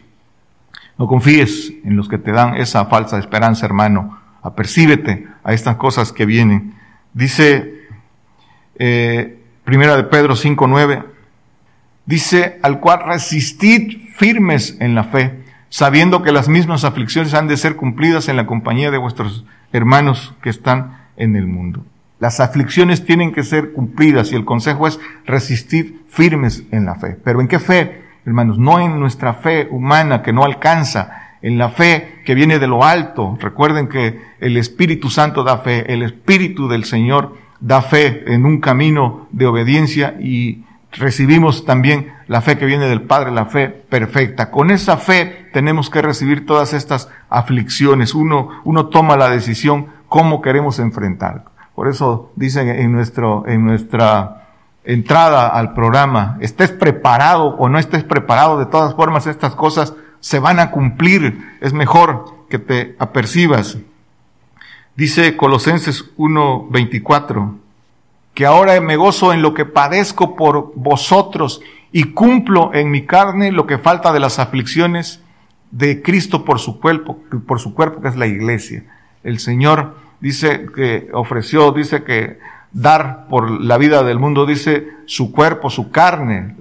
No 0.98 1.06
confíes 1.06 1.72
en 1.84 1.96
los 1.96 2.08
que 2.08 2.18
te 2.18 2.32
dan 2.32 2.56
esa 2.56 2.84
falsa 2.86 3.18
esperanza, 3.18 3.66
hermano. 3.66 4.18
Apercíbete 4.42 5.26
a 5.44 5.52
estas 5.52 5.76
cosas 5.76 6.12
que 6.12 6.26
vienen. 6.26 6.74
Dice 7.14 7.79
eh, 8.80 9.36
Primera 9.64 9.94
de 9.94 10.04
Pedro 10.04 10.34
5.9, 10.34 11.04
dice, 12.06 12.58
al 12.62 12.80
cual 12.80 13.00
resistid 13.04 13.98
firmes 14.16 14.76
en 14.80 14.94
la 14.94 15.04
fe, 15.04 15.44
sabiendo 15.68 16.22
que 16.22 16.32
las 16.32 16.48
mismas 16.48 16.84
aflicciones 16.84 17.34
han 17.34 17.46
de 17.46 17.58
ser 17.58 17.76
cumplidas 17.76 18.28
en 18.28 18.36
la 18.36 18.46
compañía 18.46 18.90
de 18.90 18.98
vuestros 18.98 19.44
hermanos 19.72 20.34
que 20.42 20.48
están 20.48 20.98
en 21.16 21.36
el 21.36 21.46
mundo. 21.46 21.84
Las 22.18 22.40
aflicciones 22.40 23.04
tienen 23.04 23.32
que 23.32 23.42
ser 23.42 23.72
cumplidas 23.72 24.32
y 24.32 24.34
el 24.34 24.46
consejo 24.46 24.86
es 24.86 24.98
resistir 25.26 26.02
firmes 26.08 26.64
en 26.70 26.86
la 26.86 26.96
fe. 26.96 27.16
Pero 27.22 27.40
¿en 27.40 27.48
qué 27.48 27.58
fe, 27.58 28.02
hermanos? 28.24 28.58
No 28.58 28.80
en 28.80 28.98
nuestra 28.98 29.34
fe 29.34 29.68
humana 29.70 30.22
que 30.22 30.32
no 30.32 30.44
alcanza, 30.44 31.36
en 31.42 31.58
la 31.58 31.68
fe 31.68 32.22
que 32.24 32.34
viene 32.34 32.58
de 32.58 32.66
lo 32.66 32.82
alto. 32.82 33.36
Recuerden 33.40 33.88
que 33.88 34.20
el 34.40 34.56
Espíritu 34.56 35.10
Santo 35.10 35.44
da 35.44 35.58
fe, 35.58 35.92
el 35.92 36.02
Espíritu 36.02 36.66
del 36.66 36.84
Señor 36.84 37.36
da 37.60 37.82
fe 37.82 38.24
en 38.32 38.46
un 38.46 38.60
camino 38.60 39.28
de 39.30 39.46
obediencia 39.46 40.16
y 40.20 40.64
recibimos 40.92 41.64
también 41.64 42.12
la 42.26 42.40
fe 42.40 42.58
que 42.58 42.66
viene 42.66 42.86
del 42.86 43.02
Padre, 43.02 43.30
la 43.30 43.46
fe 43.46 43.68
perfecta. 43.68 44.50
Con 44.50 44.70
esa 44.70 44.96
fe 44.96 45.48
tenemos 45.52 45.90
que 45.90 46.02
recibir 46.02 46.46
todas 46.46 46.72
estas 46.72 47.08
aflicciones. 47.28 48.14
Uno, 48.14 48.48
uno 48.64 48.86
toma 48.86 49.16
la 49.16 49.30
decisión 49.30 49.86
cómo 50.08 50.40
queremos 50.42 50.78
enfrentar. 50.78 51.44
Por 51.74 51.88
eso 51.88 52.32
dicen 52.36 52.68
en 52.68 52.92
nuestro, 52.92 53.44
en 53.46 53.64
nuestra 53.64 54.48
entrada 54.84 55.48
al 55.48 55.74
programa, 55.74 56.36
estés 56.40 56.70
preparado 56.70 57.56
o 57.56 57.68
no 57.68 57.78
estés 57.78 58.04
preparado, 58.04 58.58
de 58.58 58.66
todas 58.66 58.94
formas 58.94 59.26
estas 59.26 59.54
cosas 59.54 59.94
se 60.20 60.38
van 60.38 60.58
a 60.60 60.70
cumplir. 60.70 61.56
Es 61.60 61.72
mejor 61.72 62.46
que 62.48 62.58
te 62.58 62.96
apercibas. 62.98 63.78
Dice 64.96 65.36
Colosenses 65.36 66.10
1:24, 66.16 67.56
que 68.34 68.46
ahora 68.46 68.80
me 68.80 68.96
gozo 68.96 69.32
en 69.32 69.42
lo 69.42 69.54
que 69.54 69.64
padezco 69.64 70.36
por 70.36 70.72
vosotros 70.74 71.60
y 71.92 72.04
cumplo 72.12 72.72
en 72.74 72.90
mi 72.90 73.06
carne 73.06 73.52
lo 73.52 73.66
que 73.66 73.78
falta 73.78 74.12
de 74.12 74.20
las 74.20 74.38
aflicciones 74.38 75.22
de 75.70 76.02
Cristo 76.02 76.44
por 76.44 76.58
su 76.58 76.80
cuerpo, 76.80 77.18
por 77.46 77.60
su 77.60 77.74
cuerpo 77.74 78.00
que 78.00 78.08
es 78.08 78.16
la 78.16 78.26
iglesia. 78.26 78.84
El 79.22 79.38
Señor 79.38 79.96
dice 80.20 80.66
que 80.74 81.08
ofreció, 81.12 81.72
dice 81.72 82.02
que 82.04 82.38
dar 82.72 83.26
por 83.28 83.50
la 83.50 83.78
vida 83.78 84.02
del 84.02 84.18
mundo, 84.18 84.46
dice 84.46 84.88
su 85.06 85.32
cuerpo, 85.32 85.70
su 85.70 85.90
carne. 85.90 86.56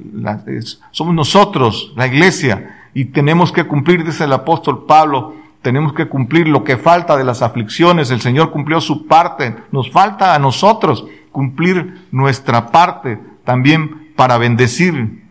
somos 0.92 1.14
nosotros, 1.14 1.94
la 1.96 2.08
iglesia, 2.08 2.90
y 2.94 3.06
tenemos 3.06 3.52
que 3.52 3.66
cumplir, 3.66 4.04
dice 4.04 4.24
el 4.24 4.34
apóstol 4.34 4.86
Pablo, 4.88 5.36
tenemos 5.62 5.94
que 5.94 6.08
cumplir 6.08 6.48
lo 6.48 6.64
que 6.64 6.78
falta 6.78 7.18
de 7.18 7.24
las 7.24 7.42
aflicciones. 7.42 8.12
El 8.12 8.22
Señor 8.22 8.52
cumplió 8.52 8.80
su 8.82 9.08
parte. 9.08 9.56
Nos 9.72 9.92
falta 9.92 10.34
a 10.34 10.40
nosotros 10.40 11.06
cumplir 11.32 12.08
nuestra 12.12 12.68
parte 12.68 13.20
también 13.44 14.14
para 14.16 14.38
bendecir. 14.38 15.24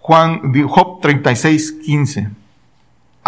Juan, 0.00 0.52
Job 0.68 1.00
36, 1.00 1.72
15 1.84 2.28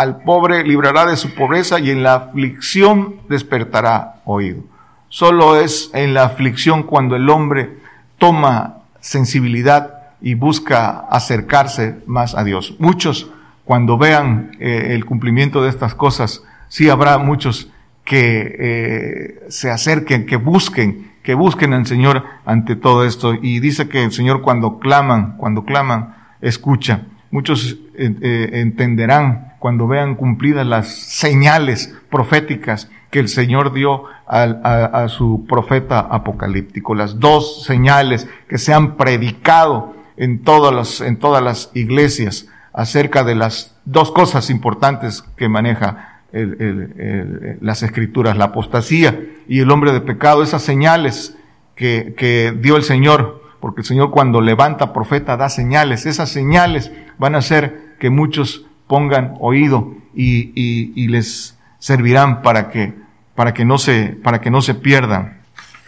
al 0.01 0.23
pobre 0.23 0.65
librará 0.65 1.05
de 1.05 1.19
su 1.19 1.35
pobreza 1.35 1.79
y 1.79 1.91
en 1.91 2.03
la 2.03 2.15
aflicción 2.15 3.17
despertará 3.29 4.23
oído. 4.25 4.63
Solo 5.11 5.61
es 5.61 5.91
en 5.93 6.15
la 6.15 6.25
aflicción 6.25 6.85
cuando 6.85 7.17
el 7.17 7.29
hombre 7.29 7.77
toma 8.17 8.79
sensibilidad 9.01 10.15
y 10.23 10.33
busca 10.33 11.01
acercarse 11.11 11.99
más 12.07 12.35
a 12.35 12.45
Dios. 12.45 12.77
Muchos, 12.79 13.31
cuando 13.71 13.97
vean 13.97 14.51
eh, 14.59 14.97
el 14.97 15.05
cumplimiento 15.05 15.63
de 15.63 15.69
estas 15.69 15.95
cosas, 15.95 16.43
sí 16.67 16.89
habrá 16.89 17.19
muchos 17.19 17.71
que 18.03 18.57
eh, 18.59 19.45
se 19.49 19.71
acerquen, 19.71 20.27
que 20.27 20.35
busquen, 20.35 21.13
que 21.23 21.35
busquen 21.35 21.73
al 21.73 21.87
Señor 21.87 22.25
ante 22.45 22.75
todo 22.75 23.05
esto. 23.05 23.33
Y 23.33 23.61
dice 23.61 23.89
que 23.89 24.03
el 24.03 24.11
Señor 24.11 24.43
cuando 24.43 24.81
claman, 24.81 25.37
cuando 25.37 25.65
claman, 25.65 26.17
escucha. 26.41 27.03
Muchos 27.31 27.79
eh, 27.95 28.51
entenderán 28.55 29.53
cuando 29.61 29.87
vean 29.87 30.17
cumplidas 30.17 30.67
las 30.67 30.89
señales 30.89 31.97
proféticas 32.11 32.91
que 33.13 33.21
el 33.21 33.29
Señor 33.29 33.73
dio 33.73 34.03
a, 34.27 35.07
su 35.07 35.47
profeta 35.49 36.01
apocalíptico, 36.01 36.97
las 36.97 37.21
dos 37.21 37.63
señales 37.67 38.29
que 38.49 38.59
se 38.59 38.75
han 38.75 38.97
predicado 38.97 39.95
en 40.17 40.43
todas 40.43 40.75
las, 40.75 41.01
en 41.01 41.21
todas 41.21 41.41
las 41.41 41.71
iglesias 41.75 42.49
acerca 42.73 43.25
de 43.25 43.35
las 43.35 43.77
dos 43.85 44.11
cosas 44.11 44.51
importantes 44.51 45.23
que 45.37 45.49
maneja 45.49 46.23
las 46.33 47.83
escrituras, 47.83 48.37
la 48.37 48.47
apostasía 48.47 49.21
y 49.49 49.61
el 49.61 49.71
hombre 49.71 49.93
de 49.93 50.01
pecado, 50.01 50.43
esas 50.43 50.63
señales 50.63 51.37
que, 51.75 52.15
que 52.17 52.55
dio 52.57 52.77
el 52.77 52.85
Señor, 52.85 53.43
porque 53.61 53.81
el 53.81 53.87
Señor 53.87 54.11
cuando 54.11 54.41
levanta 54.41 54.93
profeta 54.93 55.37
da 55.37 55.49
señales, 55.49 56.07
esas 56.07 56.29
señales 56.29 56.93
van 57.19 57.35
a 57.35 57.39
hacer 57.39 57.97
que 57.99 58.11
muchos 58.11 58.67
pongan 58.87 59.35
oído 59.41 59.95
y, 60.15 60.53
y, 60.55 61.09
les 61.09 61.57
servirán 61.79 62.43
para 62.43 62.71
que, 62.71 62.95
para 63.35 63.55
que 63.55 63.65
no 63.65 63.79
se, 63.79 64.09
para 64.23 64.41
que 64.41 64.51
no 64.51 64.63
se 64.63 64.75
pierdan. 64.75 65.41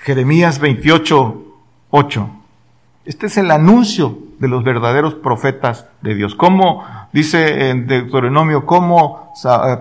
Jeremías 0.02 0.60
28, 0.60 1.42
8. 1.90 2.30
Este 3.04 3.26
es 3.26 3.36
el 3.36 3.50
anuncio 3.50 4.18
de 4.42 4.48
los 4.48 4.64
verdaderos 4.64 5.14
profetas 5.14 5.86
de 6.00 6.16
Dios. 6.16 6.34
¿Cómo, 6.34 6.84
dice 7.12 7.70
en 7.70 7.86
Deuteronomio, 7.86 8.66
cómo, 8.66 9.32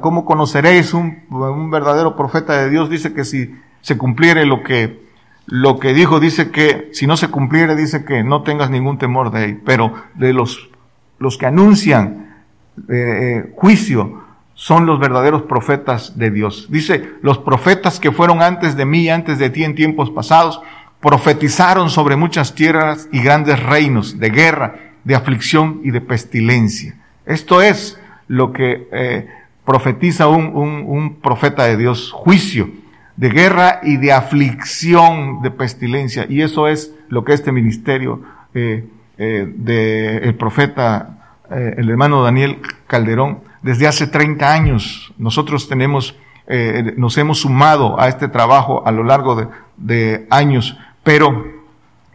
cómo 0.02 0.24
conoceréis 0.24 0.94
un, 0.94 1.24
un, 1.32 1.72
verdadero 1.72 2.16
profeta 2.16 2.54
de 2.62 2.70
Dios? 2.70 2.88
Dice 2.88 3.12
que 3.12 3.26
si 3.26 3.56
se 3.82 3.98
cumpliere 3.98 4.46
lo 4.46 4.62
que, 4.62 5.04
lo 5.48 5.80
que 5.80 5.96
dijo, 5.96 6.20
dice 6.20 6.52
que 6.52 6.92
si 6.94 7.08
no 7.08 7.18
se 7.18 7.30
cumpliere, 7.30 7.76
dice 7.76 8.06
que 8.06 8.24
no 8.24 8.44
tengas 8.44 8.70
ningún 8.70 9.00
temor 9.00 9.32
de 9.32 9.46
él. 9.46 9.62
Pero 9.66 9.96
de 10.14 10.32
los, 10.32 10.70
los 11.18 11.40
que 11.40 11.48
anuncian 11.48 12.44
eh, 12.88 12.94
eh, 12.94 13.54
juicio 13.56 14.22
son 14.54 14.86
los 14.86 15.00
verdaderos 15.00 15.42
profetas 15.42 16.20
de 16.20 16.30
Dios. 16.30 16.68
Dice, 16.70 17.14
los 17.24 17.40
profetas 17.40 18.00
que 18.00 18.12
fueron 18.12 18.44
antes 18.44 18.78
de 18.78 18.86
mí, 18.86 19.10
antes 19.10 19.40
de 19.40 19.50
ti 19.50 19.64
en 19.64 19.74
tiempos 19.74 20.12
pasados, 20.12 20.62
profetizaron 21.02 21.90
sobre 21.90 22.16
muchas 22.16 22.56
tierras 22.56 23.10
y 23.12 23.22
grandes 23.22 23.62
reinos 23.62 24.20
de 24.20 24.30
guerra, 24.30 24.76
de 25.04 25.16
aflicción 25.16 25.82
y 25.84 25.92
de 25.92 26.02
pestilencia. 26.02 26.96
Esto 27.26 27.62
es 27.62 28.00
lo 28.28 28.54
que 28.54 28.88
eh, 28.92 29.28
profetiza 29.66 30.28
un, 30.28 30.48
un, 30.56 31.16
profeta 31.16 31.66
de 31.66 31.78
Dios, 31.78 32.12
juicio 32.12 32.70
de 33.18 33.30
guerra 33.30 33.82
y 33.84 33.98
de 33.98 34.14
aflicción, 34.14 35.42
de 35.42 35.52
pestilencia. 35.52 36.26
Y 36.30 36.42
eso 36.42 36.68
es 36.68 36.94
lo 37.10 37.24
que 37.24 37.34
este 37.34 37.52
ministerio 37.52 38.22
eh, 38.54 38.86
eh, 39.18 39.46
del 39.48 40.36
profeta 40.36 41.22
eh, 41.52 41.76
el 41.78 41.90
hermano 41.90 42.24
Daniel 42.24 42.62
Calderón, 42.88 43.40
desde 43.62 43.86
hace 43.86 44.08
30 44.08 44.54
años 44.54 45.14
nosotros 45.18 45.68
tenemos, 45.68 46.16
eh, 46.48 46.94
nos 46.96 47.18
hemos 47.18 47.40
sumado 47.40 48.00
a 48.00 48.08
este 48.08 48.30
trabajo 48.30 48.84
a 48.88 48.92
lo 48.92 49.04
largo 49.04 49.36
de, 49.36 49.48
de, 49.76 50.28
años, 50.30 50.78
pero 51.04 51.46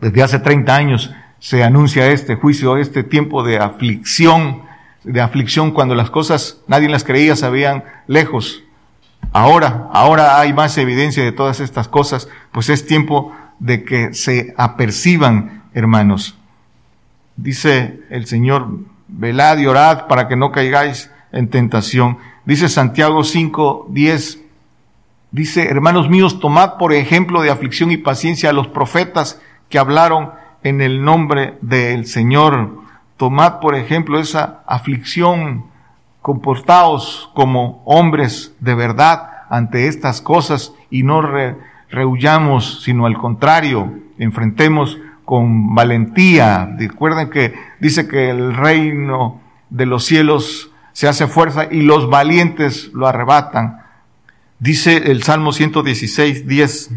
desde 0.01 0.23
hace 0.23 0.39
30 0.39 0.75
años 0.75 1.11
se 1.39 1.63
anuncia 1.63 2.11
este 2.11 2.35
juicio, 2.35 2.77
este 2.77 3.03
tiempo 3.03 3.43
de 3.43 3.59
aflicción, 3.59 4.63
de 5.05 5.21
aflicción 5.21 5.71
cuando 5.71 5.95
las 5.95 6.11
cosas 6.11 6.59
nadie 6.67 6.89
las 6.89 7.05
creía, 7.05 7.37
se 7.37 7.49
veían 7.51 7.85
lejos. 8.07 8.63
Ahora, 9.33 9.89
ahora 9.93 10.41
hay 10.41 10.53
más 10.53 10.77
evidencia 10.79 11.23
de 11.23 11.33
todas 11.33 11.61
estas 11.61 11.89
cosas, 11.89 12.29
pues 12.53 12.69
es 12.69 12.87
tiempo 12.87 13.33
de 13.59 13.85
que 13.85 14.15
se 14.15 14.55
aperciban, 14.57 15.65
hermanos. 15.75 16.37
Dice 17.37 18.01
el 18.11 18.27
Señor, 18.27 18.69
velad 19.09 19.59
y 19.59 19.67
orad 19.67 20.07
para 20.07 20.29
que 20.29 20.37
no 20.37 20.53
caigáis 20.53 21.11
en 21.33 21.49
tentación. 21.49 22.19
Dice 22.45 22.69
Santiago 22.69 23.25
5, 23.25 23.89
10, 23.91 24.41
dice, 25.31 25.69
hermanos 25.69 26.09
míos, 26.09 26.41
tomad 26.41 26.75
por 26.79 26.93
ejemplo 26.93 27.43
de 27.43 27.51
aflicción 27.51 27.91
y 27.91 27.97
paciencia 27.97 28.51
a 28.51 28.53
los 28.53 28.69
profetas 28.69 29.41
que 29.69 29.79
hablaron 29.79 30.31
en 30.63 30.81
el 30.81 31.05
nombre 31.05 31.59
del 31.61 32.07
Señor. 32.07 32.81
Tomad 33.17 33.61
por 33.61 33.75
ejemplo 33.75 34.19
esa 34.19 34.63
aflicción, 34.67 35.67
comportaos 36.23 37.31
como 37.35 37.83
hombres 37.85 38.55
de 38.61 38.75
verdad 38.75 39.31
ante 39.49 39.89
estas 39.89 40.21
cosas 40.21 40.73
y 40.91 41.03
no 41.03 41.23
rehuyamos, 41.91 42.83
sino 42.83 43.07
al 43.07 43.17
contrario, 43.17 43.93
enfrentemos 44.19 44.99
con 45.25 45.75
valentía. 45.75 46.75
Recuerden 46.79 47.31
que 47.31 47.55
dice 47.81 48.09
que 48.09 48.31
el 48.31 48.55
reino 48.55 49.41
de 49.71 49.87
los 49.87 50.05
cielos 50.05 50.71
se 50.93 51.09
hace 51.09 51.27
fuerza 51.27 51.67
y 51.71 51.83
los 51.83 52.09
valientes 52.09 52.91
lo 52.95 53.07
arrebatan. 53.07 53.83
Dice 54.59 55.11
el 55.11 55.23
Salmo 55.23 55.53
116, 55.53 56.47
10. 56.47 56.91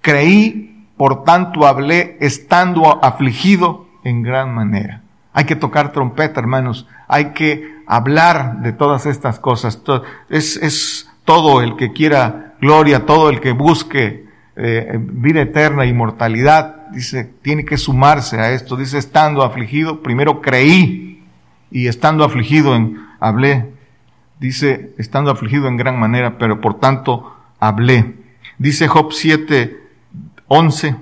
creí, 0.00 0.86
por 0.96 1.24
tanto 1.24 1.66
hablé, 1.66 2.16
estando 2.20 3.04
afligido 3.04 3.86
en 4.04 4.22
gran 4.22 4.54
manera. 4.54 5.02
Hay 5.32 5.44
que 5.44 5.56
tocar 5.56 5.92
trompeta, 5.92 6.40
hermanos. 6.40 6.86
Hay 7.06 7.32
que 7.32 7.82
hablar 7.86 8.62
de 8.62 8.72
todas 8.72 9.06
estas 9.06 9.38
cosas. 9.38 9.80
Es, 10.28 10.56
es 10.56 11.10
todo 11.24 11.62
el 11.62 11.76
que 11.76 11.92
quiera 11.92 12.54
gloria, 12.60 13.06
todo 13.06 13.30
el 13.30 13.40
que 13.40 13.52
busque 13.52 14.26
eh, 14.56 14.98
vida 15.00 15.42
eterna, 15.42 15.86
inmortalidad, 15.86 16.88
dice, 16.88 17.24
tiene 17.40 17.64
que 17.64 17.78
sumarse 17.78 18.38
a 18.38 18.50
esto. 18.52 18.76
Dice, 18.76 18.98
estando 18.98 19.42
afligido, 19.42 20.02
primero 20.02 20.40
creí 20.40 21.22
y 21.70 21.86
estando 21.86 22.24
afligido 22.24 22.74
en, 22.74 22.98
hablé. 23.20 23.72
Dice, 24.40 24.94
estando 24.98 25.30
afligido 25.30 25.68
en 25.68 25.76
gran 25.76 25.98
manera, 26.00 26.38
pero 26.38 26.60
por 26.60 26.80
tanto 26.80 27.36
hablé. 27.60 28.14
Dice 28.58 28.88
Job 28.88 29.12
7, 29.12 29.78
11, 30.48 30.96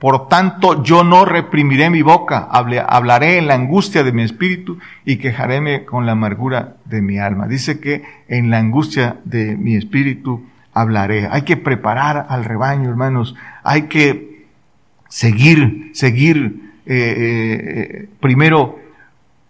por 0.00 0.28
tanto, 0.28 0.82
yo 0.82 1.04
no 1.04 1.26
reprimiré 1.26 1.90
mi 1.90 2.00
boca, 2.00 2.48
hablaré 2.50 3.36
en 3.36 3.46
la 3.46 3.54
angustia 3.54 4.02
de 4.02 4.12
mi 4.12 4.22
espíritu 4.22 4.78
y 5.04 5.16
quejaréme 5.16 5.84
con 5.84 6.06
la 6.06 6.12
amargura 6.12 6.76
de 6.86 7.02
mi 7.02 7.18
alma. 7.18 7.46
Dice 7.46 7.80
que 7.80 8.02
en 8.26 8.48
la 8.48 8.58
angustia 8.58 9.18
de 9.24 9.56
mi 9.56 9.76
espíritu 9.76 10.46
hablaré. 10.72 11.28
Hay 11.30 11.42
que 11.42 11.58
preparar 11.58 12.26
al 12.30 12.46
rebaño, 12.46 12.88
hermanos. 12.88 13.34
Hay 13.62 13.88
que 13.88 14.46
seguir, 15.08 15.90
seguir, 15.92 16.72
eh, 16.86 16.94
eh, 16.96 18.08
primero, 18.20 18.78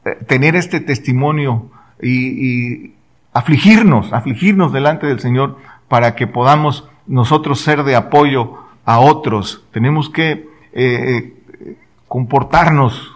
eh, 0.04 0.18
tener 0.26 0.56
este 0.56 0.80
testimonio 0.80 1.70
y, 2.02 2.88
y 2.88 2.94
afligirnos, 3.32 4.12
afligirnos 4.12 4.72
delante 4.72 5.06
del 5.06 5.20
Señor 5.20 5.56
para 5.88 6.14
que 6.14 6.26
podamos 6.26 6.88
nosotros 7.06 7.60
ser 7.60 7.84
de 7.84 7.96
apoyo 7.96 8.58
a 8.84 9.00
otros. 9.00 9.64
Tenemos 9.72 10.10
que 10.10 10.48
eh, 10.72 11.34
eh, 11.62 11.76
comportarnos 12.08 13.12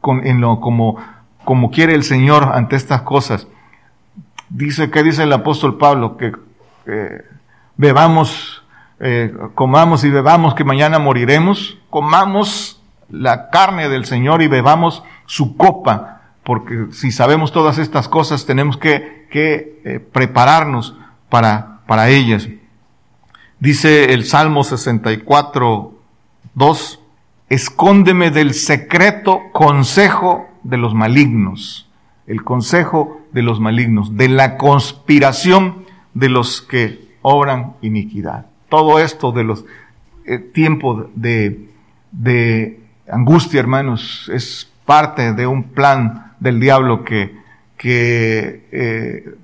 con, 0.00 0.26
en 0.26 0.40
lo, 0.40 0.60
como, 0.60 0.96
como 1.44 1.70
quiere 1.70 1.94
el 1.94 2.04
Señor 2.04 2.50
ante 2.54 2.76
estas 2.76 3.02
cosas. 3.02 3.48
Dice, 4.48 4.90
¿qué 4.90 5.02
dice 5.02 5.24
el 5.24 5.32
apóstol 5.32 5.76
Pablo? 5.76 6.16
Que 6.16 6.32
bebamos, 7.78 8.62
eh, 9.00 9.34
comamos 9.54 10.04
y 10.04 10.10
bebamos 10.10 10.54
que 10.54 10.64
mañana 10.64 10.98
moriremos. 10.98 11.78
Comamos 11.88 12.82
la 13.08 13.48
carne 13.48 13.88
del 13.88 14.04
Señor 14.04 14.42
y 14.42 14.48
bebamos 14.48 15.02
su 15.24 15.56
copa, 15.56 16.17
porque 16.48 16.86
si 16.92 17.12
sabemos 17.12 17.52
todas 17.52 17.76
estas 17.76 18.08
cosas 18.08 18.46
tenemos 18.46 18.78
que, 18.78 19.26
que 19.30 20.00
prepararnos 20.14 20.96
para, 21.28 21.80
para 21.86 22.08
ellas. 22.08 22.48
Dice 23.60 24.14
el 24.14 24.24
Salmo 24.24 24.64
64, 24.64 25.92
2, 26.54 27.00
escóndeme 27.50 28.30
del 28.30 28.54
secreto 28.54 29.42
consejo 29.52 30.48
de 30.62 30.78
los 30.78 30.94
malignos, 30.94 31.90
el 32.26 32.42
consejo 32.42 33.20
de 33.30 33.42
los 33.42 33.60
malignos, 33.60 34.16
de 34.16 34.30
la 34.30 34.56
conspiración 34.56 35.84
de 36.14 36.30
los 36.30 36.62
que 36.62 37.14
obran 37.20 37.74
iniquidad. 37.82 38.46
Todo 38.70 39.00
esto 39.00 39.32
de 39.32 39.44
los 39.44 39.66
eh, 40.24 40.38
tiempos 40.38 41.08
de, 41.14 41.68
de 42.10 42.80
angustia, 43.06 43.60
hermanos, 43.60 44.30
es 44.32 44.72
parte 44.86 45.34
de 45.34 45.46
un 45.46 45.64
plan 45.64 46.27
del 46.40 46.60
diablo 46.60 47.04
que, 47.04 47.36
que 47.76 48.66
eh, 48.72 49.34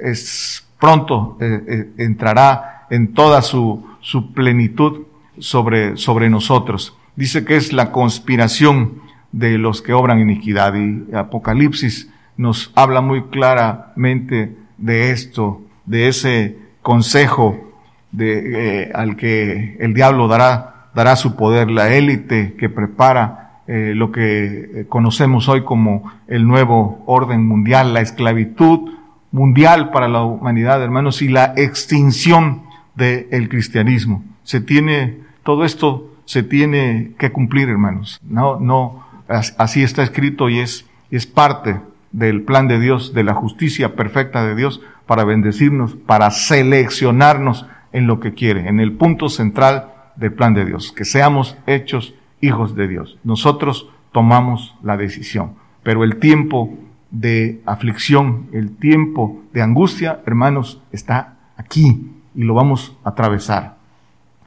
es 0.00 0.66
pronto 0.78 1.36
eh, 1.40 1.90
entrará 1.98 2.86
en 2.90 3.12
toda 3.14 3.42
su, 3.42 3.86
su 4.00 4.32
plenitud 4.32 5.02
sobre, 5.38 5.96
sobre 5.96 6.30
nosotros. 6.30 6.96
Dice 7.16 7.44
que 7.44 7.56
es 7.56 7.72
la 7.72 7.90
conspiración 7.90 9.02
de 9.32 9.58
los 9.58 9.82
que 9.82 9.92
obran 9.92 10.20
iniquidad 10.20 10.74
y 10.74 11.14
Apocalipsis 11.14 12.10
nos 12.36 12.72
habla 12.74 13.00
muy 13.00 13.24
claramente 13.24 14.56
de 14.78 15.10
esto, 15.10 15.60
de 15.84 16.08
ese 16.08 16.56
consejo 16.82 17.74
de, 18.12 18.84
eh, 18.84 18.92
al 18.94 19.16
que 19.16 19.76
el 19.80 19.92
diablo 19.92 20.28
dará, 20.28 20.90
dará 20.94 21.16
su 21.16 21.36
poder, 21.36 21.70
la 21.70 21.92
élite 21.92 22.54
que 22.54 22.68
prepara 22.68 23.47
eh, 23.68 23.92
lo 23.94 24.10
que 24.10 24.86
conocemos 24.88 25.48
hoy 25.48 25.62
como 25.62 26.10
el 26.26 26.48
nuevo 26.48 27.02
orden 27.06 27.46
mundial, 27.46 27.94
la 27.94 28.00
esclavitud 28.00 28.90
mundial 29.30 29.90
para 29.90 30.08
la 30.08 30.22
humanidad, 30.22 30.82
hermanos, 30.82 31.22
y 31.22 31.28
la 31.28 31.52
extinción 31.56 32.62
del 32.94 33.48
cristianismo. 33.48 34.24
Se 34.42 34.60
tiene, 34.60 35.18
todo 35.42 35.64
esto 35.64 36.14
se 36.24 36.42
tiene 36.42 37.12
que 37.18 37.30
cumplir, 37.30 37.68
hermanos. 37.68 38.20
No, 38.22 38.58
no, 38.58 39.04
así 39.28 39.82
está 39.82 40.02
escrito 40.02 40.48
y 40.48 40.58
es, 40.58 40.86
es 41.10 41.26
parte 41.26 41.80
del 42.10 42.42
plan 42.42 42.68
de 42.68 42.80
Dios, 42.80 43.12
de 43.12 43.24
la 43.24 43.34
justicia 43.34 43.94
perfecta 43.94 44.44
de 44.46 44.54
Dios 44.54 44.80
para 45.06 45.24
bendecirnos, 45.24 45.94
para 45.94 46.30
seleccionarnos 46.30 47.66
en 47.92 48.06
lo 48.06 48.20
que 48.20 48.34
quiere, 48.34 48.68
en 48.68 48.80
el 48.80 48.92
punto 48.92 49.28
central 49.28 49.92
del 50.16 50.32
plan 50.32 50.54
de 50.54 50.64
Dios, 50.64 50.92
que 50.92 51.04
seamos 51.04 51.56
hechos 51.66 52.14
hijos 52.40 52.74
de 52.74 52.88
Dios. 52.88 53.18
Nosotros 53.24 53.88
tomamos 54.12 54.74
la 54.82 54.96
decisión, 54.96 55.54
pero 55.82 56.04
el 56.04 56.18
tiempo 56.18 56.74
de 57.10 57.62
aflicción, 57.66 58.46
el 58.52 58.76
tiempo 58.76 59.42
de 59.52 59.62
angustia, 59.62 60.20
hermanos, 60.26 60.82
está 60.92 61.38
aquí 61.56 62.10
y 62.34 62.42
lo 62.42 62.54
vamos 62.54 62.96
a 63.04 63.10
atravesar. 63.10 63.76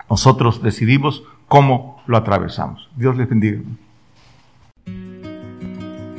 Nosotros 0.09 0.61
decidimos 0.61 1.23
cómo 1.47 2.01
lo 2.05 2.17
atravesamos. 2.17 2.89
Dios 2.95 3.17
les 3.17 3.29
bendiga. 3.29 3.61